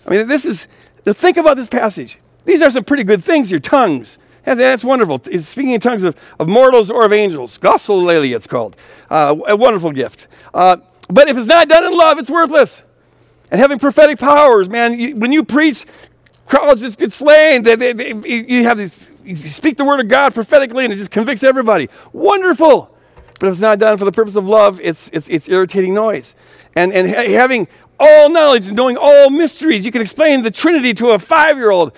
I 0.05 0.09
mean, 0.09 0.28
this 0.28 0.43
is, 0.43 0.68
think 1.05 1.38
about 1.38 1.55
this 1.55 1.70
passage. 1.70 2.20
These 2.43 2.61
are 2.61 2.70
some 2.70 2.84
pretty 2.84 3.05
good 3.05 3.24
things, 3.24 3.49
your 3.49 3.61
tongues. 3.61 4.18
And 4.45 4.59
that's 4.59 4.84
wonderful. 4.84 5.22
Speaking 5.39 5.72
in 5.72 5.80
tongues 5.80 6.03
of, 6.03 6.18
of 6.38 6.49
mortals 6.49 6.91
or 6.91 7.05
of 7.05 7.13
angels. 7.13 7.57
Glossolalia, 7.59 8.36
it's 8.36 8.45
called. 8.45 8.76
Uh, 9.09 9.38
a 9.47 9.55
wonderful 9.55 9.93
gift. 9.93 10.28
Uh, 10.53 10.76
but 11.09 11.30
if 11.30 11.38
it's 11.38 11.47
not 11.47 11.70
done 11.70 11.86
in 11.86 11.97
love, 11.97 12.20
it's 12.20 12.30
worthless. 12.30 12.84
And 13.51 13.61
having 13.61 13.80
prophetic 13.80 14.20
powers, 14.20 14.70
man, 14.70 14.99
you, 14.99 15.16
when 15.16 15.32
you 15.32 15.45
preach, 15.45 15.86
crowds 16.45 16.82
just 16.82 16.99
get 16.99 17.13
slain. 17.13 17.63
They, 17.63 17.78
they, 17.78 17.93
they, 17.93 18.13
you 18.26 18.63
have 18.66 18.78
these, 18.78 19.14
speak 19.34 19.78
the 19.78 19.86
word 19.86 19.99
of 19.99 20.07
God 20.07 20.34
prophetically, 20.34 20.84
and 20.84 20.93
it 20.93 20.97
just 20.97 21.11
convicts 21.11 21.43
everybody. 21.43 21.89
Wonderful. 22.13 22.91
But 23.39 23.47
if 23.47 23.53
it's 23.53 23.61
not 23.61 23.80
done 23.80 23.97
for 23.97 24.05
the 24.05 24.11
purpose 24.11 24.36
of 24.36 24.47
love, 24.47 24.80
it's, 24.82 25.09
it's, 25.11 25.28
it's 25.28 25.49
irritating 25.49 25.93
noise. 25.93 26.36
And, 26.76 26.93
and 26.93 27.07
having 27.07 27.67
all 27.99 28.30
knowledge 28.30 28.67
and 28.67 28.76
knowing 28.76 28.97
all 28.97 29.30
mysteries, 29.30 29.86
you 29.86 29.91
can 29.91 30.01
explain 30.01 30.43
the 30.43 30.51
Trinity 30.51 30.93
to 30.95 31.09
a 31.09 31.19
five-year-old. 31.19 31.97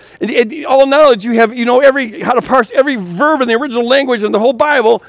all 0.66 0.86
knowledge, 0.86 1.24
you 1.24 1.32
have, 1.32 1.54
you 1.54 1.64
know 1.64 1.80
every, 1.80 2.20
how 2.20 2.32
to 2.32 2.42
parse 2.42 2.70
every 2.72 2.96
verb 2.96 3.40
in 3.40 3.48
the 3.48 3.54
original 3.54 3.86
language 3.86 4.22
in 4.22 4.32
the 4.32 4.38
whole 4.38 4.52
Bible. 4.52 5.02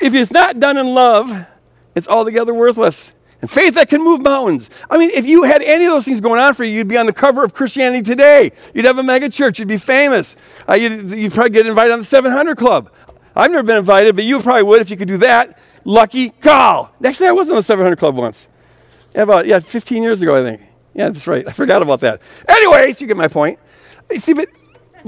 If 0.00 0.14
it's 0.14 0.32
not 0.32 0.58
done 0.58 0.76
in 0.76 0.94
love, 0.94 1.46
it's 1.94 2.08
altogether 2.08 2.54
worthless 2.54 3.12
and 3.40 3.50
faith 3.50 3.74
that 3.74 3.88
can 3.88 4.02
move 4.02 4.22
mountains. 4.22 4.68
I 4.90 4.98
mean, 4.98 5.10
if 5.10 5.26
you 5.26 5.44
had 5.44 5.62
any 5.62 5.86
of 5.86 5.92
those 5.92 6.04
things 6.04 6.20
going 6.20 6.40
on 6.40 6.54
for 6.54 6.64
you, 6.64 6.76
you'd 6.76 6.88
be 6.88 6.98
on 6.98 7.06
the 7.06 7.12
cover 7.12 7.42
of 7.42 7.54
Christianity 7.54 8.02
Today. 8.02 8.52
You'd 8.74 8.84
have 8.84 8.98
a 8.98 9.02
mega 9.02 9.28
church. 9.28 9.58
You'd 9.58 9.68
be 9.68 9.76
famous. 9.76 10.36
Uh, 10.68 10.74
you'd, 10.74 11.10
you'd, 11.10 11.32
probably 11.32 11.50
get 11.50 11.66
invited 11.66 11.92
on 11.92 12.00
the 12.00 12.04
700 12.04 12.56
Club. 12.56 12.90
I've 13.34 13.50
never 13.50 13.62
been 13.62 13.78
invited, 13.78 14.14
but 14.14 14.24
you 14.24 14.40
probably 14.40 14.64
would 14.64 14.80
if 14.80 14.90
you 14.90 14.96
could 14.96 15.08
do 15.08 15.18
that. 15.18 15.58
Lucky 15.84 16.30
call. 16.30 16.90
Actually, 17.02 17.28
I 17.28 17.32
was 17.32 17.48
on 17.48 17.56
the 17.56 17.62
700 17.62 17.98
Club 17.98 18.16
once. 18.16 18.48
Yeah, 19.14 19.22
about 19.22 19.46
yeah, 19.46 19.60
15 19.60 20.02
years 20.02 20.20
ago, 20.20 20.36
I 20.36 20.42
think. 20.42 20.62
Yeah, 20.94 21.08
that's 21.08 21.26
right. 21.26 21.46
I 21.46 21.52
forgot 21.52 21.82
about 21.82 22.00
that. 22.00 22.20
Anyways, 22.48 23.00
you 23.00 23.06
get 23.06 23.16
my 23.16 23.28
point. 23.28 23.58
You 24.10 24.18
see, 24.18 24.34
but 24.34 24.48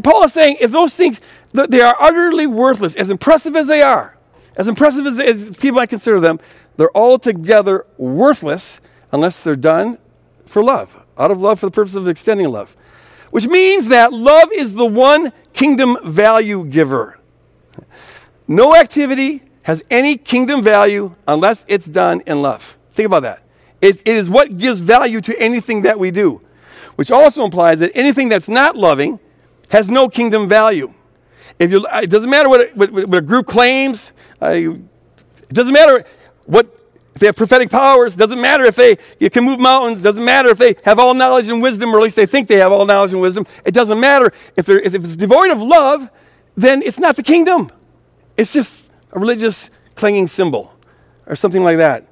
Paul 0.03 0.25
is 0.25 0.33
saying 0.33 0.59
if 0.61 0.71
those 0.71 0.95
things, 0.95 1.21
they 1.53 1.81
are 1.81 1.97
utterly 2.01 2.47
worthless, 2.47 2.97
as 2.97 3.11
impressive 3.11 3.57
as 3.57 3.67
they 3.67 3.83
are, 3.83 4.17
as 4.57 4.69
impressive 4.69 5.07
as, 5.07 5.21
as 5.21 5.57
people 5.57 5.81
I 5.81 5.87
consider 5.87 6.21
them, 6.21 6.41
they're 6.77 6.97
altogether 6.97 7.87
worthless 7.97 8.81
unless 9.11 9.45
they're 9.45 9.57
done 9.57 9.99
for 10.47 10.63
love, 10.63 10.97
out 11.19 11.31
of 11.31 11.41
love 11.41 11.61
for 11.61 11.67
the 11.67 11.73
purpose 11.73 11.95
of 11.95 12.09
extending 12.09 12.49
love. 12.51 12.77
Which 13.31 13.47
means 13.47 13.89
that 13.89 14.13
love 14.13 14.49
is 14.53 14.75
the 14.75 14.87
one 14.87 15.33
kingdom 15.53 15.97
value 16.05 16.65
giver. 16.65 17.19
No 18.49 18.75
activity 18.77 19.43
has 19.63 19.83
any 19.91 20.17
kingdom 20.17 20.63
value 20.63 21.15
unless 21.27 21.65
it's 21.69 21.87
done 21.87 22.23
in 22.27 22.43
love. 22.43 22.77
Think 22.93 23.07
about 23.07 23.23
that. 23.23 23.43
it, 23.83 24.01
it 24.01 24.17
is 24.17 24.31
what 24.31 24.57
gives 24.57 24.81
value 24.81 25.21
to 25.21 25.39
anything 25.39 25.83
that 25.83 25.99
we 25.99 26.11
do, 26.11 26.41
which 26.95 27.11
also 27.11 27.45
implies 27.45 27.81
that 27.81 27.91
anything 27.95 28.29
that's 28.29 28.49
not 28.49 28.77
loving 28.77 29.19
has 29.71 29.91
no 29.91 30.09
kingdom 30.09 30.49
value. 30.49 30.93
If 31.59 31.71
you, 31.71 31.87
it 31.93 32.09
doesn't 32.09 32.31
matter 32.31 32.49
what, 32.49 32.75
what, 32.77 32.93
what 32.93 33.15
a 33.15 33.21
group 33.21 33.47
claims, 33.47 34.13
uh, 34.41 34.47
it 34.47 35.53
doesn't 35.53 35.73
matter 35.73 36.05
what 36.45 36.79
if 37.15 37.21
they 37.21 37.27
have 37.27 37.37
prophetic 37.37 37.71
powers, 37.71 38.17
doesn't 38.17 38.41
matter 38.41 38.65
if 38.65 38.77
they 38.77 38.97
can 39.29 39.45
move 39.45 39.61
mountains, 39.61 40.03
doesn't 40.03 40.25
matter 40.25 40.49
if 40.49 40.59
they 40.59 40.77
have 40.85 40.99
all 40.99 41.13
knowledge 41.13 41.49
and 41.49 41.63
wisdom, 41.63 41.95
or 41.95 41.99
at 41.99 42.03
least 42.05 42.17
they 42.17 42.25
think 42.25 42.49
they 42.49 42.57
have 42.57 42.73
all 42.73 42.87
knowledge 42.87 43.13
and 43.13 43.21
wisdom. 43.21 43.47
It 43.67 43.75
doesn't 43.75 44.01
matter. 44.01 44.33
If, 44.57 44.69
if 44.69 44.95
it's 44.95 45.17
devoid 45.17 45.51
of 45.51 45.61
love, 45.61 46.09
then 46.57 46.81
it's 46.83 46.99
not 46.99 47.17
the 47.17 47.23
kingdom. 47.23 47.69
It's 48.37 48.53
just 48.53 48.85
a 49.13 49.19
religious 49.19 49.69
clanging 49.95 50.27
cymbal 50.29 50.75
or 51.27 51.37
something 51.37 51.63
like 51.63 51.77
that. 51.77 52.09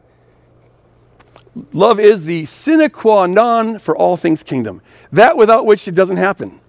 Love 1.73 1.99
is 1.99 2.25
the 2.25 2.45
sine 2.45 2.91
qua 2.91 3.27
non 3.27 3.79
for 3.79 3.97
all 3.97 4.17
things 4.17 4.43
kingdom. 4.43 4.83
That 5.13 5.37
without 5.37 5.67
which 5.67 5.89
it 5.89 5.95
doesn't 5.95 6.19
happen. 6.19 6.61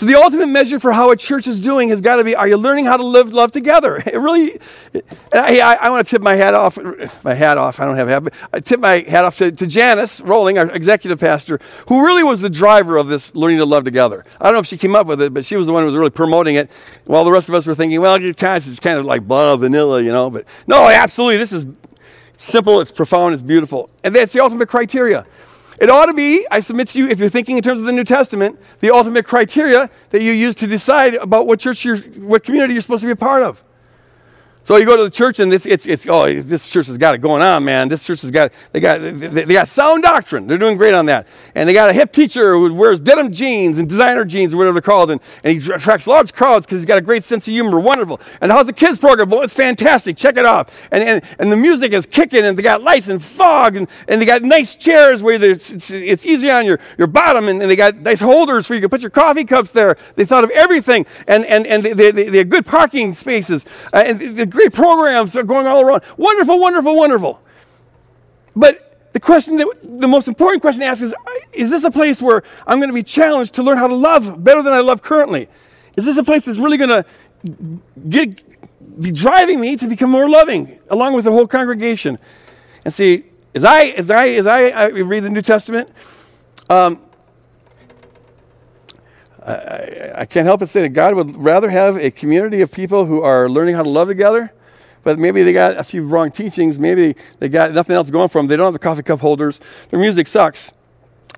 So 0.00 0.06
the 0.06 0.14
ultimate 0.14 0.46
measure 0.46 0.80
for 0.80 0.92
how 0.92 1.10
a 1.10 1.16
church 1.16 1.46
is 1.46 1.60
doing 1.60 1.90
has 1.90 2.00
got 2.00 2.16
to 2.16 2.24
be: 2.24 2.34
Are 2.34 2.48
you 2.48 2.56
learning 2.56 2.86
how 2.86 2.96
to 2.96 3.04
live 3.04 3.34
love 3.34 3.52
together? 3.52 4.02
It 4.10 4.16
really. 4.16 4.58
I, 5.30 5.60
I, 5.60 5.74
I 5.74 5.90
want 5.90 6.06
to 6.06 6.10
tip 6.10 6.22
my 6.22 6.36
hat 6.36 6.54
off. 6.54 6.78
My 7.22 7.34
hat 7.34 7.58
off. 7.58 7.80
I 7.80 7.84
don't 7.84 7.96
have 7.96 8.08
a 8.08 8.12
hat, 8.12 8.24
but 8.24 8.34
I 8.50 8.60
tip 8.60 8.80
my 8.80 9.04
hat 9.06 9.26
off 9.26 9.36
to, 9.36 9.52
to 9.52 9.66
Janice 9.66 10.22
Rolling, 10.22 10.56
our 10.56 10.70
executive 10.70 11.20
pastor, 11.20 11.60
who 11.88 12.06
really 12.06 12.22
was 12.22 12.40
the 12.40 12.48
driver 12.48 12.96
of 12.96 13.08
this 13.08 13.34
learning 13.34 13.58
to 13.58 13.66
love 13.66 13.84
together. 13.84 14.24
I 14.40 14.46
don't 14.46 14.54
know 14.54 14.60
if 14.60 14.66
she 14.66 14.78
came 14.78 14.96
up 14.96 15.06
with 15.06 15.20
it, 15.20 15.34
but 15.34 15.44
she 15.44 15.58
was 15.58 15.66
the 15.66 15.74
one 15.74 15.82
who 15.82 15.86
was 15.88 15.94
really 15.94 16.08
promoting 16.08 16.54
it, 16.54 16.70
while 17.04 17.26
the 17.26 17.30
rest 17.30 17.50
of 17.50 17.54
us 17.54 17.66
were 17.66 17.74
thinking, 17.74 18.00
well, 18.00 18.16
it's 18.18 18.80
kind 18.80 18.98
of 18.98 19.04
like 19.04 19.28
blah 19.28 19.54
vanilla, 19.56 20.00
you 20.00 20.12
know. 20.12 20.30
But 20.30 20.46
no, 20.66 20.88
absolutely, 20.88 21.36
this 21.36 21.52
is 21.52 21.66
simple. 22.38 22.80
It's 22.80 22.90
profound. 22.90 23.34
It's 23.34 23.42
beautiful, 23.42 23.90
and 24.02 24.14
that's 24.14 24.32
the 24.32 24.40
ultimate 24.40 24.70
criteria. 24.70 25.26
It 25.80 25.88
ought 25.88 26.06
to 26.06 26.14
be, 26.14 26.46
I 26.50 26.60
submit 26.60 26.88
to 26.88 26.98
you, 26.98 27.08
if 27.08 27.18
you're 27.18 27.30
thinking 27.30 27.56
in 27.56 27.62
terms 27.62 27.80
of 27.80 27.86
the 27.86 27.92
New 27.92 28.04
Testament, 28.04 28.60
the 28.80 28.90
ultimate 28.90 29.24
criteria 29.24 29.88
that 30.10 30.22
you 30.22 30.32
use 30.32 30.54
to 30.56 30.66
decide 30.66 31.14
about 31.14 31.46
what 31.46 31.58
church 31.58 31.86
what 32.18 32.44
community 32.44 32.74
you're 32.74 32.82
supposed 32.82 33.00
to 33.00 33.06
be 33.06 33.12
a 33.12 33.16
part 33.16 33.42
of. 33.42 33.62
So 34.64 34.76
you 34.76 34.86
go 34.86 34.96
to 34.96 35.04
the 35.04 35.10
church 35.10 35.40
and 35.40 35.52
it's, 35.52 35.66
it's, 35.66 35.86
it's 35.86 36.06
oh, 36.06 36.40
this 36.40 36.70
church 36.70 36.86
has 36.86 36.98
got 36.98 37.14
it 37.14 37.18
going 37.18 37.42
on, 37.42 37.64
man. 37.64 37.88
This 37.88 38.04
church 38.04 38.22
has 38.22 38.30
got, 38.30 38.52
they 38.72 38.80
got, 38.80 38.98
they, 38.98 39.12
they 39.12 39.52
got 39.52 39.68
sound 39.68 40.02
doctrine. 40.02 40.46
They're 40.46 40.58
doing 40.58 40.76
great 40.76 40.94
on 40.94 41.06
that. 41.06 41.26
And 41.54 41.68
they 41.68 41.72
got 41.72 41.90
a 41.90 41.92
hip 41.92 42.12
teacher 42.12 42.52
who 42.54 42.72
wears 42.74 43.00
denim 43.00 43.32
jeans 43.32 43.78
and 43.78 43.88
designer 43.88 44.24
jeans 44.24 44.54
or 44.54 44.58
whatever 44.58 44.74
they're 44.74 44.82
called. 44.82 45.10
And, 45.10 45.20
and 45.42 45.60
he 45.60 45.72
attracts 45.72 46.06
large 46.06 46.32
crowds 46.32 46.66
because 46.66 46.82
he's 46.82 46.86
got 46.86 46.98
a 46.98 47.02
great 47.02 47.24
sense 47.24 47.48
of 47.48 47.52
humor. 47.52 47.80
Wonderful. 47.80 48.20
And 48.40 48.52
how's 48.52 48.66
the 48.66 48.72
kids 48.72 48.98
program? 48.98 49.30
Well, 49.30 49.42
it's 49.42 49.54
fantastic. 49.54 50.16
Check 50.16 50.36
it 50.36 50.44
out. 50.44 50.70
And, 50.90 51.02
and, 51.02 51.24
and 51.38 51.50
the 51.50 51.56
music 51.56 51.92
is 51.92 52.06
kicking 52.06 52.44
and 52.44 52.56
they 52.56 52.62
got 52.62 52.82
lights 52.82 53.08
and 53.08 53.22
fog 53.22 53.76
and, 53.76 53.88
and 54.08 54.20
they 54.20 54.26
got 54.26 54.42
nice 54.42 54.76
chairs 54.76 55.22
where 55.22 55.42
it's, 55.42 55.70
it's, 55.70 55.90
it's 55.90 56.24
easy 56.24 56.50
on 56.50 56.66
your, 56.66 56.78
your 56.98 57.06
bottom 57.08 57.48
and, 57.48 57.60
and 57.62 57.70
they 57.70 57.76
got 57.76 57.96
nice 57.96 58.20
holders 58.20 58.66
for 58.66 58.74
you 58.74 58.80
to 58.82 58.88
put 58.88 59.00
your 59.00 59.10
coffee 59.10 59.44
cups 59.44 59.72
there. 59.72 59.96
They 60.16 60.24
thought 60.24 60.44
of 60.44 60.50
everything. 60.50 61.06
And, 61.26 61.44
and, 61.46 61.66
and 61.66 61.82
they, 61.82 61.92
they, 61.92 62.28
they 62.28 62.38
have 62.38 62.50
good 62.50 62.66
parking 62.66 63.14
spaces. 63.14 63.64
Uh, 63.92 64.04
and 64.06 64.49
great 64.50 64.72
programs 64.72 65.36
are 65.36 65.42
going 65.42 65.66
all 65.66 65.80
around. 65.80 66.02
Wonderful, 66.16 66.58
wonderful, 66.58 66.96
wonderful. 66.96 67.40
But 68.54 69.12
the 69.12 69.20
question 69.20 69.56
that, 69.56 69.66
the 69.82 70.08
most 70.08 70.28
important 70.28 70.62
question 70.62 70.80
to 70.80 70.86
ask 70.86 71.02
is 71.02 71.14
Is 71.52 71.70
this 71.70 71.84
a 71.84 71.90
place 71.90 72.22
where 72.22 72.42
I'm 72.66 72.78
going 72.78 72.90
to 72.90 72.94
be 72.94 73.02
challenged 73.02 73.54
to 73.54 73.62
learn 73.62 73.76
how 73.76 73.86
to 73.86 73.94
love 73.94 74.42
better 74.42 74.62
than 74.62 74.72
I 74.72 74.80
love 74.80 75.02
currently? 75.02 75.48
Is 75.96 76.04
this 76.04 76.16
a 76.16 76.24
place 76.24 76.44
that's 76.44 76.58
really 76.58 76.76
going 76.76 76.90
to 76.90 77.04
get, 78.08 78.42
be 79.00 79.10
driving 79.10 79.60
me 79.60 79.76
to 79.76 79.88
become 79.88 80.10
more 80.10 80.28
loving 80.28 80.78
along 80.88 81.14
with 81.14 81.24
the 81.24 81.32
whole 81.32 81.46
congregation? 81.46 82.18
And 82.84 82.94
see, 82.94 83.24
as 83.54 83.64
I, 83.64 83.86
as 83.86 84.10
I, 84.10 84.28
as 84.28 84.46
I, 84.46 84.68
I 84.68 84.86
read 84.88 85.24
the 85.24 85.30
New 85.30 85.42
Testament, 85.42 85.90
um, 86.68 87.02
I, 89.50 90.20
I, 90.20 90.24
can't 90.26 90.46
help 90.46 90.60
but 90.60 90.68
say 90.68 90.82
that 90.82 90.90
God 90.90 91.14
would 91.14 91.36
rather 91.36 91.70
have 91.70 91.96
a 91.96 92.10
community 92.10 92.60
of 92.60 92.72
people 92.72 93.06
who 93.06 93.22
are 93.22 93.48
learning 93.48 93.74
how 93.74 93.82
to 93.82 93.88
love 93.88 94.08
together, 94.08 94.52
but 95.02 95.18
maybe 95.18 95.42
they 95.42 95.52
got 95.52 95.76
a 95.76 95.84
few 95.84 96.06
wrong 96.06 96.30
teachings. 96.30 96.78
Maybe 96.78 97.16
they 97.38 97.48
got 97.48 97.72
nothing 97.72 97.96
else 97.96 98.10
going 98.10 98.28
for 98.28 98.38
them. 98.38 98.46
They 98.46 98.56
don't 98.56 98.66
have 98.66 98.72
the 98.72 98.78
coffee 98.78 99.02
cup 99.02 99.20
holders. 99.20 99.60
Their 99.88 100.00
music 100.00 100.26
sucks. 100.26 100.72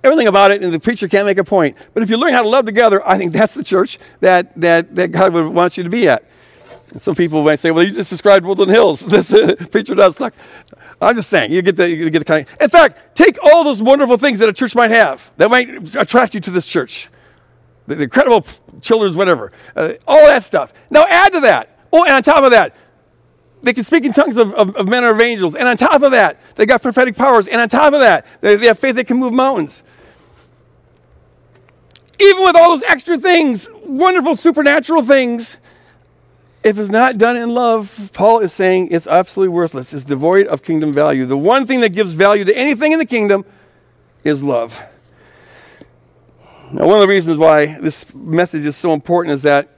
Everything 0.05 0.27
about 0.27 0.51
it, 0.51 0.63
and 0.63 0.73
the 0.73 0.81
preacher 0.81 1.07
can't 1.07 1.27
make 1.27 1.39
a 1.39 1.45
point. 1.45 1.77
But 1.95 2.03
if 2.03 2.11
you 2.11 2.17
learn 2.17 2.33
how 2.33 2.43
to 2.43 2.49
love 2.49 2.67
together, 2.67 3.07
I 3.07 3.19
think 3.19 3.33
that's 3.33 3.55
the 3.55 3.63
church 3.63 3.99
that, 4.21 4.53
that, 4.61 4.95
that 4.97 5.13
God 5.13 5.33
would 5.33 5.49
want 5.49 5.77
you 5.77 5.85
to 5.85 5.91
be 5.91 6.09
at. 6.09 6.25
And 6.93 7.03
some 7.03 7.15
people 7.15 7.43
might 7.43 7.61
say, 7.61 7.71
well, 7.71 7.85
you 7.85 7.93
just 7.93 8.11
described 8.11 8.45
Woodland 8.45 8.71
Hills. 8.71 9.03
This 9.07 9.33
uh, 9.33 9.55
preacher 9.71 9.95
does 9.95 10.17
suck. 10.17 10.35
I'm 11.01 11.15
just 11.15 11.31
saying, 11.31 11.53
you 11.53 11.63
get 11.63 11.77
the, 11.77 11.89
you 11.89 12.11
get 12.11 12.19
the 12.19 12.25
kind 12.25 12.47
of. 12.47 12.61
In 12.61 12.69
fact, 12.69 13.17
take 13.17 13.39
all 13.43 13.63
those 13.63 13.81
wonderful 13.81 14.17
things 14.17 14.41
that 14.41 14.49
a 14.49 14.53
church 14.53 14.75
might 14.75 14.91
have 14.91 15.31
that 15.37 15.51
might 15.51 15.97
attract 15.97 16.35
you 16.35 16.41
to 16.41 16.51
this 16.51 16.67
church 16.67 17.09
the, 17.87 17.97
the 17.97 18.05
incredible 18.05 18.47
children's 18.81 19.17
whatever, 19.17 19.51
uh, 19.77 19.95
all 20.07 20.25
that 20.27 20.45
stuff. 20.45 20.73
Now 20.91 21.05
add 21.09 21.33
to 21.33 21.41
that. 21.41 21.79
Oh, 21.93 22.05
and 22.05 22.13
on 22.13 22.23
top 22.23 22.45
of 22.45 22.51
that, 22.53 22.75
they 23.63 23.73
can 23.73 23.85
speak 23.85 24.05
in 24.05 24.13
tongues 24.13 24.37
of, 24.37 24.53
of, 24.55 24.75
of 24.77 24.89
men 24.89 25.05
or 25.05 25.11
of 25.11 25.21
angels. 25.21 25.55
And 25.55 25.69
on 25.69 25.77
top 25.77 26.03
of 26.03 26.11
that, 26.11 26.39
they 26.57 26.67
got 26.67 26.83
prophetic 26.83 27.15
powers. 27.15 27.47
And 27.47 27.61
on 27.61 27.69
top 27.69 27.93
of 27.93 28.01
that, 28.01 28.27
they, 28.41 28.57
they 28.57 28.67
have 28.67 28.79
faith 28.79 28.97
that 28.97 29.07
can 29.07 29.19
move 29.19 29.33
mountains. 29.33 29.83
even 32.23 32.45
with 32.45 32.57
all 32.57 32.71
those 32.71 32.83
extra 32.85 33.19
things, 33.19 33.69
wonderful 33.85 34.37
supernatural 34.37 35.03
things, 35.03 35.57
if 36.65 36.79
it's 36.79 36.91
not 36.91 37.19
done 37.19 37.37
in 37.37 37.53
love, 37.55 38.11
Paul 38.15 38.41
is 38.41 38.53
saying 38.53 38.89
it's 38.93 39.07
absolutely 39.09 39.53
worthless. 39.55 39.93
It's 39.93 40.05
devoid 40.05 40.47
of 40.47 40.63
kingdom 40.63 40.93
value. 40.93 41.27
The 41.27 41.37
one 41.37 41.67
thing 41.67 41.81
that 41.81 41.91
gives 41.91 42.13
value 42.15 42.45
to 42.45 42.57
anything 42.57 42.93
in 42.93 42.99
the 42.99 43.07
kingdom 43.07 43.45
is 44.23 44.43
love. 44.43 44.81
Now, 46.75 46.87
one 46.87 46.95
of 46.95 47.03
the 47.03 47.09
reasons 47.09 47.37
why 47.37 47.79
this 47.79 48.15
message 48.15 48.65
is 48.65 48.77
so 48.77 48.95
important 48.95 49.35
is 49.35 49.43
that 49.43 49.69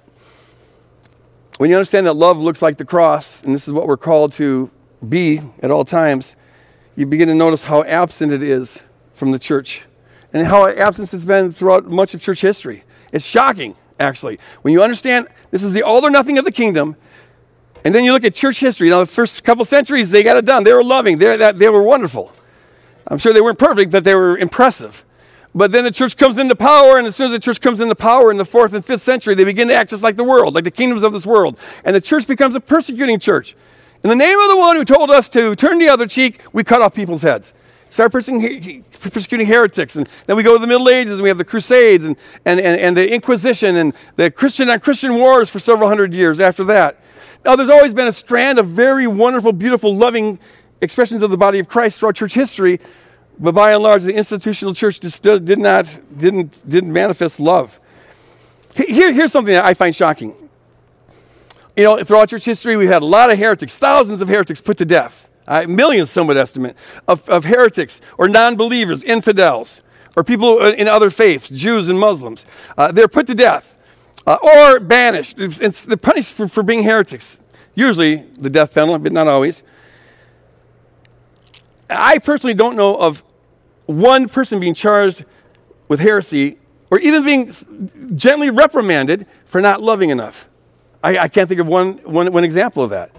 when 1.59 1.68
you 1.68 1.74
understand 1.74 2.07
that 2.07 2.12
love 2.12 2.38
looks 2.38 2.62
like 2.62 2.76
the 2.76 2.84
cross, 2.84 3.42
and 3.42 3.53
this 3.53 3.66
is 3.66 3.74
what 3.74 3.88
we're 3.88 3.97
called 3.97 4.32
to 4.34 4.70
be 5.07 5.40
at 5.61 5.72
all 5.72 5.84
times, 5.84 6.36
you 6.95 7.05
begin 7.05 7.26
to 7.26 7.34
notice 7.34 7.64
how 7.64 7.82
absent 7.82 8.32
it 8.32 8.45
is 8.45 8.80
from 9.11 9.32
the 9.32 9.40
church 9.40 9.82
and 10.32 10.47
how 10.47 10.68
absent 10.68 11.12
it's 11.12 11.24
been 11.24 11.51
throughout 11.51 11.86
much 11.86 12.14
of 12.14 12.22
church 12.22 12.42
history. 12.42 12.84
It's 13.12 13.26
shocking, 13.26 13.74
actually. 13.99 14.38
When 14.62 14.72
you 14.72 14.80
understand 14.80 15.26
this 15.51 15.64
is 15.64 15.72
the 15.72 15.82
all 15.82 16.07
or 16.07 16.11
nothing 16.11 16.38
of 16.38 16.45
the 16.45 16.53
kingdom, 16.53 16.95
and 17.84 17.92
then 17.92 18.05
you 18.05 18.12
look 18.12 18.22
at 18.22 18.36
church 18.36 18.61
history, 18.61 18.88
Now, 18.88 19.01
the 19.01 19.07
first 19.07 19.42
couple 19.42 19.64
centuries, 19.64 20.12
they 20.12 20.22
got 20.22 20.36
it 20.36 20.45
done. 20.45 20.62
They 20.62 20.72
were 20.72 20.84
loving, 20.84 21.18
they, 21.18 21.36
that, 21.38 21.59
they 21.59 21.68
were 21.68 21.82
wonderful. 21.82 22.30
I'm 23.09 23.18
sure 23.18 23.32
they 23.32 23.40
weren't 23.40 23.59
perfect, 23.59 23.90
but 23.90 24.05
they 24.05 24.14
were 24.14 24.38
impressive. 24.38 25.05
But 25.55 25.71
then 25.71 25.85
the 25.85 25.93
church 25.93 26.17
comes 26.17 26.39
into 26.39 26.57
power, 26.57 26.99
and 26.99 27.07
as 27.07 27.15
soon 27.15 27.27
as 27.27 27.33
the 27.33 27.39
church 27.39 27.61
comes 27.61 27.81
into 27.81 27.95
power 27.95 28.31
in 28.31 28.39
the 28.39 28.45
fourth 28.45 28.73
and 28.73 28.85
fifth 28.85 29.03
century, 29.03 29.37
they 29.37 29.45
begin 29.45 29.69
to 29.69 29.75
act 29.75 29.91
just 29.91 30.03
like 30.03 30.17
the 30.17 30.25
world, 30.25 30.55
like 30.55 30.65
the 30.65 30.71
kingdoms 30.71 31.05
of 31.05 31.13
this 31.13 31.25
world. 31.25 31.61
And 31.85 31.95
the 31.95 32.01
church 32.01 32.27
becomes 32.27 32.57
a 32.57 32.61
persecuting 32.61 33.21
church. 33.21 33.55
In 34.03 34.11
the 34.11 34.17
name 34.17 34.39
of 34.39 34.49
the 34.49 34.57
one 34.57 34.75
who 34.75 34.85
told 34.85 35.11
us 35.11 35.29
to 35.31 35.55
turn 35.55 35.79
the 35.79 35.89
other 35.89 36.07
cheek, 36.07 36.41
we 36.53 36.65
cut 36.65 36.83
off 36.83 36.95
people's 36.95 37.23
heads. 37.23 37.53
Start 37.89 38.11
persecuting 38.11 39.47
heretics. 39.47 39.95
And 39.95 40.09
then 40.27 40.37
we 40.37 40.43
go 40.43 40.55
to 40.55 40.59
the 40.59 40.67
Middle 40.67 40.89
Ages, 40.89 41.13
and 41.13 41.23
we 41.23 41.29
have 41.29 41.39
the 41.39 41.45
Crusades, 41.45 42.05
and, 42.05 42.17
and, 42.45 42.59
and, 42.59 42.81
and 42.81 42.97
the 42.97 43.15
Inquisition, 43.15 43.77
and 43.77 43.95
the 44.17 44.33
Christian 44.33 44.69
on 44.69 44.81
Christian 44.81 45.15
wars 45.15 45.49
for 45.49 45.61
several 45.61 45.89
hundred 45.89 46.13
years 46.13 46.41
after 46.41 46.65
that. 46.65 46.99
Now, 47.45 47.55
there's 47.55 47.71
always 47.71 47.95
been 47.95 48.09
a 48.09 48.13
strand 48.13 48.59
of 48.59 48.67
very 48.67 49.07
wonderful, 49.07 49.53
beautiful, 49.53 49.95
loving 49.95 50.41
expressions 50.81 51.23
of 51.23 51.31
the 51.31 51.37
body 51.37 51.61
of 51.61 51.69
Christ 51.69 52.01
throughout 52.01 52.17
church 52.17 52.35
history 52.35 52.81
but 53.39 53.53
by 53.53 53.72
and 53.72 53.82
large, 53.82 54.03
the 54.03 54.14
institutional 54.14 54.74
church 54.74 55.01
just 55.01 55.22
did 55.22 55.59
not, 55.59 55.99
didn't, 56.16 56.68
didn't 56.68 56.93
manifest 56.93 57.41
love. 57.41 57.80
Here, 58.76 59.12
here's 59.12 59.32
something 59.32 59.55
that 59.55 59.64
I 59.64 59.74
find 59.74 59.95
shocking. 59.95 60.35
You 61.76 61.85
know, 61.85 62.05
throughout 62.05 62.28
church 62.28 62.45
history, 62.45 62.76
we've 62.76 62.89
had 62.89 63.03
a 63.03 63.07
lot 63.07 63.30
of 63.30 63.39
heretics, 63.39 63.78
thousands 63.78 64.20
of 64.20 64.28
heretics 64.28 64.61
put 64.61 64.78
to 64.78 64.85
death. 64.85 65.30
Uh, 65.47 65.66
millions, 65.68 66.11
some 66.11 66.26
would 66.26 66.37
estimate, 66.37 66.76
of, 67.07 67.28
of 67.28 67.45
heretics 67.45 68.01
or 68.16 68.28
non 68.28 68.57
believers, 68.57 69.03
infidels, 69.05 69.82
or 70.16 70.24
people 70.24 70.64
in 70.64 70.89
other 70.89 71.11
faiths, 71.11 71.49
Jews 71.49 71.89
and 71.89 71.99
Muslims. 71.99 72.47
Uh, 72.78 72.93
they're 72.93 73.09
put 73.09 73.26
to 73.26 73.35
death 73.35 73.76
uh, 74.26 74.39
or 74.43 74.80
banished. 74.80 75.39
It's, 75.39 75.61
it's, 75.61 75.85
they're 75.85 75.97
punished 75.97 76.35
for, 76.35 76.49
for 76.49 76.62
being 76.62 76.85
heretics. 76.85 77.39
Usually 77.74 78.16
the 78.39 78.51
death 78.51 78.74
penalty, 78.74 79.03
but 79.03 79.12
not 79.12 79.28
always. 79.28 79.62
I 81.89 82.18
personally 82.18 82.55
don't 82.55 82.76
know 82.76 82.95
of 82.97 83.22
one 83.87 84.28
person 84.28 84.61
being 84.61 84.74
charged 84.74 85.24
with 85.89 86.01
heresy 86.01 86.59
or 86.91 86.99
even 87.01 87.24
being 87.24 88.16
gently 88.16 88.51
reprimanded 88.51 89.26
for 89.45 89.61
not 89.61 89.82
loving 89.82 90.11
enough. 90.11 90.49
I, 91.03 91.18
I 91.18 91.28
can't 91.28 91.49
think 91.49 91.61
of 91.61 91.68
one, 91.68 91.95
one, 91.99 92.32
one 92.32 92.45
example 92.45 92.82
of 92.82 92.91
that. 92.91 93.11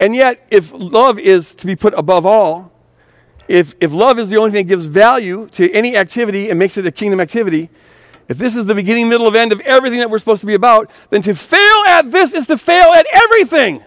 And 0.00 0.14
yet, 0.16 0.44
if 0.50 0.72
love 0.72 1.18
is 1.18 1.54
to 1.56 1.66
be 1.66 1.76
put 1.76 1.94
above 1.94 2.26
all, 2.26 2.72
if, 3.46 3.74
if 3.80 3.92
love 3.92 4.18
is 4.18 4.30
the 4.30 4.36
only 4.36 4.50
thing 4.50 4.66
that 4.66 4.68
gives 4.68 4.86
value 4.86 5.48
to 5.52 5.70
any 5.70 5.96
activity 5.96 6.50
and 6.50 6.58
makes 6.58 6.76
it 6.76 6.86
a 6.86 6.90
kingdom 6.90 7.20
activity, 7.20 7.70
if 8.28 8.38
this 8.38 8.56
is 8.56 8.66
the 8.66 8.74
beginning, 8.74 9.08
middle, 9.08 9.28
of 9.28 9.34
end 9.34 9.52
of 9.52 9.60
everything 9.60 9.98
that 9.98 10.10
we're 10.10 10.18
supposed 10.18 10.40
to 10.40 10.46
be 10.46 10.54
about, 10.54 10.90
then 11.10 11.22
to 11.22 11.34
fail 11.34 11.84
at 11.86 12.10
this 12.10 12.34
is 12.34 12.46
to 12.48 12.56
fail 12.56 12.92
at 12.92 13.06
everything. 13.12 13.84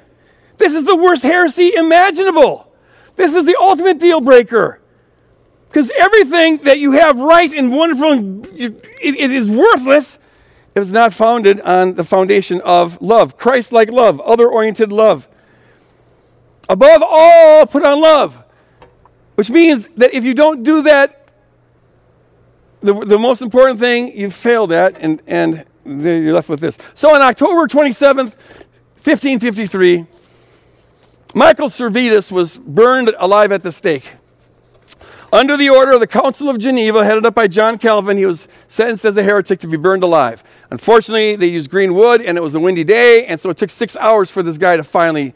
This 0.57 0.73
is 0.73 0.85
the 0.85 0.95
worst 0.95 1.23
heresy 1.23 1.73
imaginable. 1.75 2.71
This 3.15 3.35
is 3.35 3.45
the 3.45 3.55
ultimate 3.59 3.99
deal 3.99 4.21
breaker. 4.21 4.79
Because 5.69 5.91
everything 5.97 6.57
that 6.59 6.79
you 6.79 6.93
have 6.93 7.19
right 7.19 7.51
and 7.53 7.75
wonderful, 7.75 8.45
it, 8.57 8.87
it 9.01 9.31
is 9.31 9.49
worthless 9.49 10.17
if 10.73 10.81
it's 10.81 10.91
not 10.91 11.13
founded 11.13 11.61
on 11.61 11.95
the 11.95 12.03
foundation 12.03 12.61
of 12.61 13.01
love 13.01 13.37
Christ 13.37 13.71
like 13.71 13.89
love, 13.89 14.19
other 14.21 14.47
oriented 14.47 14.91
love. 14.91 15.27
Above 16.67 17.01
all, 17.05 17.65
put 17.65 17.83
on 17.83 18.01
love. 18.01 18.43
Which 19.35 19.49
means 19.49 19.87
that 19.97 20.13
if 20.13 20.25
you 20.25 20.33
don't 20.33 20.63
do 20.63 20.81
that, 20.83 21.29
the, 22.81 22.93
the 22.93 23.17
most 23.17 23.41
important 23.41 23.79
thing 23.79 24.17
you've 24.17 24.33
failed 24.33 24.71
at, 24.71 24.97
and, 24.99 25.21
and 25.27 25.65
you're 25.85 26.33
left 26.33 26.49
with 26.49 26.59
this. 26.59 26.77
So 26.93 27.13
on 27.13 27.21
October 27.21 27.67
27th, 27.67 28.35
1553, 29.03 30.05
Michael 31.37 31.67
Servetus 31.67 32.31
was 32.31 32.57
burned 32.57 33.13
alive 33.19 33.51
at 33.51 33.61
the 33.61 33.73
stake. 33.73 34.13
Under 35.33 35.57
the 35.57 35.69
order 35.69 35.91
of 35.91 35.99
the 35.99 36.07
Council 36.07 36.49
of 36.49 36.57
Geneva, 36.57 37.03
headed 37.03 37.25
up 37.25 37.35
by 37.35 37.49
John 37.49 37.77
Calvin, 37.77 38.15
he 38.15 38.25
was 38.25 38.47
sentenced 38.69 39.03
as 39.03 39.17
a 39.17 39.23
heretic 39.23 39.59
to 39.59 39.67
be 39.67 39.75
burned 39.75 40.01
alive. 40.01 40.41
Unfortunately, 40.71 41.35
they 41.35 41.47
used 41.47 41.69
green 41.69 41.93
wood, 41.93 42.21
and 42.21 42.37
it 42.37 42.41
was 42.41 42.55
a 42.55 42.59
windy 42.61 42.85
day, 42.85 43.25
and 43.25 43.37
so 43.37 43.49
it 43.49 43.57
took 43.57 43.69
six 43.69 43.97
hours 43.97 44.31
for 44.31 44.43
this 44.43 44.57
guy 44.57 44.77
to 44.77 44.83
finally 44.83 45.33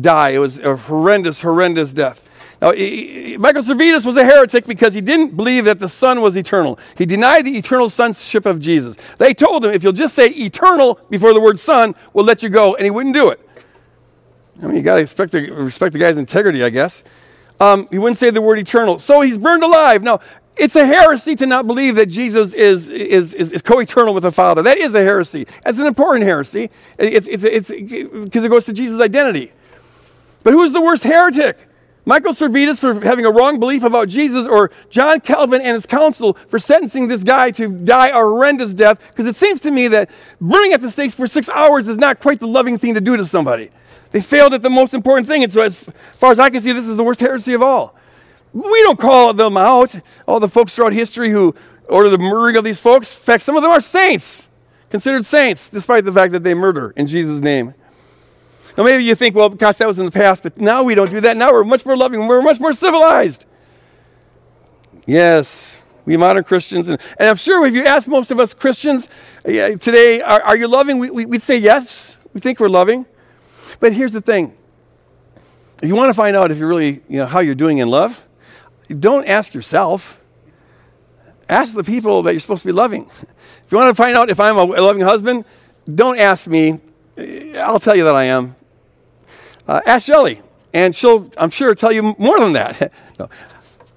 die. 0.00 0.30
It 0.30 0.38
was 0.38 0.60
a 0.60 0.76
horrendous, 0.76 1.42
horrendous 1.42 1.92
death. 1.92 2.22
Now, 2.62 2.68
Michael 2.68 3.62
Servetus 3.62 4.06
was 4.06 4.16
a 4.16 4.24
heretic 4.24 4.64
because 4.64 4.94
he 4.94 5.02
didn't 5.02 5.36
believe 5.36 5.66
that 5.66 5.78
the 5.78 5.90
Son 5.90 6.22
was 6.22 6.38
eternal. 6.38 6.78
He 6.96 7.04
denied 7.04 7.44
the 7.44 7.58
eternal 7.58 7.90
sonship 7.90 8.46
of 8.46 8.60
Jesus. 8.60 8.96
They 9.18 9.34
told 9.34 9.66
him, 9.66 9.72
if 9.72 9.82
you'll 9.82 9.92
just 9.92 10.14
say 10.14 10.28
eternal 10.28 10.98
before 11.10 11.34
the 11.34 11.40
word 11.40 11.60
Son, 11.60 11.94
we'll 12.14 12.24
let 12.24 12.42
you 12.42 12.48
go, 12.48 12.76
and 12.76 12.84
he 12.86 12.90
wouldn't 12.90 13.14
do 13.14 13.28
it. 13.28 13.43
I 14.62 14.66
mean, 14.66 14.76
you 14.76 14.82
got 14.82 14.96
to 14.96 15.02
respect 15.02 15.32
the, 15.32 15.50
respect 15.50 15.92
the 15.92 15.98
guy's 15.98 16.16
integrity, 16.16 16.62
I 16.62 16.70
guess. 16.70 17.02
Um, 17.60 17.86
he 17.90 17.98
wouldn't 17.98 18.18
say 18.18 18.30
the 18.30 18.42
word 18.42 18.58
eternal. 18.58 18.98
So 18.98 19.20
he's 19.20 19.38
burned 19.38 19.62
alive. 19.62 20.02
Now, 20.02 20.20
it's 20.56 20.76
a 20.76 20.86
heresy 20.86 21.34
to 21.36 21.46
not 21.46 21.66
believe 21.66 21.96
that 21.96 22.06
Jesus 22.06 22.54
is, 22.54 22.88
is, 22.88 23.34
is, 23.34 23.52
is 23.52 23.62
co 23.62 23.80
eternal 23.80 24.14
with 24.14 24.22
the 24.22 24.32
Father. 24.32 24.62
That 24.62 24.78
is 24.78 24.94
a 24.94 25.02
heresy. 25.02 25.46
That's 25.64 25.78
an 25.78 25.86
important 25.86 26.24
heresy 26.24 26.70
because 26.96 27.28
it's, 27.28 27.44
it's, 27.44 27.70
it's, 27.70 28.36
it 28.44 28.48
goes 28.48 28.66
to 28.66 28.72
Jesus' 28.72 29.00
identity. 29.00 29.52
But 30.44 30.52
who's 30.52 30.72
the 30.72 30.80
worst 30.80 31.04
heretic? 31.04 31.58
Michael 32.06 32.34
Servetus 32.34 32.80
for 32.80 33.02
having 33.04 33.24
a 33.24 33.30
wrong 33.30 33.58
belief 33.58 33.82
about 33.82 34.08
Jesus, 34.08 34.46
or 34.46 34.70
John 34.90 35.20
Calvin 35.20 35.62
and 35.62 35.74
his 35.74 35.86
council 35.86 36.34
for 36.34 36.58
sentencing 36.58 37.08
this 37.08 37.24
guy 37.24 37.50
to 37.52 37.68
die 37.68 38.08
a 38.08 38.14
horrendous 38.14 38.74
death? 38.74 39.08
Because 39.08 39.26
it 39.26 39.36
seems 39.36 39.60
to 39.62 39.70
me 39.70 39.88
that 39.88 40.10
burning 40.40 40.74
at 40.74 40.82
the 40.82 40.90
stakes 40.90 41.14
for 41.14 41.26
six 41.26 41.48
hours 41.48 41.88
is 41.88 41.96
not 41.96 42.20
quite 42.20 42.40
the 42.40 42.46
loving 42.46 42.76
thing 42.76 42.92
to 42.94 43.00
do 43.00 43.16
to 43.16 43.24
somebody. 43.24 43.70
They 44.14 44.20
failed 44.20 44.54
at 44.54 44.62
the 44.62 44.70
most 44.70 44.94
important 44.94 45.26
thing. 45.26 45.42
And 45.42 45.52
so, 45.52 45.62
as 45.62 45.90
far 46.14 46.30
as 46.30 46.38
I 46.38 46.48
can 46.48 46.60
see, 46.60 46.70
this 46.70 46.86
is 46.86 46.96
the 46.96 47.02
worst 47.02 47.18
heresy 47.18 47.52
of 47.52 47.62
all. 47.62 47.96
We 48.52 48.80
don't 48.82 48.96
call 48.96 49.34
them 49.34 49.56
out. 49.56 49.98
All 50.28 50.38
the 50.38 50.48
folks 50.48 50.72
throughout 50.72 50.92
history 50.92 51.30
who 51.30 51.52
ordered 51.88 52.10
the 52.10 52.18
murdering 52.18 52.54
of 52.54 52.62
these 52.62 52.80
folks, 52.80 53.18
in 53.18 53.24
fact, 53.24 53.42
some 53.42 53.56
of 53.56 53.64
them 53.64 53.72
are 53.72 53.80
saints, 53.80 54.46
considered 54.88 55.26
saints, 55.26 55.68
despite 55.68 56.04
the 56.04 56.12
fact 56.12 56.30
that 56.30 56.44
they 56.44 56.54
murder 56.54 56.92
in 56.96 57.08
Jesus' 57.08 57.40
name. 57.40 57.74
Now, 58.78 58.84
maybe 58.84 59.02
you 59.02 59.16
think, 59.16 59.34
well, 59.34 59.48
gosh, 59.48 59.78
that 59.78 59.88
was 59.88 59.98
in 59.98 60.04
the 60.04 60.12
past, 60.12 60.44
but 60.44 60.58
now 60.58 60.84
we 60.84 60.94
don't 60.94 61.10
do 61.10 61.20
that. 61.20 61.36
Now 61.36 61.50
we're 61.50 61.64
much 61.64 61.84
more 61.84 61.96
loving, 61.96 62.28
we're 62.28 62.40
much 62.40 62.60
more 62.60 62.72
civilized. 62.72 63.46
Yes, 65.08 65.82
we 66.04 66.16
modern 66.16 66.44
Christians, 66.44 66.88
and, 66.88 67.00
and 67.18 67.30
I'm 67.30 67.36
sure 67.36 67.66
if 67.66 67.74
you 67.74 67.82
ask 67.84 68.06
most 68.06 68.30
of 68.30 68.38
us 68.38 68.54
Christians 68.54 69.08
uh, 69.44 69.50
today, 69.50 70.20
are, 70.20 70.40
are 70.40 70.56
you 70.56 70.68
loving? 70.68 71.00
We, 71.00 71.10
we, 71.10 71.26
we'd 71.26 71.42
say 71.42 71.58
yes. 71.58 72.16
We 72.32 72.40
think 72.40 72.60
we're 72.60 72.68
loving. 72.68 73.08
But 73.84 73.92
here's 73.92 74.14
the 74.14 74.22
thing 74.22 74.56
if 75.82 75.90
you 75.90 75.94
want 75.94 76.08
to 76.08 76.14
find 76.14 76.34
out 76.34 76.50
if 76.50 76.56
you're 76.56 76.68
really, 76.68 77.02
you 77.06 77.18
know, 77.18 77.26
how 77.26 77.40
you're 77.40 77.54
doing 77.54 77.76
in 77.76 77.88
love, 77.88 78.26
don't 78.88 79.26
ask 79.26 79.52
yourself. 79.52 80.22
Ask 81.50 81.74
the 81.74 81.84
people 81.84 82.22
that 82.22 82.32
you're 82.32 82.40
supposed 82.40 82.62
to 82.62 82.68
be 82.68 82.72
loving. 82.72 83.10
If 83.62 83.70
you 83.70 83.76
want 83.76 83.94
to 83.94 84.02
find 84.02 84.16
out 84.16 84.30
if 84.30 84.40
I'm 84.40 84.56
a 84.56 84.64
loving 84.64 85.02
husband, 85.02 85.44
don't 85.94 86.18
ask 86.18 86.48
me. 86.48 86.80
I'll 87.56 87.78
tell 87.78 87.94
you 87.94 88.04
that 88.04 88.14
I 88.14 88.24
am. 88.24 88.56
Uh, 89.68 89.82
ask 89.84 90.06
Shelley, 90.06 90.40
and 90.72 90.96
she'll, 90.96 91.30
I'm 91.36 91.50
sure, 91.50 91.74
tell 91.74 91.92
you 91.92 92.16
more 92.18 92.40
than 92.40 92.54
that. 92.54 92.90
no. 93.18 93.28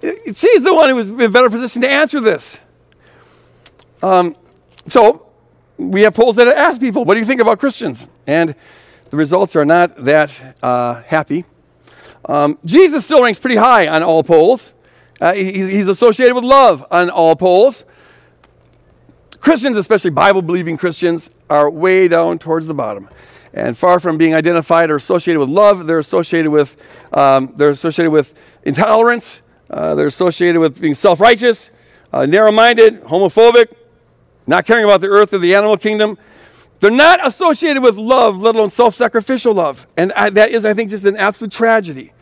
She's 0.01 0.63
the 0.63 0.73
one 0.73 0.89
who's 0.89 1.09
in 1.09 1.21
a 1.21 1.29
better 1.29 1.49
position 1.49 1.81
to 1.83 1.89
answer 1.89 2.19
this. 2.19 2.59
Um, 4.03 4.35
so 4.89 5.29
we 5.77 6.01
have 6.01 6.13
polls 6.13 6.35
that 6.35 6.49
ask 6.49 6.81
people, 6.81 7.05
what 7.05 7.13
do 7.13 7.21
you 7.21 7.25
think 7.25 7.39
about 7.39 7.57
Christians? 7.59 8.09
And 8.27 8.53
the 9.09 9.17
results 9.17 9.55
are 9.55 9.65
not 9.65 10.03
that 10.03 10.57
uh, 10.61 11.01
happy. 11.03 11.45
Um, 12.25 12.59
Jesus 12.65 13.05
still 13.05 13.23
ranks 13.23 13.39
pretty 13.39 13.55
high 13.55 13.87
on 13.87 14.03
all 14.03 14.23
polls. 14.23 14.73
Uh, 15.19 15.33
he's, 15.33 15.69
he's 15.69 15.87
associated 15.87 16.35
with 16.35 16.43
love 16.43 16.85
on 16.91 17.09
all 17.09 17.35
polls. 17.35 17.85
Christians, 19.39 19.77
especially 19.77 20.11
Bible 20.11 20.41
believing 20.41 20.77
Christians, 20.77 21.29
are 21.49 21.69
way 21.69 22.07
down 22.07 22.37
towards 22.37 22.67
the 22.67 22.73
bottom. 22.73 23.07
And 23.53 23.77
far 23.77 23.99
from 23.99 24.17
being 24.17 24.35
identified 24.35 24.91
or 24.91 24.95
associated 24.95 25.39
with 25.39 25.49
love, 25.49 25.87
they're 25.87 25.99
associated 25.99 26.51
with, 26.51 26.75
um, 27.13 27.53
they're 27.55 27.69
associated 27.69 28.11
with 28.11 28.33
intolerance, 28.63 29.41
uh, 29.69 29.95
they're 29.95 30.07
associated 30.07 30.59
with 30.59 30.81
being 30.81 30.93
self 30.93 31.19
righteous, 31.19 31.71
uh, 32.11 32.25
narrow 32.25 32.51
minded, 32.51 33.01
homophobic, 33.03 33.73
not 34.45 34.65
caring 34.65 34.83
about 34.83 35.01
the 35.01 35.07
earth 35.07 35.33
or 35.33 35.39
the 35.39 35.55
animal 35.55 35.77
kingdom. 35.77 36.17
They're 36.79 36.91
not 36.91 37.25
associated 37.25 37.81
with 37.81 37.97
love, 37.97 38.37
let 38.39 38.55
alone 38.55 38.69
self 38.69 38.95
sacrificial 38.95 39.53
love. 39.53 39.87
And 39.97 40.13
I, 40.13 40.29
that 40.31 40.51
is, 40.51 40.65
I 40.65 40.73
think, 40.73 40.89
just 40.89 41.05
an 41.05 41.17
absolute 41.17 41.51
tragedy. 41.51 42.13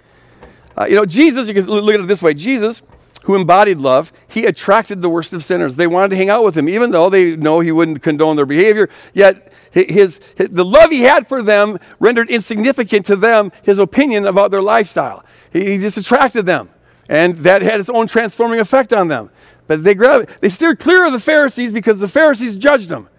Uh, 0.78 0.86
you 0.86 0.96
know, 0.96 1.06
Jesus, 1.06 1.48
you 1.48 1.54
can 1.54 1.66
look 1.66 1.94
at 1.94 2.02
it 2.02 2.08
this 2.08 2.22
way 2.22 2.34
Jesus, 2.34 2.82
who 3.26 3.36
embodied 3.36 3.80
love, 3.80 4.12
he 4.28 4.46
attracted 4.46 5.02
the 5.02 5.10
worst 5.10 5.34
of 5.34 5.44
sinners. 5.44 5.76
They 5.76 5.88
wanted 5.88 6.10
to 6.10 6.16
hang 6.16 6.30
out 6.30 6.44
with 6.44 6.58
him, 6.58 6.70
even 6.70 6.92
though 6.92 7.10
they 7.10 7.36
know 7.36 7.60
he 7.60 7.72
wouldn't 7.72 8.02
condone 8.02 8.36
their 8.36 8.46
behavior. 8.46 8.90
Yet, 9.14 9.52
his, 9.72 10.20
his, 10.38 10.50
the 10.50 10.64
love 10.64 10.92
he 10.92 11.02
had 11.02 11.28
for 11.28 11.42
them 11.42 11.80
rendered 12.00 12.30
insignificant 12.30 13.06
to 13.08 13.16
them 13.16 13.52
his 13.64 13.80
opinion 13.80 14.26
about 14.26 14.52
their 14.52 14.62
lifestyle. 14.62 15.26
He, 15.52 15.72
he 15.72 15.78
just 15.80 15.98
attracted 15.98 16.46
them, 16.46 16.70
and 17.10 17.36
that 17.38 17.62
had 17.62 17.80
its 17.80 17.90
own 17.90 18.08
transforming 18.08 18.60
effect 18.60 18.94
on 18.94 19.08
them. 19.08 19.32
But 19.68 19.84
they, 19.84 19.96
grabbed, 19.96 20.40
they 20.42 20.50
steered 20.50 20.80
clear 20.80 21.06
of 21.06 21.12
the 21.12 21.20
Pharisees 21.20 21.72
because 21.72 22.00
the 22.00 22.08
Pharisees 22.08 22.56
judged 22.56 22.90
them. 22.90 23.10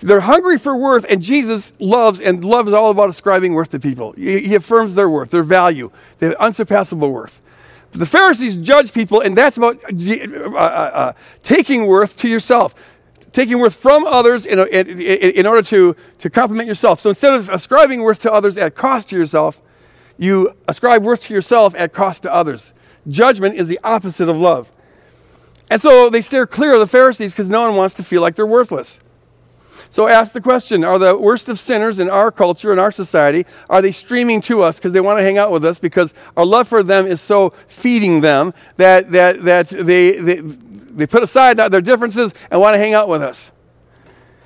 They're 0.00 0.20
hungry 0.20 0.58
for 0.58 0.76
worth, 0.76 1.04
and 1.08 1.20
Jesus 1.20 1.72
loves, 1.80 2.20
and 2.20 2.44
love 2.44 2.68
is 2.68 2.74
all 2.74 2.90
about 2.90 3.08
ascribing 3.08 3.54
worth 3.54 3.70
to 3.70 3.80
people. 3.80 4.12
He, 4.12 4.54
affirms 4.54 4.94
their 4.94 5.08
worth, 5.10 5.30
their 5.30 5.42
value, 5.42 5.90
their 6.18 6.40
unsurpassable 6.40 7.10
worth. 7.10 7.40
But 7.90 8.00
the 8.00 8.06
Pharisees 8.06 8.56
judge 8.56 8.92
people, 8.92 9.20
and 9.20 9.36
that's 9.36 9.56
about 9.56 9.82
uh, 9.84 10.54
uh, 10.54 10.58
uh, 10.58 11.12
taking 11.42 11.86
worth 11.86 12.16
to 12.18 12.28
yourself, 12.28 12.74
taking 13.32 13.58
worth 13.58 13.74
from 13.74 14.06
others 14.06 14.46
in, 14.46 14.60
in, 14.68 15.00
in 15.00 15.46
order 15.46 15.62
to, 15.62 15.96
to 16.18 16.30
compliment 16.30 16.68
yourself. 16.68 17.00
So 17.00 17.10
instead 17.10 17.34
of 17.34 17.48
ascribing 17.48 18.02
worth 18.02 18.20
to 18.20 18.32
others 18.32 18.56
at 18.56 18.76
cost 18.76 19.08
to 19.08 19.16
yourself, 19.16 19.60
you 20.16 20.54
ascribe 20.68 21.02
worth 21.02 21.22
to 21.22 21.34
yourself 21.34 21.74
at 21.76 21.92
cost 21.92 22.22
to 22.22 22.32
others. 22.32 22.72
Judgment 23.08 23.56
is 23.56 23.68
the 23.68 23.80
opposite 23.82 24.28
of 24.28 24.36
love. 24.36 24.70
And 25.70 25.80
so 25.80 26.08
they 26.08 26.20
steer 26.20 26.46
clear 26.46 26.74
of 26.74 26.80
the 26.80 26.86
Pharisees 26.86 27.32
because 27.32 27.50
no 27.50 27.62
one 27.62 27.76
wants 27.76 27.94
to 27.96 28.02
feel 28.02 28.22
like 28.22 28.34
they're 28.34 28.46
worthless. 28.46 29.00
So 29.98 30.06
ask 30.06 30.32
the 30.32 30.40
question 30.40 30.84
Are 30.84 30.96
the 30.96 31.18
worst 31.18 31.48
of 31.48 31.58
sinners 31.58 31.98
in 31.98 32.08
our 32.08 32.30
culture, 32.30 32.72
in 32.72 32.78
our 32.78 32.92
society, 32.92 33.44
are 33.68 33.82
they 33.82 33.90
streaming 33.90 34.40
to 34.42 34.62
us 34.62 34.78
because 34.78 34.92
they 34.92 35.00
want 35.00 35.18
to 35.18 35.24
hang 35.24 35.38
out 35.38 35.50
with 35.50 35.64
us 35.64 35.80
because 35.80 36.14
our 36.36 36.46
love 36.46 36.68
for 36.68 36.84
them 36.84 37.04
is 37.04 37.20
so 37.20 37.50
feeding 37.66 38.20
them 38.20 38.54
that, 38.76 39.10
that, 39.10 39.42
that 39.42 39.66
they, 39.70 40.12
they, 40.20 40.36
they 40.36 41.04
put 41.04 41.24
aside 41.24 41.56
their 41.56 41.80
differences 41.80 42.32
and 42.48 42.60
want 42.60 42.74
to 42.74 42.78
hang 42.78 42.94
out 42.94 43.08
with 43.08 43.24
us? 43.24 43.50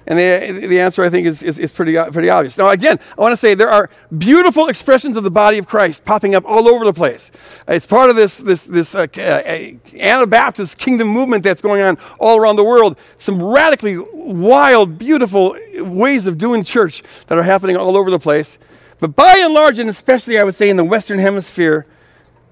And 0.06 0.18
the, 0.18 0.66
the 0.66 0.80
answer, 0.80 1.04
I 1.04 1.10
think, 1.10 1.26
is, 1.26 1.42
is, 1.42 1.58
is, 1.58 1.70
pretty, 1.70 1.96
pretty 2.10 2.28
obvious. 2.28 2.58
Now, 2.58 2.70
again, 2.70 2.98
I 3.16 3.20
want 3.20 3.32
to 3.32 3.36
say 3.36 3.54
there 3.54 3.70
are 3.70 3.88
beautiful 4.16 4.66
expressions 4.66 5.16
of 5.16 5.22
the 5.22 5.30
body 5.30 5.58
of 5.58 5.66
Christ 5.66 6.04
popping 6.04 6.34
up 6.34 6.44
all 6.44 6.68
over 6.68 6.84
the 6.84 6.92
place. 6.92 7.30
It's 7.68 7.86
part 7.86 8.10
of 8.10 8.16
this, 8.16 8.38
this, 8.38 8.66
this 8.66 8.94
uh, 8.94 9.06
uh, 9.16 9.96
Anabaptist 9.96 10.76
kingdom 10.78 11.08
movement 11.08 11.44
that's 11.44 11.62
going 11.62 11.82
on 11.82 11.98
all 12.18 12.36
around 12.36 12.56
the 12.56 12.64
world. 12.64 12.98
Some 13.18 13.40
radically 13.40 13.96
wild, 13.98 14.98
beautiful 14.98 15.56
ways 15.76 16.26
of 16.26 16.36
doing 16.36 16.64
church 16.64 17.02
that 17.28 17.38
are 17.38 17.44
happening 17.44 17.76
all 17.76 17.96
over 17.96 18.10
the 18.10 18.18
place. 18.18 18.58
But 18.98 19.14
by 19.14 19.38
and 19.38 19.54
large, 19.54 19.78
and 19.78 19.88
especially, 19.88 20.38
I 20.38 20.44
would 20.44 20.54
say, 20.54 20.68
in 20.68 20.76
the 20.76 20.84
Western 20.84 21.18
Hemisphere, 21.18 21.86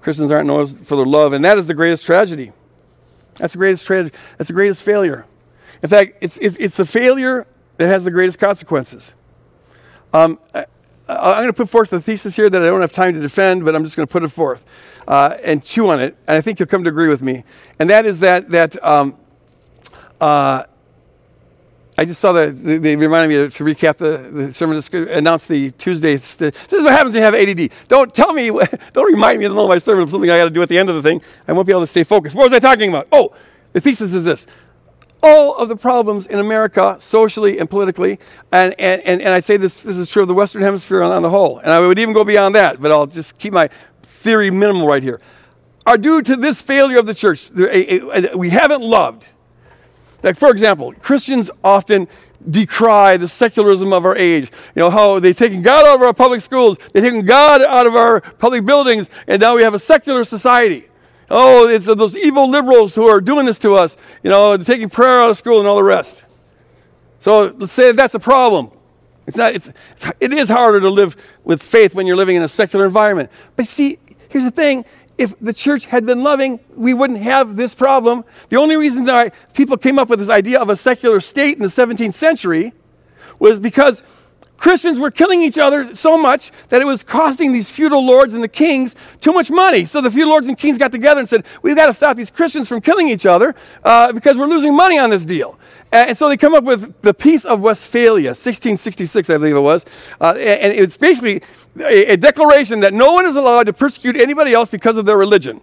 Christians 0.01 0.31
aren't 0.31 0.47
known 0.47 0.65
for 0.65 0.95
their 0.95 1.05
love, 1.05 1.33
and 1.33 1.45
that 1.45 1.57
is 1.57 1.67
the 1.67 1.73
greatest 1.73 2.05
tragedy. 2.05 2.51
That's 3.35 3.53
the 3.53 3.59
greatest 3.59 3.85
tragedy. 3.85 4.15
That's 4.37 4.47
the 4.47 4.53
greatest 4.53 4.83
failure. 4.83 5.25
In 5.83 5.89
fact, 5.89 6.17
it's, 6.21 6.37
it's, 6.37 6.55
it's 6.57 6.77
the 6.77 6.85
failure 6.85 7.47
that 7.77 7.87
has 7.87 8.03
the 8.03 8.11
greatest 8.11 8.39
consequences. 8.39 9.15
Um, 10.13 10.39
I, 10.53 10.65
am 11.07 11.37
going 11.37 11.47
to 11.47 11.53
put 11.53 11.69
forth 11.69 11.89
the 11.89 11.99
thesis 11.99 12.35
here 12.35 12.49
that 12.49 12.61
I 12.61 12.65
don't 12.65 12.81
have 12.81 12.91
time 12.91 13.13
to 13.15 13.19
defend, 13.19 13.65
but 13.65 13.75
I'm 13.75 13.83
just 13.83 13.95
going 13.95 14.07
to 14.07 14.11
put 14.11 14.23
it 14.23 14.29
forth 14.29 14.65
uh, 15.07 15.37
and 15.43 15.63
chew 15.63 15.89
on 15.89 16.01
it. 16.01 16.15
And 16.27 16.37
I 16.37 16.41
think 16.41 16.59
you'll 16.59 16.67
come 16.67 16.83
to 16.83 16.89
agree 16.89 17.07
with 17.07 17.21
me. 17.21 17.43
And 17.79 17.89
that 17.89 18.05
is 18.05 18.19
that, 18.19 18.49
that 18.49 18.83
um, 18.85 19.15
uh, 20.19 20.65
I 21.97 22.05
just 22.05 22.21
saw 22.21 22.31
that 22.33 22.55
they 22.55 22.95
reminded 22.95 23.27
me 23.29 23.49
to 23.49 23.63
recap 23.63 23.97
the, 23.97 24.29
the 24.31 24.53
sermon, 24.53 24.81
to 24.81 25.17
announce 25.17 25.47
the 25.47 25.71
Tuesday. 25.71 26.15
This 26.15 26.41
is 26.41 26.83
what 26.83 26.93
happens 26.93 27.13
when 27.13 27.23
you 27.23 27.31
have 27.31 27.35
ADD. 27.35 27.71
Don't 27.87 28.13
tell 28.13 28.33
me, 28.33 28.49
don't 28.93 29.11
remind 29.11 29.39
me 29.39 29.45
in 29.45 29.51
the 29.51 29.55
middle 29.55 29.65
of 29.65 29.69
my 29.69 29.77
sermon 29.77 30.03
of 30.03 30.09
something 30.09 30.29
I 30.29 30.37
got 30.37 30.45
to 30.45 30.49
do 30.49 30.61
at 30.61 30.69
the 30.69 30.77
end 30.77 30.89
of 30.89 30.95
the 30.95 31.01
thing. 31.01 31.21
I 31.47 31.53
won't 31.53 31.67
be 31.67 31.73
able 31.73 31.81
to 31.81 31.87
stay 31.87 32.03
focused. 32.03 32.35
What 32.35 32.49
was 32.49 32.53
I 32.53 32.59
talking 32.59 32.89
about? 32.89 33.07
Oh, 33.11 33.33
the 33.73 33.81
thesis 33.81 34.13
is 34.13 34.23
this 34.23 34.45
all 35.23 35.55
of 35.55 35.69
the 35.69 35.75
problems 35.75 36.27
in 36.27 36.39
America, 36.39 36.97
socially 36.99 37.59
and 37.59 37.69
politically, 37.69 38.19
and, 38.51 38.73
and, 38.79 39.01
and, 39.03 39.29
I'd 39.29 39.45
say 39.45 39.57
this, 39.57 39.83
this 39.83 39.97
is 39.97 40.09
true 40.09 40.21
of 40.21 40.27
the 40.27 40.33
Western 40.33 40.61
Hemisphere 40.61 41.03
on, 41.03 41.11
on 41.11 41.21
the 41.21 41.29
whole, 41.29 41.59
and 41.59 41.71
I 41.71 41.79
would 41.79 41.99
even 41.99 42.13
go 42.13 42.23
beyond 42.23 42.55
that, 42.55 42.81
but 42.81 42.91
I'll 42.91 43.07
just 43.07 43.37
keep 43.37 43.53
my 43.53 43.69
theory 44.01 44.49
minimal 44.49 44.87
right 44.87 45.03
here, 45.03 45.21
are 45.85 45.97
due 45.97 46.21
to 46.21 46.35
this 46.35 46.61
failure 46.61 46.99
of 46.99 47.05
the 47.05 47.13
church. 47.13 47.49
We 47.51 48.49
haven't 48.49 48.81
loved. 48.81 49.27
Like, 50.23 50.37
for 50.37 50.51
example, 50.51 50.93
Christians 50.93 51.49
often 51.63 52.07
decry 52.49 53.17
the 53.17 53.27
secularism 53.27 53.93
of 53.93 54.05
our 54.05 54.15
age. 54.15 54.51
You 54.75 54.81
know, 54.81 54.89
how 54.89 55.19
they've 55.19 55.35
taken 55.35 55.61
God 55.61 55.85
out 55.85 55.95
of 55.95 56.01
our 56.01 56.13
public 56.13 56.41
schools, 56.41 56.77
they've 56.93 57.03
taken 57.03 57.25
God 57.25 57.61
out 57.61 57.87
of 57.87 57.95
our 57.95 58.21
public 58.21 58.65
buildings, 58.65 59.09
and 59.27 59.41
now 59.41 59.55
we 59.55 59.63
have 59.63 59.73
a 59.73 59.79
secular 59.79 60.23
society. 60.23 60.87
Oh, 61.33 61.67
it's 61.67 61.85
those 61.85 62.15
evil 62.15 62.49
liberals 62.49 62.93
who 62.93 63.07
are 63.07 63.21
doing 63.21 63.45
this 63.45 63.57
to 63.59 63.75
us, 63.75 63.95
you 64.21 64.29
know, 64.29 64.57
taking 64.57 64.89
prayer 64.89 65.21
out 65.21 65.29
of 65.29 65.37
school 65.37 65.59
and 65.59 65.67
all 65.67 65.77
the 65.77 65.83
rest. 65.83 66.23
So 67.19 67.53
let's 67.57 67.71
say 67.71 67.93
that's 67.93 68.15
a 68.15 68.19
problem. 68.19 68.69
It's 69.25 69.37
not, 69.37 69.55
it's, 69.55 69.71
it 70.19 70.33
is 70.33 70.49
harder 70.49 70.81
to 70.81 70.89
live 70.89 71.15
with 71.45 71.63
faith 71.63 71.95
when 71.95 72.05
you're 72.05 72.17
living 72.17 72.35
in 72.35 72.41
a 72.41 72.49
secular 72.49 72.85
environment. 72.85 73.31
But 73.55 73.67
see, 73.67 73.97
here's 74.27 74.43
the 74.43 74.51
thing 74.51 74.83
if 75.17 75.37
the 75.39 75.53
church 75.53 75.85
had 75.85 76.05
been 76.05 76.21
loving, 76.21 76.59
we 76.75 76.93
wouldn't 76.93 77.21
have 77.21 77.55
this 77.55 77.73
problem. 77.75 78.25
The 78.49 78.57
only 78.57 78.75
reason 78.75 79.05
that 79.05 79.33
people 79.53 79.77
came 79.77 79.99
up 79.99 80.09
with 80.09 80.19
this 80.19 80.29
idea 80.29 80.59
of 80.59 80.69
a 80.69 80.75
secular 80.75 81.21
state 81.21 81.55
in 81.55 81.61
the 81.61 81.67
17th 81.67 82.13
century 82.13 82.73
was 83.39 83.59
because 83.59 84.03
Christians 84.61 84.99
were 84.99 85.09
killing 85.09 85.41
each 85.41 85.57
other 85.57 85.95
so 85.95 86.21
much 86.21 86.51
that 86.67 86.83
it 86.83 86.85
was 86.85 87.03
costing 87.03 87.51
these 87.51 87.71
feudal 87.71 88.05
lords 88.05 88.35
and 88.35 88.43
the 88.43 88.47
kings 88.47 88.95
too 89.19 89.33
much 89.33 89.49
money. 89.49 89.85
So 89.85 90.01
the 90.01 90.11
feudal 90.11 90.29
lords 90.29 90.47
and 90.47 90.55
kings 90.55 90.77
got 90.77 90.91
together 90.91 91.19
and 91.19 91.27
said, 91.27 91.45
We've 91.63 91.75
got 91.75 91.87
to 91.87 91.93
stop 91.93 92.15
these 92.15 92.29
Christians 92.29 92.69
from 92.69 92.79
killing 92.79 93.07
each 93.07 93.25
other 93.25 93.55
uh, 93.83 94.13
because 94.13 94.37
we're 94.37 94.45
losing 94.45 94.75
money 94.75 94.99
on 94.99 95.09
this 95.09 95.25
deal. 95.25 95.57
And 95.91 96.15
so 96.15 96.29
they 96.29 96.37
come 96.37 96.53
up 96.53 96.63
with 96.63 97.01
the 97.01 97.11
Peace 97.11 97.43
of 97.43 97.61
Westphalia, 97.61 98.29
1666, 98.29 99.31
I 99.31 99.37
believe 99.37 99.55
it 99.55 99.61
was. 99.61 99.83
Uh, 100.21 100.35
and 100.37 100.71
it's 100.71 100.95
basically 100.95 101.41
a, 101.79 102.13
a 102.13 102.17
declaration 102.17 102.81
that 102.81 102.93
no 102.93 103.13
one 103.13 103.25
is 103.25 103.35
allowed 103.35 103.63
to 103.63 103.73
persecute 103.73 104.15
anybody 104.15 104.53
else 104.53 104.69
because 104.69 104.95
of 104.95 105.07
their 105.07 105.17
religion. 105.17 105.59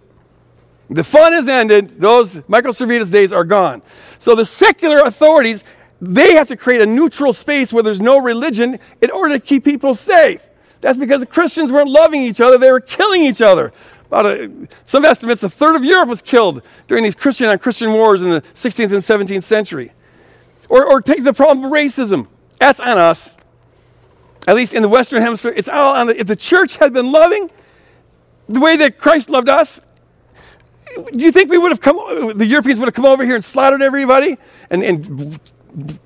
The 0.89 1.05
fun 1.05 1.31
has 1.31 1.47
ended. 1.47 2.01
Those 2.01 2.47
Michael 2.49 2.73
Servetus 2.73 3.11
days 3.11 3.31
are 3.31 3.45
gone. 3.45 3.81
So 4.19 4.35
the 4.35 4.43
secular 4.43 4.99
authorities 4.99 5.63
they 6.01 6.33
have 6.35 6.47
to 6.47 6.57
create 6.57 6.81
a 6.81 6.85
neutral 6.85 7.33
space 7.33 7.73
where 7.73 7.83
there's 7.83 8.01
no 8.01 8.19
religion 8.19 8.79
in 9.01 9.11
order 9.11 9.37
to 9.37 9.39
keep 9.39 9.65
people 9.65 9.93
safe. 9.95 10.49
That's 10.81 10.97
because 10.97 11.19
the 11.19 11.25
Christians 11.25 11.71
weren't 11.71 11.89
loving 11.89 12.21
each 12.21 12.39
other, 12.39 12.57
they 12.57 12.71
were 12.71 12.79
killing 12.79 13.23
each 13.23 13.41
other. 13.41 13.73
About 14.07 14.25
a, 14.25 14.67
some 14.85 15.05
estimates, 15.05 15.43
a 15.43 15.49
third 15.49 15.75
of 15.75 15.83
Europe 15.83 16.09
was 16.09 16.21
killed 16.21 16.63
during 16.87 17.03
these 17.03 17.15
Christian 17.15 17.47
on 17.47 17.59
Christian 17.59 17.93
wars 17.93 18.21
in 18.21 18.29
the 18.29 18.41
16th 18.41 18.91
and 18.91 19.27
17th 19.27 19.43
century. 19.43 19.91
Or, 20.67 20.85
or 20.85 21.01
take 21.01 21.23
the 21.23 21.33
problem 21.33 21.65
of 21.65 21.71
racism. 21.71 22.27
That's 22.59 22.79
on 22.79 22.97
us. 22.97 23.33
At 24.47 24.55
least 24.55 24.73
in 24.73 24.81
the 24.81 24.89
Western 24.89 25.21
Hemisphere, 25.21 25.53
it's 25.55 25.69
all 25.69 25.95
on 25.95 26.07
the, 26.07 26.19
if 26.19 26.25
the 26.25 26.35
church 26.35 26.77
had 26.77 26.93
been 26.93 27.11
loving 27.11 27.51
the 28.47 28.59
way 28.59 28.77
that 28.77 28.97
Christ 28.97 29.29
loved 29.29 29.49
us, 29.49 29.79
do 30.95 31.23
you 31.23 31.31
think 31.31 31.51
we 31.51 31.57
would 31.57 31.71
have 31.71 31.81
come, 31.81 32.35
the 32.35 32.47
Europeans 32.47 32.79
would 32.79 32.87
have 32.87 32.95
come 32.95 33.05
over 33.05 33.23
here 33.23 33.35
and 33.35 33.45
slaughtered 33.45 33.83
everybody 33.83 34.37
and, 34.71 34.83
and 34.83 35.39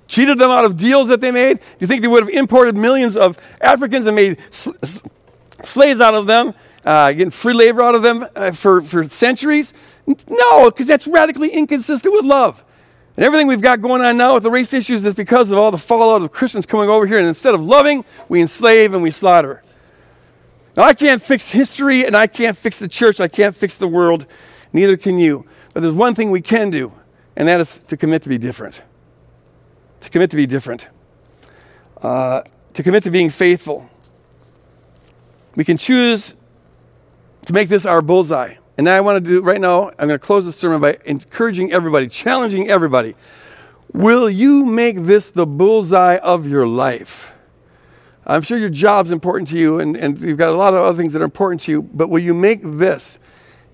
cheated 0.07 0.38
them 0.38 0.51
out 0.51 0.65
of 0.65 0.78
deals 0.78 1.07
that 1.07 1.21
they 1.21 1.32
made? 1.32 1.59
Do 1.59 1.65
you 1.80 1.88
think 1.88 2.01
they 2.01 2.07
would 2.07 2.24
have 2.24 2.34
imported 2.34 2.78
millions 2.78 3.17
of 3.17 3.38
Africans 3.59 4.05
and 4.05 4.15
made 4.15 4.38
sl- 4.51 4.71
slaves 5.63 5.99
out 6.01 6.13
of 6.13 6.28
them, 6.28 6.53
uh, 6.86 7.11
getting 7.13 7.32
free 7.32 7.53
labor 7.53 7.82
out 7.82 7.95
of 7.95 8.03
them 8.03 8.26
uh, 8.36 8.51
for, 8.51 8.82
for 8.82 9.03
centuries? 9.09 9.74
No, 10.05 10.69
because 10.69 10.86
that's 10.86 11.07
radically 11.07 11.49
inconsistent 11.49 12.13
with 12.13 12.26
love. 12.26 12.63
And 13.15 13.26
everything 13.26 13.47
we've 13.47 13.61
got 13.61 13.82
going 13.82 14.01
on 14.01 14.17
now 14.17 14.36
with 14.36 14.43
the 14.43 14.51
race 14.51 14.74
issues 14.74 15.05
is 15.05 15.13
because 15.13 15.51
of 15.51 15.57
all 15.57 15.71
the 15.71 15.78
fallout 15.78 16.21
of 16.21 16.32
Christians 16.32 16.65
coming 16.65 16.89
over 16.89 17.05
here. 17.05 17.19
And 17.19 17.28
instead 17.28 17.53
of 17.53 17.61
loving, 17.61 18.05
we 18.28 18.41
enslave 18.41 18.93
and 18.93 19.03
we 19.03 19.11
slaughter. 19.11 19.63
Now, 20.76 20.84
I 20.84 20.93
can't 20.93 21.21
fix 21.21 21.51
history 21.51 22.05
and 22.05 22.15
I 22.15 22.28
can't 22.28 22.57
fix 22.57 22.80
the 22.80 22.88
church. 22.88 23.19
I 23.19 23.28
can't 23.28 23.55
fix 23.55 23.78
the 23.78 23.88
world. 23.88 24.26
Neither 24.74 24.97
can 24.97 25.19
you. 25.19 25.45
But 25.74 25.82
there's 25.82 25.93
one 25.95 26.15
thing 26.15 26.32
we 26.32 26.41
can 26.41 26.69
do, 26.69 26.93
and 27.36 27.47
that 27.47 27.59
is 27.59 27.78
to 27.88 27.97
commit 27.97 28.24
to 28.24 28.30
be 28.30 28.38
different 28.38 28.84
to 30.04 30.10
commit 30.10 30.30
to 30.32 30.36
be 30.36 30.45
different, 30.45 30.89
uh, 32.01 32.41
to 32.74 32.84
commit 32.84 33.04
to 33.04 33.12
being 33.12 33.30
faithful. 33.30 33.89
We 35.56 35.64
can 35.64 35.78
choose 35.78 36.36
to 37.45 37.54
make 37.54 37.70
this 37.70 37.86
our 37.86 38.01
bullseye. 38.01 38.56
And 38.78 38.86
now 38.86 38.97
I 38.97 39.01
want 39.01 39.24
to 39.24 39.30
do, 39.30 39.41
right 39.41 39.62
now, 39.62 39.89
I'm 39.91 40.08
going 40.08 40.10
to 40.10 40.20
close 40.20 40.45
the 40.45 40.51
sermon 40.51 40.82
by 40.82 40.97
encouraging 41.06 41.72
everybody, 41.72 42.10
challenging 42.10 42.70
everybody. 42.70 43.16
Will 43.93 44.30
you 44.30 44.66
make 44.66 44.97
this 45.04 45.30
the 45.30 45.45
bullseye 45.45 46.18
of 46.18 46.47
your 46.47 46.68
life? 46.68 47.34
I'm 48.26 48.41
sure 48.41 48.58
your 48.58 48.70
job's 48.70 49.12
important 49.12 49.49
to 49.49 49.58
you 49.58 49.80
and, 49.80 49.95
and 49.95 50.20
you've 50.20 50.38
got 50.38 50.49
a 50.49 50.58
lot 50.58 50.74
of 50.74 50.82
other 50.82 50.97
things 50.97 51.14
that 51.14 51.22
are 51.22 51.26
important 51.26 51.62
to 51.62 51.72
you, 51.72 51.82
but 51.82 52.10
will 52.10 52.20
you 52.20 52.34
make 52.34 52.62
this 52.64 53.20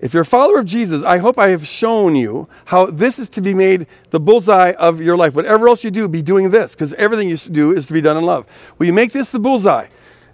If 0.00 0.14
you're 0.14 0.22
a 0.22 0.26
follower 0.26 0.58
of 0.58 0.64
Jesus, 0.64 1.02
I 1.02 1.18
hope 1.18 1.38
I 1.38 1.48
have 1.48 1.66
shown 1.66 2.16
you 2.16 2.48
how 2.66 2.86
this 2.86 3.18
is 3.18 3.28
to 3.30 3.42
be 3.42 3.52
made 3.52 3.86
the 4.10 4.20
bullseye 4.20 4.72
of 4.72 5.00
your 5.00 5.16
life. 5.16 5.34
Whatever 5.34 5.68
else 5.68 5.84
you 5.84 5.90
do, 5.90 6.08
be 6.08 6.22
doing 6.22 6.50
this, 6.50 6.74
because 6.74 6.94
everything 6.94 7.28
you 7.28 7.36
do 7.36 7.72
is 7.72 7.86
to 7.86 7.92
be 7.92 8.00
done 8.00 8.16
in 8.16 8.24
love. 8.24 8.46
Will 8.78 8.86
you 8.86 8.94
make 8.94 9.12
this 9.12 9.30
the 9.30 9.38
bullseye 9.38 9.88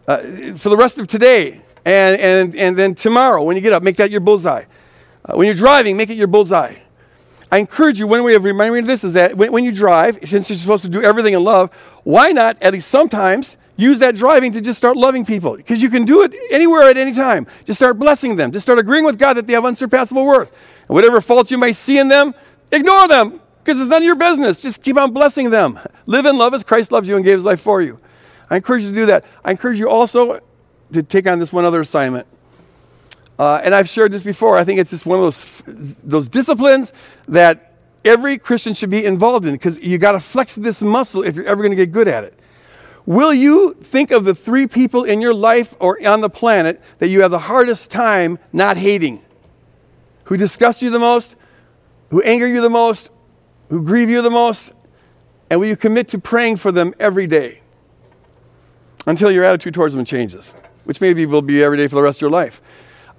uh, 0.07 0.19
for 0.57 0.69
the 0.69 0.77
rest 0.77 0.99
of 0.99 1.09
today 1.09 1.63
and, 1.85 2.21
and, 2.21 2.55
and 2.55 2.77
then 2.77 2.95
tomorrow 2.95 3.43
when 3.43 3.57
you 3.57 3.63
get 3.63 3.73
up? 3.73 3.83
Make 3.83 3.97
that 3.97 4.11
your 4.11 4.21
bullseye. 4.21 4.65
Uh, 5.25 5.37
when 5.37 5.47
you're 5.47 5.57
driving, 5.57 5.97
make 5.97 6.11
it 6.11 6.17
your 6.17 6.29
bullseye. 6.29 6.77
I 7.51 7.59
encourage 7.59 7.99
you, 7.99 8.07
one 8.07 8.23
way 8.23 8.35
of 8.35 8.45
reminding 8.45 8.75
me 8.75 8.79
of 8.81 8.87
this 8.87 9.03
is 9.03 9.15
that 9.15 9.37
when, 9.37 9.51
when 9.51 9.65
you 9.65 9.73
drive, 9.73 10.19
since 10.25 10.49
you're 10.49 10.59
supposed 10.59 10.85
to 10.85 10.91
do 10.91 11.03
everything 11.03 11.35
in 11.35 11.43
love, 11.43 11.73
why 12.05 12.31
not, 12.31 12.61
at 12.63 12.73
least 12.73 12.89
sometimes, 12.89 13.57
use 13.77 13.99
that 14.01 14.17
driving 14.17 14.53
to 14.53 14.61
just 14.61 14.79
start 14.79 14.97
loving 14.97 15.25
people? 15.25 15.57
Because 15.57 15.83
you 15.83 15.91
can 15.91 16.05
do 16.05 16.23
it 16.23 16.35
anywhere 16.51 16.83
at 16.83 16.97
any 16.97 17.13
time. 17.13 17.47
Just 17.65 17.79
start 17.79 17.99
blessing 17.99 18.37
them. 18.37 18.51
Just 18.53 18.67
start 18.67 18.79
agreeing 18.79 19.05
with 19.05 19.19
God 19.19 19.35
that 19.35 19.47
they 19.47 19.53
have 19.53 19.65
unsurpassable 19.65 20.25
worth. 20.25 20.51
And 20.89 20.95
whatever 20.95 21.21
faults 21.21 21.51
you 21.51 21.59
may 21.59 21.73
see 21.73 21.99
in 21.99 22.09
them, 22.09 22.35
ignore 22.73 23.09
them 23.09 23.41
because 23.63 23.81
it's 23.81 23.91
none 23.91 24.03
of 24.03 24.07
your 24.07 24.17
business. 24.17 24.61
Just 24.61 24.83
keep 24.83 24.97
on 24.97 25.13
blessing 25.13 25.51
them. 25.51 25.79
Live 26.07 26.27
in 26.27 26.39
love 26.39 26.55
as 26.55 26.63
Christ 26.63 26.93
loved 26.93 27.07
you 27.07 27.17
and 27.17 27.25
gave 27.25 27.39
his 27.39 27.45
life 27.45 27.61
for 27.61 27.83
you. 27.83 27.99
I 28.49 28.57
encourage 28.57 28.83
you 28.83 28.91
to 28.91 28.95
do 28.95 29.07
that. 29.07 29.25
I 29.45 29.51
encourage 29.51 29.79
you 29.79 29.89
also 29.89 30.41
to 30.93 31.03
take 31.03 31.27
on 31.27 31.39
this 31.39 31.53
one 31.53 31.65
other 31.65 31.81
assignment. 31.81 32.27
Uh, 33.39 33.61
and 33.63 33.75
I've 33.75 33.89
shared 33.89 34.13
this 34.13 34.23
before. 34.23 34.57
I 34.57 34.65
think 34.65 34.81
it's 34.81 34.91
just 34.91 35.05
one 35.05 35.19
of 35.19 35.25
those, 35.25 35.63
those 36.03 36.29
disciplines 36.29 36.93
that 37.29 37.75
every 38.05 38.39
Christian 38.39 38.73
should 38.73 38.89
be 38.89 39.05
involved 39.05 39.45
in 39.45 39.53
because 39.53 39.79
you 39.79 39.99
got 39.99 40.13
to 40.13 40.21
flex 40.21 40.55
this 40.55 40.81
muscle 40.81 41.23
if 41.23 41.35
you're 41.35 41.47
ever 41.47 41.63
going 41.63 41.71
to 41.71 41.77
get 41.77 41.93
good 41.93 42.09
at 42.09 42.25
it. 42.25 42.39
Will 43.07 43.33
you 43.33 43.75
think 43.75 44.11
of 44.11 44.25
the 44.25 44.35
three 44.35 44.67
people 44.67 45.05
in 45.05 45.21
your 45.21 45.33
life 45.33 45.77
or 45.79 46.05
on 46.07 46.21
the 46.21 46.29
planet 46.29 46.83
that 46.99 47.09
you 47.09 47.23
have 47.23 47.31
the 47.31 47.39
hardest 47.39 47.91
time 47.91 48.39
not 48.53 48.77
hating? 48.77 49.25
Who 50.25 50.37
disgust 50.37 50.83
you 50.83 50.91
the 50.91 50.99
most? 50.99 51.37
Who 52.11 52.21
anger 52.23 52.49
you 52.49 52.61
the 52.61 52.69
most? 52.69 53.11
Who 53.71 53.83
grieve 53.83 54.11
you 54.11 54.23
the 54.23 54.31
most? 54.31 54.73
And 55.49 55.61
will 55.61 55.69
you 55.69 55.77
commit 55.77 56.09
to 56.09 56.19
praying 56.19 56.57
for 56.57 56.73
them 56.73 56.95
every 56.99 57.29
day 57.29 57.61
until 59.07 59.31
your 59.31 59.45
attitude 59.45 59.75
towards 59.75 59.95
them 59.95 60.05
changes, 60.05 60.53
which 60.83 61.01
maybe 61.01 61.27
will 61.27 61.43
be 61.43 61.63
every 61.63 61.77
day 61.77 61.87
for 61.87 61.95
the 61.95 62.03
rest 62.03 62.19
of 62.19 62.23
your 62.23 62.31
life? 62.31 62.61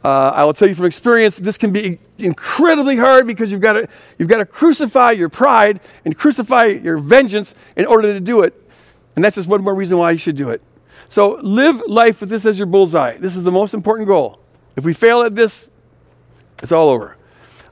Uh, 0.03 0.31
I 0.35 0.43
will 0.43 0.53
tell 0.53 0.67
you 0.67 0.75
from 0.75 0.85
experience, 0.85 1.38
this 1.38 1.57
can 1.57 1.71
be 1.71 1.97
incredibly 2.17 2.97
hard 2.97 3.25
because 3.25 3.51
you've 3.51 3.61
got 3.61 3.73
to 3.73 3.88
you've 4.17 4.27
got 4.27 4.38
to 4.38 4.45
crucify 4.45 5.11
your 5.11 5.29
pride 5.29 5.79
and 6.05 6.15
crucify 6.15 6.65
your 6.65 6.97
vengeance 6.97 7.55
in 7.77 7.85
order 7.85 8.13
to 8.13 8.19
do 8.19 8.41
it. 8.41 8.66
And 9.18 9.24
that's 9.24 9.36
just 9.36 9.49
one 9.49 9.63
more 9.63 9.74
reason 9.74 9.97
why 9.97 10.11
you 10.11 10.20
should 10.20 10.36
do 10.36 10.51
it. 10.51 10.61
So 11.09 11.39
live 11.41 11.82
life 11.88 12.22
with 12.22 12.30
this 12.30 12.45
as 12.45 12.59
your 12.59 12.68
bullseye. 12.68 13.18
This 13.18 13.36
is 13.36 13.43
the 13.43 13.51
most 13.51 13.74
important 13.74 14.07
goal. 14.07 14.39
If 14.76 14.86
we 14.86 14.93
fail 14.93 15.24
at 15.24 15.34
this, 15.34 15.72
it's 16.61 16.72
all 16.72 16.88
over. 16.89 17.18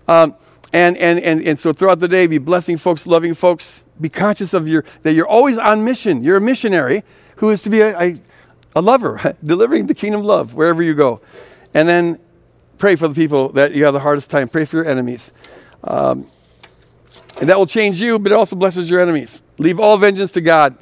Um, 0.08 0.36
and, 0.74 0.98
and, 0.98 1.20
and, 1.20 1.44
and 1.44 1.60
so 1.60 1.72
throughout 1.72 2.00
the 2.00 2.08
day, 2.08 2.26
be 2.26 2.40
blessing 2.40 2.78
folks, 2.78 3.06
loving 3.06 3.36
folks. 3.36 3.84
Be 4.02 4.10
conscious 4.10 4.56
of 4.56 4.68
your 4.68 4.86
that 5.04 5.14
you're 5.14 5.28
always 5.28 5.60
on 5.60 5.86
mission. 5.86 6.24
You're 6.24 6.38
a 6.38 6.42
missionary 6.42 7.04
who 7.36 7.52
is 7.52 7.62
to 7.62 7.70
be 7.70 7.80
a, 7.80 7.96
a, 7.96 8.16
a 8.76 8.82
lover, 8.82 9.36
delivering 9.44 9.86
the 9.86 9.94
kingdom 9.94 10.22
of 10.22 10.26
love 10.26 10.56
wherever 10.56 10.82
you 10.82 10.96
go. 10.96 11.22
And 11.76 11.88
then 11.88 12.20
pray 12.80 12.96
for 12.96 13.08
the 13.08 13.14
people 13.14 13.50
that 13.50 13.76
you 13.76 13.86
have 13.86 13.94
the 13.94 14.00
hardest 14.00 14.32
time. 14.32 14.50
Pray 14.50 14.66
for 14.66 14.78
your 14.78 14.88
enemies. 14.88 15.30
Um, 15.84 16.26
and 17.40 17.48
that 17.50 17.60
will 17.60 17.68
change 17.68 18.02
you, 18.02 18.18
but 18.18 18.32
it 18.32 18.36
also 18.36 18.56
blesses 18.56 18.90
your 18.90 19.00
enemies. 19.00 19.44
Leave 19.60 19.80
all 19.80 19.96
vengeance 19.98 20.32
to 20.32 20.42
God. 20.42 20.76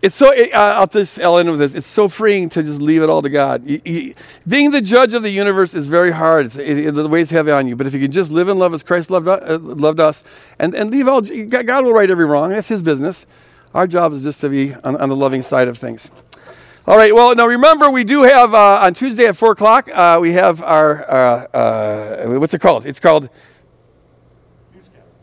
It's 0.00 0.14
so, 0.14 0.32
uh, 0.32 0.56
I'll 0.56 0.86
just, 0.86 1.20
I'll 1.20 1.38
end 1.38 1.50
with 1.50 1.58
this. 1.58 1.74
It's 1.74 1.88
so 1.88 2.06
freeing 2.06 2.48
to 2.50 2.62
just 2.62 2.80
leave 2.80 3.02
it 3.02 3.08
all 3.08 3.20
to 3.20 3.28
God. 3.28 3.64
Being 3.64 4.70
the 4.70 4.80
judge 4.80 5.12
of 5.12 5.24
the 5.24 5.30
universe 5.30 5.74
is 5.74 5.88
very 5.88 6.12
hard. 6.12 6.46
It's, 6.46 6.56
it, 6.56 6.94
the 6.94 7.08
weigh's 7.08 7.30
heavy 7.30 7.50
on 7.50 7.66
you. 7.66 7.74
But 7.74 7.88
if 7.88 7.94
you 7.94 8.00
can 8.00 8.12
just 8.12 8.30
live 8.30 8.48
in 8.48 8.58
love 8.58 8.72
as 8.72 8.84
Christ 8.84 9.10
loved, 9.10 9.26
uh, 9.26 9.58
loved 9.58 9.98
us 9.98 10.22
and, 10.58 10.72
and 10.74 10.92
leave 10.92 11.08
all, 11.08 11.20
God 11.20 11.84
will 11.84 11.92
right 11.92 12.08
every 12.08 12.26
wrong. 12.26 12.50
That's 12.50 12.68
His 12.68 12.80
business. 12.80 13.26
Our 13.74 13.88
job 13.88 14.12
is 14.12 14.22
just 14.22 14.40
to 14.42 14.48
be 14.48 14.72
on, 14.72 14.96
on 14.96 15.08
the 15.08 15.16
loving 15.16 15.42
side 15.42 15.66
of 15.66 15.78
things. 15.78 16.12
All 16.86 16.96
right, 16.96 17.12
well, 17.12 17.34
now 17.34 17.46
remember, 17.46 17.90
we 17.90 18.04
do 18.04 18.22
have 18.22 18.54
uh, 18.54 18.80
on 18.82 18.94
Tuesday 18.94 19.26
at 19.26 19.36
4 19.36 19.52
o'clock, 19.52 19.90
uh, 19.92 20.18
we 20.22 20.32
have 20.32 20.62
our, 20.62 21.10
uh, 21.10 21.56
uh 21.56 22.38
what's 22.38 22.54
it 22.54 22.60
called? 22.60 22.86
It's 22.86 23.00
called. 23.00 23.28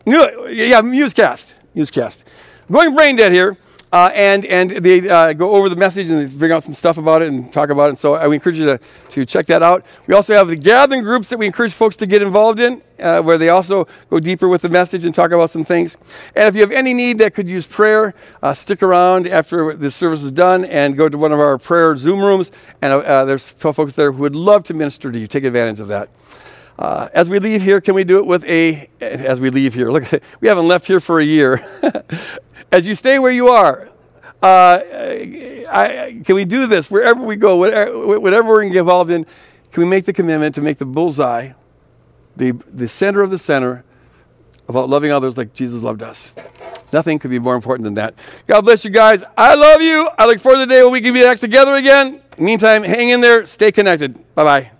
Musecast. 0.06 0.54
Yeah, 0.54 0.80
newscast. 0.82 1.54
Newscast. 1.74 2.24
Going 2.70 2.94
brain 2.94 3.16
dead 3.16 3.32
here. 3.32 3.56
Uh, 3.96 4.10
and 4.14 4.44
and 4.44 4.70
they 4.72 5.08
uh, 5.08 5.32
go 5.32 5.52
over 5.52 5.70
the 5.70 5.76
message 5.76 6.10
and 6.10 6.30
they 6.30 6.52
out 6.52 6.62
some 6.62 6.74
stuff 6.74 6.98
about 6.98 7.22
it 7.22 7.28
and 7.28 7.50
talk 7.50 7.70
about 7.70 7.86
it. 7.86 7.88
And 7.88 7.98
so 7.98 8.14
I 8.14 8.26
would 8.26 8.34
encourage 8.34 8.58
you 8.58 8.66
to, 8.66 8.78
to 9.12 9.24
check 9.24 9.46
that 9.46 9.62
out. 9.62 9.86
We 10.06 10.12
also 10.12 10.34
have 10.34 10.48
the 10.48 10.56
gathering 10.56 11.02
groups 11.02 11.30
that 11.30 11.38
we 11.38 11.46
encourage 11.46 11.72
folks 11.72 11.96
to 11.96 12.06
get 12.06 12.20
involved 12.20 12.60
in, 12.60 12.82
uh, 13.00 13.22
where 13.22 13.38
they 13.38 13.48
also 13.48 13.86
go 14.10 14.20
deeper 14.20 14.48
with 14.48 14.60
the 14.60 14.68
message 14.68 15.06
and 15.06 15.14
talk 15.14 15.30
about 15.30 15.50
some 15.50 15.64
things. 15.64 15.96
And 16.36 16.46
if 16.46 16.54
you 16.54 16.60
have 16.60 16.72
any 16.72 16.92
need 16.92 17.16
that 17.20 17.32
could 17.32 17.48
use 17.48 17.66
prayer, 17.66 18.12
uh, 18.42 18.52
stick 18.52 18.82
around 18.82 19.26
after 19.26 19.74
the 19.74 19.90
service 19.90 20.22
is 20.22 20.30
done 20.30 20.66
and 20.66 20.94
go 20.94 21.08
to 21.08 21.16
one 21.16 21.32
of 21.32 21.40
our 21.40 21.56
prayer 21.56 21.96
Zoom 21.96 22.20
rooms. 22.20 22.52
And 22.82 22.92
uh, 22.92 23.24
there's 23.24 23.50
folks 23.52 23.94
there 23.94 24.12
who 24.12 24.20
would 24.20 24.36
love 24.36 24.62
to 24.64 24.74
minister 24.74 25.10
to 25.10 25.18
you. 25.18 25.26
Take 25.26 25.44
advantage 25.44 25.80
of 25.80 25.88
that. 25.88 26.10
Uh, 26.78 27.08
as 27.14 27.28
we 27.28 27.38
leave 27.38 27.62
here, 27.62 27.80
can 27.80 27.94
we 27.94 28.04
do 28.04 28.18
it 28.18 28.26
with 28.26 28.44
a, 28.44 28.88
as 29.00 29.40
we 29.40 29.50
leave 29.50 29.74
here, 29.74 29.90
look, 29.90 30.04
we 30.40 30.48
haven't 30.48 30.68
left 30.68 30.86
here 30.86 31.00
for 31.00 31.18
a 31.18 31.24
year. 31.24 31.64
as 32.72 32.86
you 32.86 32.94
stay 32.94 33.18
where 33.18 33.32
you 33.32 33.48
are, 33.48 33.88
uh, 34.42 34.80
I, 35.68 36.20
can 36.24 36.34
we 36.34 36.44
do 36.44 36.66
this 36.66 36.90
wherever 36.90 37.22
we 37.22 37.36
go, 37.36 37.56
whatever, 37.56 38.20
whatever 38.20 38.48
we're 38.48 38.62
involved 38.62 39.10
in? 39.10 39.24
Can 39.72 39.82
we 39.82 39.88
make 39.88 40.04
the 40.04 40.12
commitment 40.12 40.54
to 40.56 40.60
make 40.60 40.78
the 40.78 40.86
bullseye 40.86 41.52
the, 42.36 42.52
the 42.66 42.88
center 42.88 43.22
of 43.22 43.30
the 43.30 43.38
center 43.38 43.84
about 44.68 44.88
loving 44.88 45.10
others 45.10 45.36
like 45.36 45.54
Jesus 45.54 45.82
loved 45.82 46.02
us? 46.02 46.34
Nothing 46.92 47.18
could 47.18 47.30
be 47.30 47.38
more 47.38 47.56
important 47.56 47.84
than 47.84 47.94
that. 47.94 48.14
God 48.46 48.60
bless 48.62 48.84
you 48.84 48.90
guys. 48.90 49.24
I 49.36 49.54
love 49.54 49.80
you. 49.80 50.08
I 50.18 50.26
look 50.26 50.38
forward 50.38 50.60
to 50.60 50.66
the 50.66 50.74
day 50.74 50.82
when 50.82 50.92
we 50.92 51.00
can 51.00 51.14
be 51.14 51.22
back 51.22 51.40
together 51.40 51.74
again. 51.74 52.22
Meantime, 52.38 52.84
hang 52.84 53.08
in 53.08 53.20
there, 53.20 53.46
stay 53.46 53.72
connected. 53.72 54.14
Bye 54.34 54.44
bye. 54.44 54.75